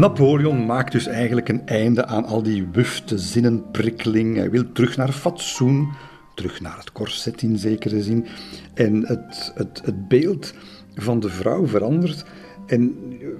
Napoleon 0.00 0.66
maakt 0.66 0.92
dus 0.92 1.06
eigenlijk 1.06 1.48
een 1.48 1.66
einde 1.66 2.06
aan 2.06 2.24
al 2.24 2.42
die 2.42 2.66
wufte 2.72 3.18
zinnenprikkeling. 3.18 4.36
Hij 4.36 4.50
wil 4.50 4.72
terug 4.72 4.96
naar 4.96 5.12
fatsoen, 5.12 5.88
terug 6.34 6.60
naar 6.60 6.78
het 6.78 6.92
corset 6.92 7.42
in 7.42 7.58
zekere 7.58 8.02
zin. 8.02 8.26
En 8.74 9.06
het, 9.06 9.52
het, 9.54 9.80
het 9.84 10.08
beeld 10.08 10.54
van 10.94 11.20
de 11.20 11.28
vrouw 11.28 11.66
verandert. 11.66 12.24
En 12.66 12.94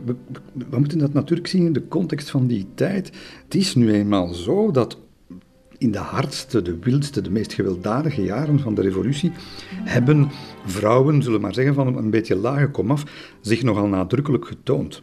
we, 0.04 0.16
we, 0.70 0.78
moeten 0.78 0.98
dat 0.98 1.12
natuurlijk 1.12 1.48
zien 1.48 1.66
in 1.66 1.72
de 1.72 1.88
context 1.88 2.30
van 2.30 2.46
die 2.46 2.66
tijd. 2.74 3.10
Het 3.44 3.54
is 3.54 3.74
nu 3.74 3.92
eenmaal 3.92 4.34
zo 4.34 4.70
dat 4.70 4.98
in 5.78 5.90
de 5.90 5.98
hardste, 5.98 6.62
de 6.62 6.78
wildste, 6.78 7.20
de 7.20 7.30
meest 7.30 7.52
gewelddadige 7.52 8.22
jaren 8.22 8.60
van 8.60 8.74
de 8.74 8.82
revolutie 8.82 9.32
hebben 9.84 10.30
vrouwen, 10.66 11.22
zullen 11.22 11.38
we 11.38 11.44
maar 11.44 11.54
zeggen 11.54 11.74
van 11.74 11.96
een 11.96 12.10
beetje 12.10 12.36
lage 12.36 12.68
komaf, 12.68 13.04
zich 13.40 13.62
nogal 13.62 13.86
nadrukkelijk 13.86 14.46
getoond. 14.46 15.02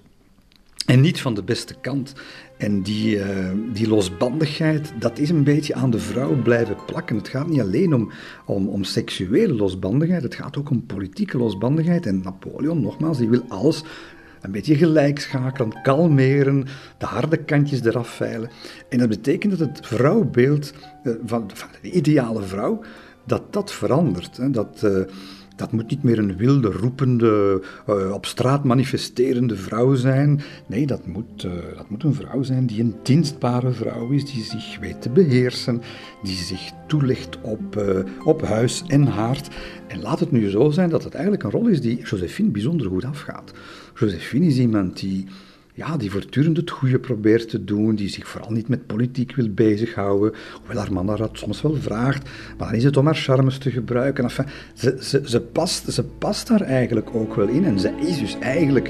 En 0.87 1.01
niet 1.01 1.21
van 1.21 1.33
de 1.33 1.43
beste 1.43 1.75
kant. 1.81 2.13
En 2.57 2.81
die, 2.81 3.15
uh, 3.15 3.25
die 3.73 3.87
losbandigheid, 3.87 4.93
dat 4.99 5.19
is 5.19 5.29
een 5.29 5.43
beetje 5.43 5.73
aan 5.73 5.89
de 5.89 5.99
vrouw 5.99 6.41
blijven 6.41 6.77
plakken. 6.85 7.15
Het 7.15 7.27
gaat 7.27 7.47
niet 7.47 7.61
alleen 7.61 7.93
om, 7.93 8.11
om, 8.45 8.67
om 8.67 8.83
seksuele 8.83 9.53
losbandigheid, 9.53 10.23
het 10.23 10.35
gaat 10.35 10.57
ook 10.57 10.69
om 10.69 10.85
politieke 10.85 11.37
losbandigheid. 11.37 12.05
En 12.05 12.21
Napoleon, 12.21 12.81
nogmaals, 12.81 13.17
die 13.17 13.29
wil 13.29 13.43
alles 13.47 13.83
een 14.41 14.51
beetje 14.51 14.75
gelijk 14.75 15.19
schakelen, 15.19 15.81
kalmeren, 15.81 16.65
de 16.97 17.05
harde 17.05 17.37
kantjes 17.37 17.83
eraf 17.83 18.09
veilen. 18.09 18.49
En 18.89 18.97
dat 18.97 19.09
betekent 19.09 19.57
dat 19.57 19.67
het 19.67 19.87
vrouwbeeld 19.87 20.73
uh, 21.03 21.13
van, 21.25 21.49
de 21.81 21.91
ideale 21.91 22.41
vrouw, 22.41 22.81
dat 23.25 23.53
dat 23.53 23.71
verandert. 23.71 24.37
Hè. 24.37 24.49
Dat... 24.49 24.81
Uh, 24.85 24.99
dat 25.57 25.71
moet 25.71 25.89
niet 25.89 26.03
meer 26.03 26.19
een 26.19 26.37
wilde, 26.37 26.67
roepende, 26.67 27.61
uh, 27.89 28.11
op 28.11 28.25
straat 28.25 28.63
manifesterende 28.63 29.55
vrouw 29.55 29.95
zijn. 29.95 30.41
Nee, 30.67 30.85
dat 30.87 31.07
moet, 31.07 31.43
uh, 31.43 31.51
dat 31.75 31.89
moet 31.89 32.03
een 32.03 32.13
vrouw 32.13 32.43
zijn 32.43 32.65
die 32.65 32.81
een 32.81 32.95
dienstbare 33.03 33.71
vrouw 33.71 34.09
is, 34.09 34.25
die 34.25 34.43
zich 34.43 34.79
weet 34.79 35.01
te 35.01 35.09
beheersen, 35.09 35.81
die 36.23 36.35
zich 36.35 36.71
toelegt 36.87 37.37
op, 37.41 37.75
uh, 37.77 37.99
op 38.23 38.41
huis 38.41 38.83
en 38.87 39.07
haard. 39.07 39.49
En 39.87 40.01
laat 40.01 40.19
het 40.19 40.31
nu 40.31 40.49
zo 40.49 40.69
zijn 40.69 40.89
dat 40.89 41.03
het 41.03 41.13
eigenlijk 41.13 41.43
een 41.43 41.51
rol 41.51 41.67
is 41.67 41.81
die 41.81 42.01
Josephine 42.03 42.49
bijzonder 42.49 42.87
goed 42.87 43.05
afgaat. 43.05 43.51
Josephine 43.95 44.45
is 44.45 44.57
iemand 44.57 44.99
die 44.99 45.27
ja, 45.77 45.97
die 45.97 46.11
voortdurend 46.11 46.57
het 46.57 46.69
goede 46.69 46.99
probeert 46.99 47.49
te 47.49 47.63
doen, 47.63 47.95
die 47.95 48.09
zich 48.09 48.27
vooral 48.27 48.51
niet 48.51 48.67
met 48.67 48.85
politiek 48.85 49.35
wil 49.35 49.49
bezighouden, 49.49 50.33
hoewel 50.59 50.77
haar 50.77 50.93
man 50.93 51.05
dat 51.05 51.29
soms 51.33 51.61
wel 51.61 51.75
vraagt, 51.75 52.29
maar 52.57 52.67
dan 52.67 52.77
is 52.77 52.83
het 52.83 52.97
om 52.97 53.05
haar 53.05 53.15
charmes 53.15 53.57
te 53.57 53.71
gebruiken. 53.71 54.23
Enfin, 54.23 54.45
ze, 54.73 54.97
ze, 54.99 55.21
ze, 55.25 55.41
past, 55.41 55.93
ze 55.93 56.03
past 56.03 56.47
daar 56.47 56.61
eigenlijk 56.61 57.15
ook 57.15 57.35
wel 57.35 57.47
in 57.47 57.65
en 57.65 57.79
zij 57.79 57.93
is 57.99 58.19
dus 58.19 58.39
eigenlijk... 58.39 58.89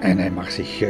En 0.00 0.18
hij 0.18 0.30
mag, 0.30 0.50
zich, 0.50 0.82
uh, 0.82 0.88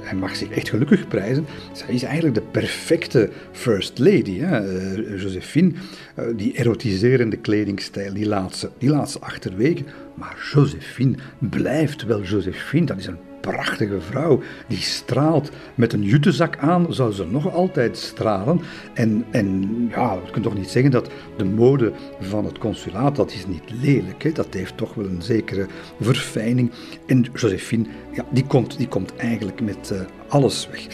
hij 0.00 0.18
mag 0.18 0.36
zich 0.36 0.50
echt 0.50 0.68
gelukkig 0.68 1.08
prijzen. 1.08 1.46
Zij 1.72 1.94
is 1.94 2.02
eigenlijk 2.02 2.34
de 2.34 2.42
perfecte 2.50 3.30
first 3.52 3.98
lady. 3.98 4.38
Hè? 4.38 4.78
Uh, 4.98 5.22
Josephine, 5.22 5.72
uh, 6.18 6.24
die 6.36 6.52
erotiserende 6.52 7.36
kledingstijl, 7.36 8.14
die 8.14 8.26
laat, 8.26 8.56
ze, 8.56 8.70
die 8.78 8.90
laat 8.90 9.10
ze 9.10 9.20
achterwege. 9.20 9.84
Maar 10.14 10.50
Josephine 10.52 11.16
blijft 11.38 12.04
wel 12.04 12.22
Josephine. 12.22 12.86
Dat 12.86 12.98
is 12.98 13.06
een 13.06 13.27
prachtige 13.40 14.00
vrouw. 14.00 14.40
Die 14.66 14.78
straalt 14.78 15.50
met 15.74 15.92
een 15.92 16.02
jutezak 16.02 16.58
aan, 16.58 16.86
zou 16.94 17.12
ze 17.12 17.26
nog 17.26 17.52
altijd 17.52 17.96
stralen. 17.96 18.60
En, 18.94 19.24
en 19.30 19.68
ja, 19.90 20.18
je 20.24 20.30
kunt 20.30 20.44
toch 20.44 20.54
niet 20.54 20.70
zeggen 20.70 20.90
dat 20.90 21.10
de 21.36 21.44
mode 21.44 21.92
van 22.20 22.44
het 22.44 22.58
consulaat, 22.58 23.16
dat 23.16 23.32
is 23.32 23.46
niet 23.46 23.70
lelijk. 23.82 24.22
Hè? 24.22 24.32
Dat 24.32 24.54
heeft 24.54 24.76
toch 24.76 24.94
wel 24.94 25.06
een 25.06 25.22
zekere 25.22 25.66
verfijning. 26.00 26.70
En 27.06 27.26
Josephine, 27.34 27.86
ja, 28.12 28.24
die, 28.30 28.46
komt, 28.46 28.78
die 28.78 28.88
komt 28.88 29.16
eigenlijk 29.16 29.60
met 29.60 29.90
uh, 29.92 30.00
alles 30.28 30.68
weg. 30.70 30.86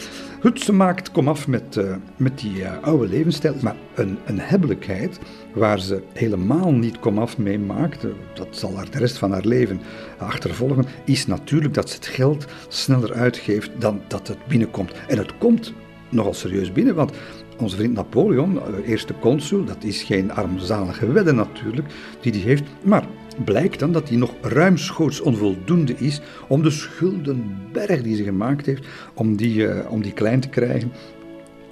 Ze 0.53 0.73
maakt 0.73 1.11
komaf 1.11 1.47
met, 1.47 1.75
uh, 1.75 1.95
met 2.17 2.39
die 2.39 2.59
uh, 2.59 2.83
oude 2.83 3.07
levensstijl, 3.07 3.55
maar 3.61 3.75
een, 3.95 4.17
een 4.25 4.39
hebbelijkheid 4.39 5.19
waar 5.53 5.79
ze 5.79 6.03
helemaal 6.13 6.71
niet 6.71 6.99
komaf 6.99 7.37
mee 7.37 7.59
maakt, 7.59 8.05
dat 8.33 8.47
zal 8.49 8.75
haar 8.75 8.89
de 8.91 8.97
rest 8.97 9.17
van 9.17 9.31
haar 9.31 9.45
leven 9.45 9.81
achtervolgen, 10.17 10.85
is 11.05 11.25
natuurlijk 11.25 11.73
dat 11.73 11.89
ze 11.89 11.95
het 11.95 12.05
geld 12.05 12.45
sneller 12.67 13.13
uitgeeft 13.13 13.71
dan 13.79 14.01
dat 14.07 14.27
het 14.27 14.37
binnenkomt. 14.47 14.91
En 15.07 15.17
het 15.17 15.37
komt 15.37 15.73
nogal 16.09 16.33
serieus 16.33 16.71
binnen, 16.71 16.95
want 16.95 17.11
onze 17.59 17.75
vriend 17.75 17.93
Napoleon, 17.93 18.57
eh, 18.57 18.89
eerste 18.89 19.13
consul, 19.19 19.63
dat 19.63 19.83
is 19.83 20.03
geen 20.03 20.31
armzalige 20.31 21.11
wedde 21.11 21.31
natuurlijk, 21.31 21.87
die 22.21 22.31
die 22.31 22.43
heeft, 22.43 22.63
maar 22.83 23.05
blijkt 23.43 23.79
dan 23.79 23.91
dat 23.91 24.09
hij 24.09 24.17
nog 24.17 24.33
ruimschoots 24.41 25.21
onvoldoende 25.21 25.95
is 25.97 26.21
om 26.47 26.63
de 26.63 26.69
schuldenberg 26.69 28.01
die 28.01 28.15
ze 28.15 28.23
gemaakt 28.23 28.65
heeft, 28.65 28.87
om 29.13 29.35
die, 29.35 29.55
uh, 29.55 29.91
om 29.91 30.01
die 30.01 30.13
klein 30.13 30.39
te 30.39 30.49
krijgen. 30.49 30.91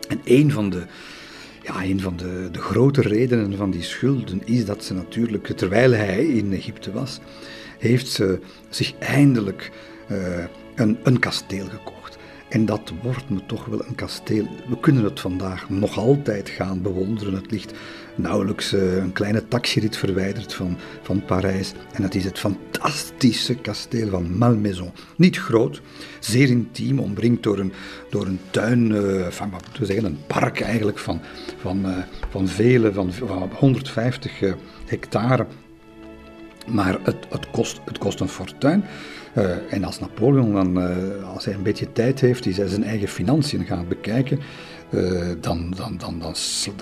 En 0.07 0.21
een 0.23 0.51
van 0.51 0.69
de, 0.69 0.83
ja, 1.63 1.83
een 1.83 2.01
van 2.01 2.17
de, 2.17 2.49
de 2.51 2.59
grote 2.59 3.01
redenen 3.01 3.57
van 3.57 3.71
die 3.71 3.83
schulden 3.83 4.41
is 4.45 4.65
dat 4.65 4.83
ze 4.83 4.93
natuurlijk, 4.93 5.47
terwijl 5.47 5.91
hij 5.91 6.25
in 6.25 6.53
Egypte 6.53 6.91
was, 6.91 7.19
heeft 7.79 8.07
ze 8.07 8.39
zich 8.69 8.93
eindelijk 8.97 9.71
uh, 10.11 10.17
een, 10.75 10.97
een 11.03 11.19
kasteel 11.19 11.65
gekocht. 11.65 12.17
En 12.49 12.65
dat 12.65 12.93
wordt 13.01 13.29
me 13.29 13.45
toch 13.45 13.65
wel 13.65 13.85
een 13.87 13.95
kasteel. 13.95 14.47
We 14.67 14.79
kunnen 14.79 15.03
het 15.03 15.19
vandaag 15.19 15.69
nog 15.69 15.97
altijd 15.97 16.49
gaan 16.49 16.81
bewonderen. 16.81 17.33
Het 17.33 17.51
ligt 17.51 17.73
nauwelijks 18.15 18.73
uh, 18.73 18.95
een 18.95 19.11
kleine 19.13 19.47
taxirit 19.47 19.97
verwijderd 19.97 20.53
van, 20.53 20.77
van 21.01 21.25
Parijs. 21.25 21.73
En 21.93 22.01
dat 22.01 22.15
is 22.15 22.23
het 22.23 22.39
fantastische 22.39 23.55
kasteel 23.55 24.09
van 24.09 24.37
Malmaison. 24.37 24.91
Niet 25.15 25.37
groot, 25.37 25.81
zeer 26.19 26.49
intiem, 26.49 26.99
omringd 26.99 27.43
door 27.43 27.59
een, 27.59 27.73
door 28.09 28.25
een 28.25 28.39
tuin, 28.51 28.91
uh, 28.91 29.27
van, 29.27 29.49
wat 29.49 29.63
zeggen, 29.81 30.05
een 30.05 30.19
park 30.27 30.61
eigenlijk 30.61 30.99
van, 30.99 31.21
van, 31.57 31.85
uh, 31.85 31.97
van 32.29 32.47
vele, 32.47 32.93
van, 32.93 33.13
van 33.13 33.49
150 33.55 34.39
hectare. 34.85 35.45
Maar 36.67 36.99
het, 37.03 37.25
het, 37.29 37.49
kost, 37.49 37.81
het 37.85 37.97
kost 37.97 38.19
een 38.19 38.27
fortuin. 38.27 38.85
En 39.69 39.83
als 39.83 39.99
Napoleon 39.99 40.53
dan, 40.53 40.77
als 41.25 41.45
hij 41.45 41.53
een 41.53 41.63
beetje 41.63 41.91
tijd 41.91 42.19
heeft, 42.19 42.43
die 42.43 42.53
zijn 42.53 42.83
eigen 42.83 43.07
financiën 43.07 43.65
gaat 43.65 43.87
bekijken, 43.87 44.39
dan, 45.41 45.73
dan, 45.75 45.97
dan, 45.97 46.19
dan, 46.19 46.35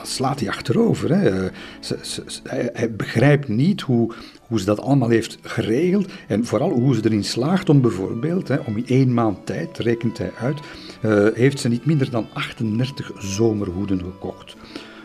slaat 0.04 0.40
hij 0.40 0.50
achterover. 0.50 1.16
Hè. 1.16 1.50
Ze, 1.80 2.24
hij, 2.44 2.96
begrijpt 2.96 3.48
niet 3.48 3.82
hoe, 3.82 4.14
hoe 4.48 4.60
ze 4.60 4.66
dat 4.66 4.80
allemaal 4.80 5.10
heeft 5.10 5.38
geregeld 5.42 6.12
en 6.28 6.46
vooral 6.46 6.70
hoe 6.72 6.96
ze 6.96 7.02
erin 7.04 7.24
slaagt 7.24 7.70
om 7.70 7.82
bijvoorbeeld, 7.82 8.48
hè, 8.48 8.58
om 8.58 8.78
in 8.78 8.88
één 8.88 9.14
maand 9.14 9.46
tijd, 9.46 9.78
rekent 9.78 10.18
hij 10.18 10.32
uit, 10.40 10.60
heeft 11.36 11.60
ze 11.60 11.68
niet 11.68 11.86
minder 11.86 12.10
dan 12.10 12.28
38 12.34 13.12
zomerhoeden 13.18 14.00
gekocht. 14.00 14.56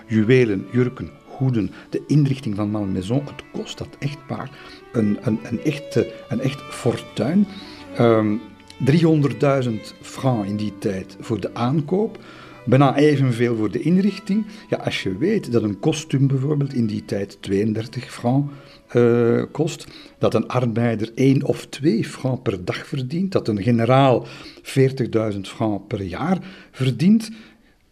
Juwelen, 0.07 0.67
jurken, 0.73 1.11
hoeden, 1.37 1.71
de 1.91 2.03
inrichting 2.07 2.57
van 2.57 2.71
Malmaison, 2.71 3.23
het 3.25 3.45
kost 3.53 3.79
dat 3.79 3.89
echtpaar 3.99 4.51
een, 4.93 5.19
een, 5.23 5.39
een, 5.43 5.61
echt, 5.65 5.97
een 6.29 6.41
echt 6.41 6.61
fortuin. 6.61 7.47
Um, 7.99 8.41
ehm, 8.79 9.65
300.000 9.65 9.71
francs 10.01 10.49
in 10.49 10.57
die 10.57 10.79
tijd 10.79 11.17
voor 11.21 11.41
de 11.41 11.55
aankoop, 11.55 12.19
bijna 12.67 12.97
evenveel 12.97 13.57
voor 13.57 13.71
de 13.71 13.81
inrichting. 13.81 14.47
Ja, 14.69 14.77
als 14.77 15.03
je 15.03 15.19
weet 15.19 15.53
dat 15.53 15.63
een 15.63 15.81
kostuum 15.81 16.27
bijvoorbeeld 16.27 16.75
in 16.75 16.87
die 16.87 17.05
tijd 17.05 17.39
32 17.41 18.13
francs 18.13 18.53
uh, 18.95 19.43
kost, 19.53 19.87
dat 20.19 20.35
een 20.35 20.49
arbeider 20.49 21.13
1 21.15 21.45
of 21.45 21.67
2 21.67 22.05
francs 22.05 22.41
per 22.43 22.65
dag 22.65 22.87
verdient, 22.87 23.33
dat 23.33 23.49
een 23.49 23.63
generaal 23.63 24.27
40.000 24.63 25.41
francs 25.41 25.83
per 25.89 26.03
jaar 26.03 26.39
verdient, 26.71 27.31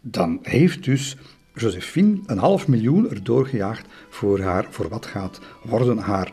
dan 0.01 0.39
heeft 0.41 0.83
dus 0.83 1.17
Josephine 1.53 2.19
een 2.25 2.37
half 2.37 2.67
miljoen 2.67 3.09
erdoor 3.09 3.47
gejaagd 3.47 3.87
voor, 4.09 4.39
haar, 4.39 4.67
voor 4.69 4.89
wat 4.89 5.05
gaat 5.05 5.39
worden 5.63 5.97
haar, 5.97 6.31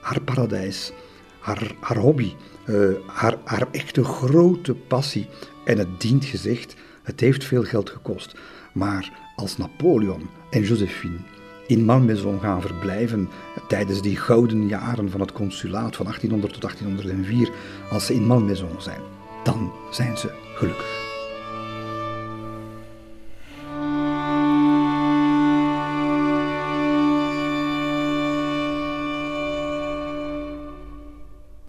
haar 0.00 0.20
paradijs, 0.20 0.92
haar, 1.40 1.74
haar 1.80 1.98
hobby, 1.98 2.32
uh, 2.66 2.88
haar, 3.06 3.38
haar 3.44 3.68
echte 3.70 4.04
grote 4.04 4.74
passie. 4.74 5.26
En 5.64 5.78
het 5.78 6.00
dient 6.00 6.24
gezegd, 6.24 6.74
het 7.04 7.20
heeft 7.20 7.44
veel 7.44 7.62
geld 7.62 7.90
gekost. 7.90 8.34
Maar 8.72 9.12
als 9.36 9.56
Napoleon 9.56 10.28
en 10.50 10.62
Josephine 10.62 11.18
in 11.66 11.84
Malmaison 11.84 12.40
gaan 12.40 12.60
verblijven 12.60 13.28
tijdens 13.68 14.02
die 14.02 14.16
gouden 14.16 14.68
jaren 14.68 15.10
van 15.10 15.20
het 15.20 15.32
consulaat 15.32 15.96
van 15.96 16.04
1800 16.04 16.52
tot 16.52 16.62
1804, 16.62 17.50
als 17.90 18.06
ze 18.06 18.14
in 18.14 18.26
Malmaison 18.26 18.80
zijn, 18.82 19.00
dan 19.44 19.72
zijn 19.90 20.18
ze 20.18 20.30
gelukkig. 20.54 21.02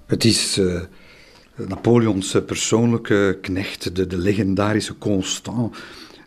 Het 0.06 0.26
is 0.26 0.58
uh, 0.58 0.82
Napoleons 1.56 2.38
persoonlijke 2.46 3.38
knecht, 3.42 3.96
de, 3.96 4.08
de 4.08 4.18
legendarische 4.18 4.98
Constant, 4.98 5.78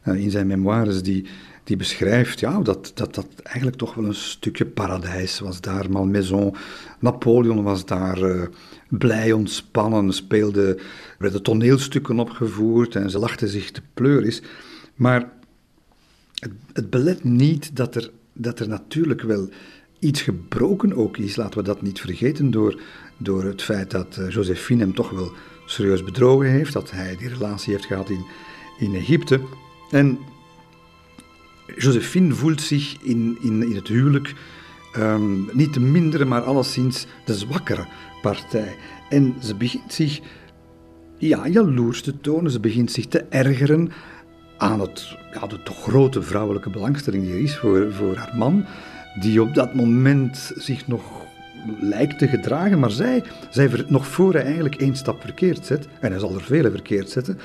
uh, 0.05 0.15
in 0.15 0.31
zijn 0.31 0.47
memoires, 0.47 1.03
die, 1.03 1.27
die 1.65 1.77
beschrijft 1.77 2.41
ja, 2.41 2.61
dat, 2.61 2.93
dat 2.95 3.15
dat 3.15 3.27
eigenlijk 3.43 3.77
toch 3.77 3.95
wel 3.95 4.05
een 4.05 4.15
stukje 4.15 4.67
paradijs 4.67 5.41
was 5.41 5.61
daar. 5.61 5.91
Malmaison, 5.91 6.55
Napoleon 6.99 7.63
was 7.63 7.85
daar 7.85 8.49
blij 8.89 9.33
ontspannen, 9.33 10.13
speelde, 10.13 10.79
werden 11.19 11.43
toneelstukken 11.43 12.19
opgevoerd 12.19 12.95
en 12.95 13.11
ze 13.11 13.19
lachten 13.19 13.49
zich 13.49 13.71
te 13.71 13.83
pleuris. 13.95 14.43
Maar 14.95 15.31
het, 16.35 16.53
het 16.73 16.91
belet 16.91 17.25
niet 17.25 17.77
dat 17.77 17.95
er, 17.95 18.11
dat 18.33 18.61
er 18.61 18.69
natuurlijk 18.69 19.23
wel 19.23 19.49
iets 19.99 20.23
gebroken 20.23 20.95
ook 20.95 21.17
is, 21.17 21.37
laten 21.37 21.59
we 21.59 21.65
dat 21.65 21.83
niet 21.83 22.01
vergeten, 22.01 22.51
door, 22.51 22.81
door 23.19 23.45
het 23.45 23.63
feit 23.63 23.91
dat 23.91 24.17
uh, 24.21 24.31
Josephine 24.31 24.83
hem 24.83 24.95
toch 24.95 25.11
wel 25.11 25.33
serieus 25.67 26.05
bedrogen 26.05 26.51
heeft, 26.51 26.73
dat 26.73 26.91
hij 26.91 27.17
die 27.17 27.29
relatie 27.29 27.73
heeft 27.73 27.87
gehad 27.87 28.11
in, 28.79 28.95
Egypte. 28.95 29.41
En 29.91 30.19
Josephine 31.77 32.35
voelt 32.35 32.61
zich 32.61 32.97
in, 33.03 33.73
het 33.75 33.89
huwelijk 33.89 34.35
um, 34.97 35.49
niet 35.53 35.75
de 35.75 35.81
mindere, 35.81 36.25
maar 36.25 36.43
alleszins 36.43 37.07
de 37.25 37.35
zwakkere 37.35 37.87
partij. 38.23 38.77
En 39.09 39.35
ze 39.43 39.55
begint 39.55 39.93
zich 39.93 40.21
ja, 41.19 41.49
jaloers 41.49 42.03
te 42.03 42.21
tonen, 42.21 42.51
ze 42.51 42.61
begint 42.61 42.93
zich 42.93 43.07
te 43.07 43.19
ergeren 43.19 43.93
aan 44.59 44.81
het, 44.81 45.17
ja, 45.33 45.47
de 45.47 45.63
toch 45.63 45.83
grote 45.83 46.23
vrouwelijke 46.23 46.71
belangstelling 46.71 47.25
die 47.25 47.33
er 47.33 47.41
is 47.41 47.57
voor 47.91 48.17
haar 48.17 48.37
man 48.37 48.65
die 49.21 49.43
op 49.43 49.55
dat 49.55 49.75
moment 49.75 50.53
zich 50.57 50.87
nog 50.87 51.27
lijkt 51.81 52.19
te 52.19 52.29
gedragen, 52.29 52.79
maar 52.79 52.91
zij, 52.91 53.23
zij 53.51 53.71
nog 53.87 54.07
voor 54.07 54.33
hij 54.33 54.45
eigenlijk 54.45 54.75
één 54.75 54.97
stap 54.97 55.21
verkeerd 55.21 55.67
zet, 55.67 55.89
en 56.01 56.11
hij 56.11 56.21
zal 56.21 56.35
er 56.35 56.43
vele 56.43 56.71
verkeerd 56.71 57.11
zetten, 57.11 57.39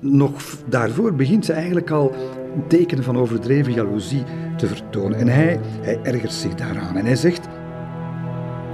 nog 0.00 0.42
daarvoor 0.68 1.14
begint 1.14 1.44
ze 1.44 1.52
eigenlijk 1.52 1.90
al 1.90 2.14
tekenen 2.68 3.04
van 3.04 3.18
overdreven 3.18 3.72
jaloezie 3.72 4.22
te 4.56 4.66
vertonen. 4.66 5.18
En 5.18 5.28
hij, 5.28 5.60
hij 5.80 5.98
ergert 6.02 6.32
zich 6.32 6.54
daaraan 6.54 6.96
en 6.96 7.04
hij 7.04 7.16
zegt... 7.16 7.48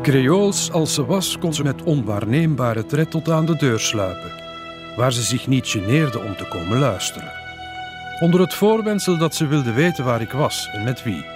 Creools 0.03 0.73
als 0.73 0.95
ze 0.95 1.05
was, 1.05 1.39
kon 1.39 1.55
ze 1.55 1.63
met 1.63 1.83
onwaarneembare 1.83 2.87
tred 2.87 3.11
tot 3.11 3.31
aan 3.31 3.47
de 3.47 3.57
deur 3.57 3.81
sluipen, 3.81 4.31
waar 4.97 5.13
ze 5.13 5.23
zich 5.23 5.47
niet 5.47 5.67
geneerde 5.67 6.19
om 6.19 6.37
te 6.37 6.49
komen 6.49 6.79
luisteren. 6.79 7.33
Onder 8.21 8.41
het 8.41 8.55
voorwendsel 8.55 9.19
dat 9.19 9.35
ze 9.35 9.47
wilde 9.47 9.73
weten 9.73 10.05
waar 10.05 10.21
ik 10.21 10.31
was 10.31 10.69
en 10.73 10.85
met 10.85 11.03
wie. 11.03 11.36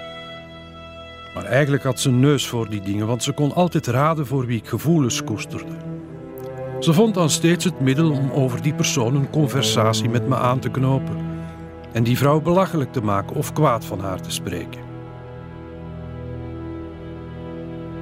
Maar 1.34 1.44
eigenlijk 1.44 1.82
had 1.82 2.00
ze 2.00 2.10
neus 2.10 2.46
voor 2.48 2.68
die 2.68 2.80
dingen, 2.80 3.06
want 3.06 3.22
ze 3.22 3.32
kon 3.32 3.54
altijd 3.54 3.86
raden 3.86 4.26
voor 4.26 4.46
wie 4.46 4.58
ik 4.58 4.68
gevoelens 4.68 5.24
koesterde. 5.24 5.72
Ze 6.80 6.92
vond 6.92 7.14
dan 7.14 7.30
steeds 7.30 7.64
het 7.64 7.80
middel 7.80 8.10
om 8.10 8.30
over 8.30 8.62
die 8.62 8.74
persoon 8.74 9.14
een 9.14 9.30
conversatie 9.30 10.08
met 10.08 10.28
me 10.28 10.36
aan 10.36 10.58
te 10.58 10.70
knopen 10.70 11.16
en 11.92 12.02
die 12.02 12.18
vrouw 12.18 12.40
belachelijk 12.40 12.92
te 12.92 13.02
maken 13.02 13.36
of 13.36 13.52
kwaad 13.52 13.84
van 13.84 14.00
haar 14.00 14.20
te 14.20 14.30
spreken. 14.30 14.88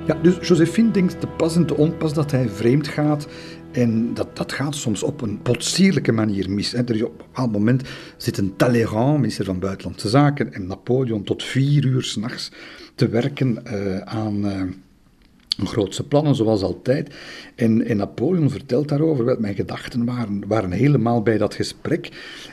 Ja, 0.07 0.15
dus 0.23 0.49
Josephine 0.49 0.91
denkt 0.91 1.21
te 1.21 1.27
pas 1.27 1.57
en 1.57 1.67
te 1.67 1.77
onpas 1.77 2.13
dat 2.13 2.31
hij 2.31 2.49
vreemd 2.49 2.89
gaat. 2.89 3.29
En 3.73 4.15
dat, 4.15 4.37
dat 4.37 4.53
gaat 4.53 4.75
soms 4.75 5.03
op 5.03 5.21
een 5.21 5.43
potsierlijke 5.43 6.13
manier 6.13 6.51
mis. 6.51 6.75
Er 6.75 6.95
is 6.95 7.03
op 7.03 7.11
een 7.11 7.17
bepaald 7.17 7.53
moment 7.53 7.83
zit 8.17 8.39
een 8.39 8.57
Talleyrand, 8.57 9.19
minister 9.19 9.45
van 9.45 9.59
Buitenlandse 9.59 10.09
Zaken, 10.09 10.53
en 10.53 10.67
Napoleon 10.67 11.23
tot 11.23 11.43
vier 11.43 11.85
uur 11.85 12.03
s'nachts 12.03 12.53
te 12.95 13.09
werken 13.09 13.63
uh, 13.67 13.99
aan 13.99 14.47
uh, 14.47 14.63
grootse 15.67 16.07
plannen, 16.07 16.35
zoals 16.35 16.63
altijd. 16.63 17.15
En, 17.55 17.97
Napoleon 17.97 18.51
vertelt 18.51 18.89
daarover, 18.89 19.41
mijn 19.41 19.55
gedachten 19.55 20.05
waren, 20.05 20.45
waren 20.47 20.71
helemaal 20.71 21.23
bij 21.23 21.39
dat 21.39 21.55
gesprek. 21.55 22.11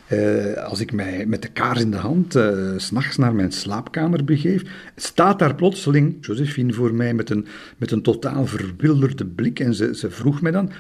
Uh, 0.10 0.54
als 0.54 0.80
ik 0.80 0.92
mij 0.92 1.26
met 1.26 1.42
de 1.42 1.48
kaars 1.48 1.82
in 1.82 1.92
de 1.92 1.98
hand 1.98 2.36
uh, 2.36 2.74
s'nachts 2.78 3.18
naar 3.18 3.36
mijn 3.36 3.52
slaapkamer 3.52 4.24
begeef, 4.24 4.64
staat 4.96 5.40
daar 5.40 5.56
plotseling 5.56 6.18
Josephine 6.22 6.74
voor 6.74 6.94
mij 6.94 7.14
met 7.14 7.30
een, 7.30 7.48
met 7.78 7.92
een 7.92 8.02
totaal 8.02 8.46
verwilderde 8.46 9.26
blik. 9.26 9.60
En 9.60 9.74
ze, 9.74 9.96
ze 9.96 10.10
vroeg 10.10 10.42
mij 10.42 10.52
dan, 10.52 10.72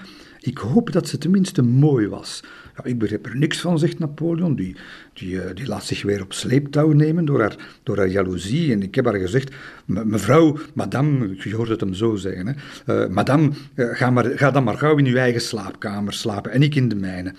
ik 0.45 0.57
hoop 0.57 0.91
dat 0.91 1.07
ze 1.07 1.17
tenminste 1.17 1.61
mooi 1.61 2.07
was. 2.07 2.43
Ja, 2.77 2.83
ik 2.83 2.99
begrijp 2.99 3.25
er 3.25 3.37
niks 3.37 3.59
van, 3.61 3.79
zegt 3.79 3.99
Napoleon. 3.99 4.55
Die, 4.55 4.75
die, 5.13 5.41
eh, 5.41 5.55
die 5.55 5.67
laat 5.67 5.85
zich 5.85 6.01
weer 6.01 6.21
op 6.21 6.33
sleeptouw 6.33 6.91
nemen 6.91 7.25
door 7.25 7.41
haar, 7.41 7.55
door 7.83 7.97
haar 7.97 8.07
jaloezie. 8.07 8.71
En 8.71 8.83
ik 8.83 8.95
heb 8.95 9.05
haar 9.05 9.19
gezegd, 9.19 9.55
mevrouw, 9.85 10.57
madame, 10.73 11.35
je 11.37 11.55
hoort 11.55 11.69
het 11.69 11.79
hem 11.79 11.93
zo 11.93 12.15
zeggen, 12.15 12.47
hè, 12.47 12.53
uh, 13.05 13.13
madame, 13.13 13.51
uh, 13.75 13.95
ga, 13.95 14.09
maar, 14.09 14.25
ga 14.25 14.51
dan 14.51 14.63
maar 14.63 14.77
gauw 14.77 14.97
in 14.97 15.05
uw 15.05 15.15
eigen 15.15 15.41
slaapkamer 15.41 16.13
slapen 16.13 16.51
en 16.51 16.63
ik 16.63 16.75
in 16.75 16.89
de 16.89 16.95
mijne. 16.95 17.33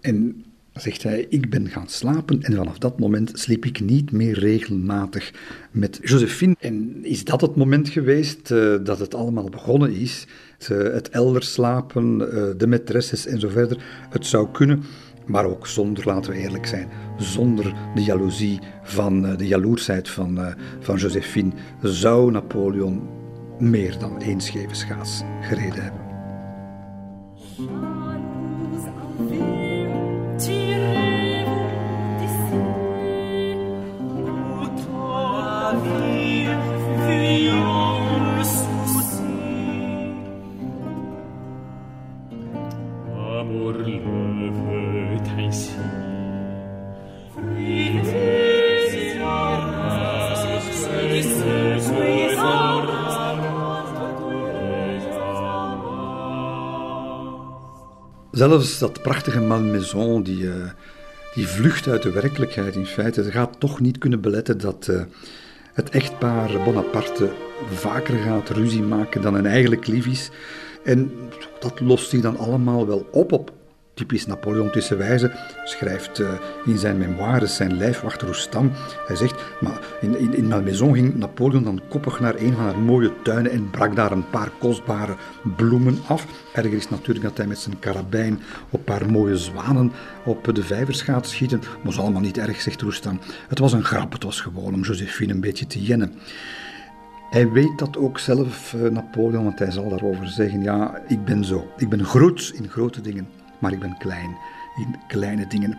En 0.00 0.44
zegt 0.76 1.02
hij, 1.02 1.26
ik 1.28 1.50
ben 1.50 1.68
gaan 1.68 1.88
slapen 1.88 2.42
en 2.42 2.54
vanaf 2.54 2.78
dat 2.78 2.98
moment 2.98 3.30
sliep 3.34 3.64
ik 3.64 3.80
niet 3.80 4.12
meer 4.12 4.38
regelmatig 4.38 5.32
met 5.70 5.98
Josephine. 6.02 6.56
En 6.58 7.04
is 7.04 7.24
dat 7.24 7.40
het 7.40 7.56
moment 7.56 7.88
geweest 7.88 8.48
dat 8.84 8.98
het 8.98 9.14
allemaal 9.14 9.48
begonnen 9.48 9.94
is? 9.94 10.26
het 10.66 11.08
elders 11.08 11.52
slapen, 11.52 12.18
de 12.58 12.66
maîtresses 12.66 13.26
en 13.26 13.50
verder. 13.50 13.84
Het 14.10 14.26
zou 14.26 14.48
kunnen 14.52 14.82
maar 15.26 15.44
ook 15.44 15.66
zonder, 15.66 16.06
laten 16.06 16.32
we 16.32 16.38
eerlijk 16.38 16.66
zijn, 16.66 16.88
zonder 17.16 17.74
de 17.94 18.02
jaloezie 18.02 18.58
van 18.82 19.26
eh, 19.26 19.36
de 19.36 19.46
jaloersheid 19.46 20.08
van, 20.08 20.54
van 20.80 20.96
Josephine, 20.96 21.52
zou 21.82 22.30
Napoleon 22.30 23.08
meer 23.58 23.98
dan 23.98 24.20
één 24.20 24.40
scheve 24.40 24.74
schaats 24.74 25.22
gereden 25.40 25.82
hebben. 25.82 26.04
Zelfs 58.36 58.78
dat 58.78 59.02
prachtige 59.02 59.40
Malmaison, 59.40 60.22
die, 60.22 60.42
uh, 60.42 60.54
die 61.34 61.48
vlucht 61.48 61.88
uit 61.88 62.02
de 62.02 62.10
werkelijkheid 62.10 62.74
in 62.74 62.86
feite, 62.86 63.22
gaat 63.22 63.60
toch 63.60 63.80
niet 63.80 63.98
kunnen 63.98 64.20
beletten 64.20 64.58
dat 64.58 64.86
uh, 64.90 65.00
het 65.72 65.90
echtpaar 65.90 66.62
Bonaparte 66.64 67.32
vaker 67.70 68.18
gaat 68.18 68.48
ruzie 68.48 68.82
maken 68.82 69.22
dan 69.22 69.34
een 69.34 69.46
eigenlijk 69.46 69.86
lief 69.86 70.06
is. 70.06 70.30
En 70.84 71.10
dat 71.60 71.80
lost 71.80 72.12
hij 72.12 72.20
dan 72.20 72.36
allemaal 72.36 72.86
wel 72.86 73.06
op 73.10 73.32
op 73.32 73.52
typisch 73.96 74.26
Napoleon 74.26 74.70
wijze, 74.96 75.32
schrijft 75.64 76.18
uh, 76.18 76.28
in 76.64 76.78
zijn 76.78 76.98
memoires 76.98 77.56
zijn 77.56 77.76
lijfwachter 77.76 78.26
Roustam. 78.26 78.70
Hij 79.06 79.16
zegt, 79.16 79.42
maar 79.60 79.80
in, 80.00 80.18
in, 80.18 80.34
in 80.34 80.92
ging 80.94 81.14
Napoleon 81.14 81.64
dan 81.64 81.80
koppig 81.88 82.20
naar 82.20 82.34
een 82.34 82.52
van 82.52 82.64
haar 82.64 82.78
mooie 82.78 83.12
tuinen 83.22 83.52
en 83.52 83.70
brak 83.70 83.96
daar 83.96 84.12
een 84.12 84.30
paar 84.30 84.50
kostbare 84.58 85.16
bloemen 85.56 85.98
af. 86.06 86.26
Erger 86.54 86.72
is 86.72 86.88
natuurlijk 86.88 87.24
dat 87.24 87.36
hij 87.36 87.46
met 87.46 87.58
zijn 87.58 87.78
karabijn 87.78 88.40
op 88.70 88.84
paar 88.84 89.10
mooie 89.10 89.36
zwanen 89.36 89.92
op 90.24 90.54
de 90.54 90.62
vijvers 90.62 91.02
gaat 91.02 91.26
schieten. 91.26 91.62
Was 91.82 91.98
allemaal 91.98 92.20
niet 92.20 92.38
erg, 92.38 92.60
zegt 92.60 92.82
Roustam. 92.82 93.20
Het 93.48 93.58
was 93.58 93.72
een 93.72 93.84
grap, 93.84 94.12
het 94.12 94.22
was 94.22 94.40
gewoon 94.40 94.74
om 94.74 94.82
Josephine 94.82 95.32
een 95.32 95.40
beetje 95.40 95.66
te 95.66 95.82
jennen. 95.82 96.14
Hij 97.30 97.50
weet 97.50 97.78
dat 97.78 97.96
ook 97.96 98.18
zelf, 98.18 98.72
uh, 98.72 98.90
Napoleon, 98.90 99.44
want 99.44 99.58
hij 99.58 99.70
zal 99.70 99.88
daarover 99.88 100.28
zeggen: 100.28 100.62
Ja, 100.62 101.00
ik 101.08 101.24
ben 101.24 101.44
zo. 101.44 101.70
Ik 101.76 101.88
ben 101.88 102.04
groot 102.04 102.52
in 102.54 102.68
grote 102.68 103.00
dingen 103.00 103.35
maar 103.60 103.72
ik 103.72 103.80
ben 103.80 103.96
klein 103.98 104.36
in 104.76 104.96
kleine 105.08 105.46
dingen. 105.46 105.78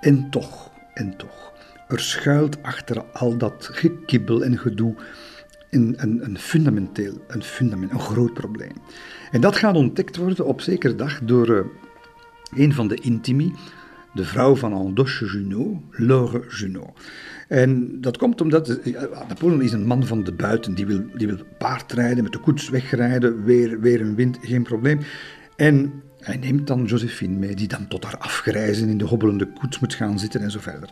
En 0.00 0.30
toch, 0.30 0.70
en 0.94 1.16
toch, 1.16 1.52
er 1.88 2.00
schuilt 2.00 2.62
achter 2.62 3.04
al 3.12 3.36
dat 3.36 3.68
gekibbel 3.72 4.44
en 4.44 4.58
gedoe 4.58 4.94
een, 5.70 5.94
een, 5.98 6.38
fundamenteel, 6.38 7.14
een 7.26 7.42
fundament, 7.42 7.92
een 7.92 8.00
groot 8.00 8.34
probleem. 8.34 8.72
En 9.30 9.40
dat 9.40 9.56
gaat 9.56 9.76
ontdekt 9.76 10.16
worden 10.16 10.46
op 10.46 10.60
zekere 10.60 10.94
dag 10.94 11.20
door 11.22 11.48
uh, 11.48 11.60
een 12.54 12.72
van 12.72 12.88
de 12.88 12.94
intimi, 12.94 13.52
de 14.14 14.24
vrouw 14.24 14.56
van 14.56 14.72
Andoche 14.72 15.24
Junot, 15.24 15.82
Laure 15.90 16.44
Junot. 16.48 16.90
En 17.48 18.00
dat 18.00 18.16
komt 18.16 18.40
omdat 18.40 18.68
uh, 18.84 19.00
Napoleon 19.28 19.62
is 19.62 19.72
een 19.72 19.86
man 19.86 20.06
van 20.06 20.24
de 20.24 20.32
buiten, 20.32 20.74
die 20.74 20.86
wil, 20.86 21.04
die 21.14 21.26
wil 21.26 21.38
paardrijden, 21.58 22.22
met 22.22 22.32
de 22.32 22.38
koets 22.38 22.68
wegrijden, 22.68 23.44
weer, 23.44 23.80
weer 23.80 24.00
een 24.00 24.14
wind, 24.14 24.38
geen 24.40 24.62
probleem. 24.62 25.00
En 25.56 26.02
hij 26.26 26.36
neemt 26.36 26.66
dan 26.66 26.84
Josephine 26.84 27.38
mee, 27.38 27.54
die 27.54 27.68
dan 27.68 27.88
tot 27.88 28.04
haar 28.04 28.18
afgrijzen 28.18 28.88
in 28.88 28.98
de 28.98 29.04
hobbelende 29.04 29.46
koets 29.46 29.78
moet 29.78 29.94
gaan 29.94 30.18
zitten 30.18 30.40
en 30.40 30.50
zo 30.50 30.60
verder. 30.60 30.88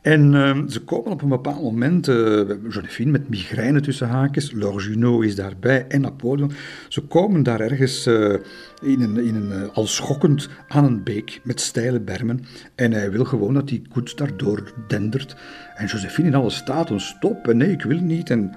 En 0.00 0.32
uh, 0.32 0.58
ze 0.68 0.80
komen 0.80 1.12
op 1.12 1.22
een 1.22 1.28
bepaald 1.28 1.62
moment, 1.62 2.08
uh, 2.08 2.48
Josephine 2.68 3.10
met 3.10 3.28
migraine 3.28 3.80
tussen 3.80 4.08
haakjes, 4.08 4.52
Junot 4.76 5.24
is 5.24 5.34
daarbij 5.34 5.86
en 5.88 6.00
Napoleon. 6.00 6.52
Ze 6.88 7.00
komen 7.00 7.42
daar 7.42 7.60
ergens 7.60 8.06
uh, 8.06 8.34
in 8.82 9.00
een, 9.00 9.16
in 9.16 9.34
een, 9.34 9.70
al 9.72 9.86
schokkend 9.86 10.48
aan 10.68 10.84
een 10.84 11.02
beek 11.02 11.40
met 11.42 11.60
steile 11.60 12.00
bermen. 12.00 12.44
En 12.74 12.92
hij 12.92 13.10
wil 13.10 13.24
gewoon 13.24 13.54
dat 13.54 13.68
die 13.68 13.82
koets 13.92 14.14
daardoor 14.14 14.72
dendert. 14.88 15.36
En 15.76 15.86
Josephine 15.86 16.28
in 16.28 16.34
alle 16.34 16.50
staat, 16.50 16.92
stop, 16.96 17.48
en 17.48 17.56
nee, 17.56 17.70
ik 17.70 17.82
wil 17.82 18.00
niet. 18.00 18.30
En 18.30 18.54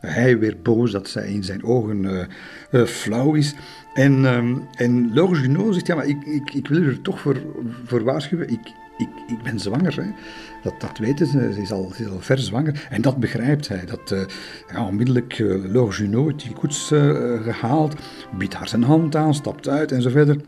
hij 0.00 0.38
weer 0.38 0.56
boos 0.62 0.90
dat 0.90 1.08
zij 1.08 1.28
in 1.28 1.44
zijn 1.44 1.64
ogen 1.64 2.28
flauw 2.86 3.34
is. 3.34 3.54
En, 3.94 4.24
um, 4.24 4.62
en 4.74 5.10
Junot 5.14 5.74
zegt, 5.74 5.86
ja, 5.86 5.94
maar 5.94 6.06
ik, 6.06 6.24
ik, 6.24 6.54
ik 6.54 6.68
wil 6.68 6.82
er 6.82 7.02
toch 7.02 7.20
voor, 7.20 7.36
voor 7.84 8.04
waarschuwen. 8.04 8.48
Ik, 8.48 8.72
ik, 8.96 9.08
ik 9.26 9.42
ben 9.42 9.60
zwanger. 9.60 9.96
Hè. 9.96 10.10
Dat, 10.66 10.80
dat 10.80 10.98
weten 10.98 11.26
ze, 11.26 11.52
ze 11.52 11.60
is, 11.60 11.72
al, 11.72 11.92
ze 11.96 12.02
is 12.02 12.10
al 12.10 12.20
ver 12.20 12.38
zwanger. 12.38 12.86
En 12.90 13.02
dat 13.02 13.16
begrijpt 13.16 13.68
hij. 13.68 13.84
Dat, 13.84 14.10
uh, 14.10 14.20
ja, 14.72 14.86
onmiddellijk 14.86 15.38
uh, 15.38 15.64
Laure 15.72 15.96
Junot 15.96 16.26
heeft 16.26 16.44
die 16.44 16.52
koets 16.52 16.90
uh, 16.90 17.42
gehaald, 17.42 17.94
biedt 18.38 18.54
haar 18.54 18.68
zijn 18.68 18.82
hand 18.82 19.16
aan, 19.16 19.34
stapt 19.34 19.68
uit 19.68 19.92
en 19.92 20.02
zo 20.02 20.10
verder. 20.10 20.40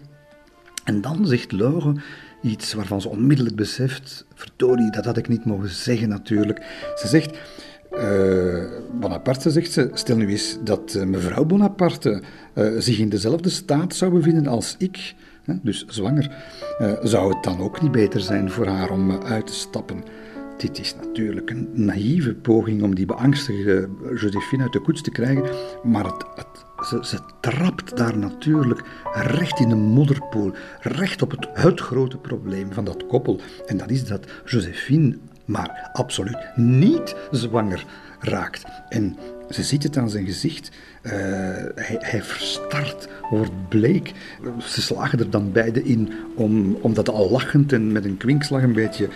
En 0.84 1.00
dan 1.00 1.26
zegt 1.26 1.52
Laure 1.52 1.94
iets 2.42 2.72
waarvan 2.72 3.00
ze 3.00 3.08
onmiddellijk 3.08 3.56
beseft, 3.56 4.26
verdorie, 4.34 4.90
dat 4.90 5.04
had 5.04 5.16
ik 5.16 5.28
niet 5.28 5.44
mogen 5.44 5.68
zeggen 5.68 6.08
natuurlijk. 6.08 6.62
Ze 6.94 7.08
zegt... 7.08 7.38
Bonaparte 9.00 9.50
zegt 9.50 9.72
ze, 9.72 9.90
stel 9.92 10.16
nu 10.16 10.28
eens 10.28 10.58
dat 10.64 11.04
mevrouw 11.06 11.44
Bonaparte 11.44 12.22
zich 12.78 12.98
in 12.98 13.08
dezelfde 13.08 13.48
staat 13.48 13.94
zou 13.94 14.12
bevinden 14.12 14.46
als 14.46 14.74
ik, 14.78 15.14
dus 15.62 15.84
zwanger, 15.86 16.36
zou 17.02 17.34
het 17.34 17.44
dan 17.44 17.60
ook 17.60 17.82
niet 17.82 17.92
beter 17.92 18.20
zijn 18.20 18.50
voor 18.50 18.66
haar 18.66 18.90
om 18.90 19.10
uit 19.10 19.46
te 19.46 19.54
stappen? 19.54 20.04
Dit 20.58 20.78
is 20.78 20.94
natuurlijk 20.94 21.50
een 21.50 21.68
naïeve 21.72 22.34
poging 22.34 22.82
om 22.82 22.94
die 22.94 23.06
beangstigde 23.06 23.88
Josephine 24.14 24.62
uit 24.62 24.72
de 24.72 24.80
koets 24.80 25.02
te 25.02 25.10
krijgen, 25.10 25.44
maar 25.82 26.04
het, 26.04 26.24
het, 26.34 27.06
ze, 27.06 27.18
trapt 27.40 27.96
daar 27.96 28.18
natuurlijk 28.18 28.82
recht 29.12 29.60
in 29.60 29.68
de 29.68 29.74
modderpoel, 29.74 30.52
recht 30.80 31.22
op 31.22 31.30
het, 31.30 31.48
het 31.52 31.80
grote 31.80 32.18
probleem 32.18 32.72
van 32.72 32.84
dat 32.84 33.06
koppel. 33.06 33.40
En 33.66 33.76
dat 33.76 33.90
is 33.90 34.04
dat 34.04 34.30
Josephine 34.44 35.18
maar 35.44 35.90
absoluut 35.92 36.56
niet 36.56 37.16
zwanger 37.30 37.84
raakt. 38.20 38.64
En 38.88 39.16
ze 39.50 39.62
ziet 39.62 39.82
het 39.82 39.96
aan 39.96 40.10
zijn 40.10 40.24
gezicht. 40.24 40.70
Uh, 41.02 41.12
hij, 41.74 41.96
hij, 41.98 42.22
verstart, 42.22 43.08
wordt 43.30 43.68
bleek. 43.68 44.12
Ze 44.66 44.82
slagen 44.82 45.18
er 45.18 45.30
dan 45.30 45.52
beide 45.52 45.82
in 45.82 46.12
om, 46.34 46.78
om 46.80 46.94
dat 46.94 47.08
al 47.08 47.30
lachend 47.30 47.72
en 47.72 47.92
met 47.92 48.04
een 48.04 48.16
kwinkslag 48.16 48.62
een 48.62 48.72
beetje 48.72 49.08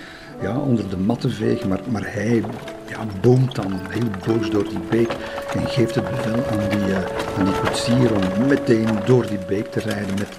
ja, 0.42 0.58
onder 0.58 0.88
de 0.88 0.96
mat 0.96 1.20
te 1.20 1.28
vegen. 1.28 1.68
Maar, 1.68 1.80
maar 1.90 2.12
hij 2.12 2.42
ja, 2.88 3.06
boomt 3.20 3.54
dan 3.54 3.72
heel 3.88 4.10
boos 4.26 4.50
door 4.50 4.68
die 4.68 4.80
beek 4.90 5.10
en 5.54 5.66
geeft 5.66 5.94
het 5.94 6.10
bevel 6.10 6.46
aan 6.50 6.68
die, 6.68 6.88
uh, 6.88 6.96
aan 7.38 7.44
die 7.44 7.60
koetsier 7.60 8.14
om 8.14 8.46
meteen 8.48 8.88
door 9.04 9.26
die 9.26 9.38
beek 9.48 9.66
te 9.66 9.80
rijden 9.80 10.14
met 10.14 10.38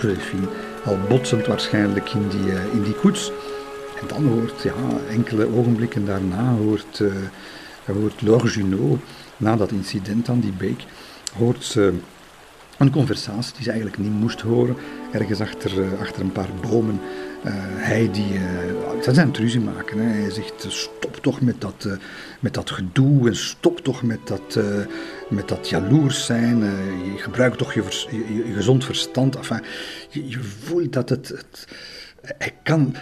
Josephine. 0.00 0.46
Al 0.84 0.98
botsend 1.08 1.46
waarschijnlijk 1.46 2.10
in 2.10 2.28
die, 2.28 2.52
uh, 2.52 2.74
in 2.74 2.82
die 2.82 2.94
koets. 2.94 3.32
En 4.00 4.08
dan 4.08 4.26
hoort, 4.26 4.62
ja, 4.62 4.74
enkele 5.10 5.56
ogenblikken 5.56 6.06
daarna 6.06 6.54
hoort, 6.54 6.98
uh, 6.98 7.12
hoort 7.84 8.54
Junot, 8.54 9.00
na 9.42 9.56
dat 9.56 9.70
incident 9.70 10.28
aan 10.28 10.40
die 10.40 10.52
beek, 10.52 10.84
hoort 11.36 11.64
ze 11.64 11.94
een 12.78 12.90
conversatie 12.90 13.54
die 13.54 13.62
ze 13.62 13.70
eigenlijk 13.70 13.98
niet 13.98 14.12
moest 14.12 14.40
horen, 14.40 14.76
ergens 15.12 15.40
achter, 15.40 15.78
uh, 15.78 16.00
achter 16.00 16.22
een 16.22 16.32
paar 16.32 16.48
bomen. 16.70 17.00
Uh, 17.44 17.52
hij 17.56 18.10
die, 18.12 18.32
uh, 18.34 19.12
zijn 19.12 19.34
ruzie 19.34 19.60
maken. 19.60 19.98
Hè. 19.98 20.20
Hij 20.20 20.30
zegt, 20.30 20.66
stop 20.68 21.16
toch 21.16 21.40
met 21.40 21.60
dat, 21.60 21.88
met 22.40 22.54
dat 22.54 22.70
gedoe 22.70 23.28
en 23.28 23.36
stop 23.36 23.80
toch 23.80 24.02
met 24.02 24.20
dat, 24.24 24.58
met 25.28 25.48
dat 25.48 25.68
jaloers 25.68 26.24
zijn. 26.24 26.58
je 27.14 27.18
gebruikt 27.18 27.58
toch 27.58 27.74
je, 27.74 27.82
gezond 28.54 28.84
verstand. 28.84 29.36
Enfin, 29.36 29.62
je, 30.08 30.28
je 30.28 30.40
voelt 30.40 30.92
dat 30.92 31.08
het, 31.08 31.28
het 31.28 31.66
hij 32.22 32.54
kan, 32.62 32.94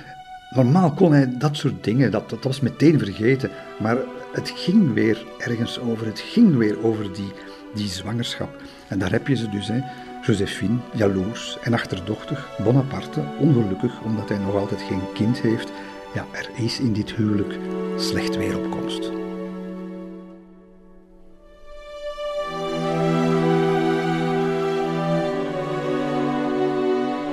Normaal 0.50 0.92
kon 0.92 1.12
hij 1.12 1.38
dat 1.38 1.56
soort 1.56 1.84
dingen, 1.84 2.10
dat, 2.10 2.30
dat 2.30 2.44
was 2.44 2.60
meteen 2.60 2.98
vergeten. 2.98 3.50
Maar 3.78 3.96
het 4.32 4.52
ging 4.56 4.94
weer 4.94 5.26
ergens 5.38 5.78
over. 5.78 6.06
Het 6.06 6.20
ging 6.20 6.56
weer 6.56 6.84
over 6.84 7.12
die, 7.12 7.32
die 7.74 7.88
zwangerschap. 7.88 8.62
En 8.88 8.98
daar 8.98 9.10
heb 9.10 9.26
je 9.26 9.36
ze 9.36 9.48
dus, 9.48 9.68
hè. 9.68 9.80
Josephine, 10.26 10.78
jaloers 10.94 11.58
en 11.62 11.74
achterdochtig. 11.74 12.48
Bonaparte, 12.64 13.24
ongelukkig 13.38 14.00
omdat 14.00 14.28
hij 14.28 14.38
nog 14.38 14.54
altijd 14.54 14.82
geen 14.82 15.12
kind 15.14 15.40
heeft. 15.40 15.72
Ja, 16.14 16.26
er 16.32 16.50
is 16.64 16.80
in 16.80 16.92
dit 16.92 17.12
huwelijk 17.12 17.54
slecht 17.96 18.36
weer 18.36 18.58
op 18.58 18.70
komst. 18.70 19.10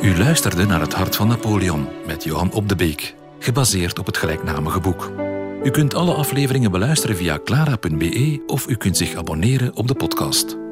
U 0.02 0.18
luisterde 0.18 0.66
naar 0.66 0.82
Het 0.82 0.94
Hart 0.94 1.16
van 1.16 1.28
Napoleon 1.28 1.88
met 2.06 2.24
Johan 2.24 2.52
Op 2.52 2.70
de 2.70 2.76
Beek, 2.76 3.16
gebaseerd 3.40 4.00
op 4.00 4.06
het 4.06 4.18
gelijknamige 4.18 4.80
boek. 4.80 5.27
U 5.64 5.70
kunt 5.70 5.94
alle 5.94 6.14
afleveringen 6.14 6.72
beluisteren 6.72 7.16
via 7.16 7.40
clara.be 7.44 8.44
of 8.48 8.68
u 8.68 8.76
kunt 8.76 8.98
zich 8.98 9.16
abonneren 9.16 9.76
op 9.76 9.88
de 9.88 9.94
podcast. 9.94 10.67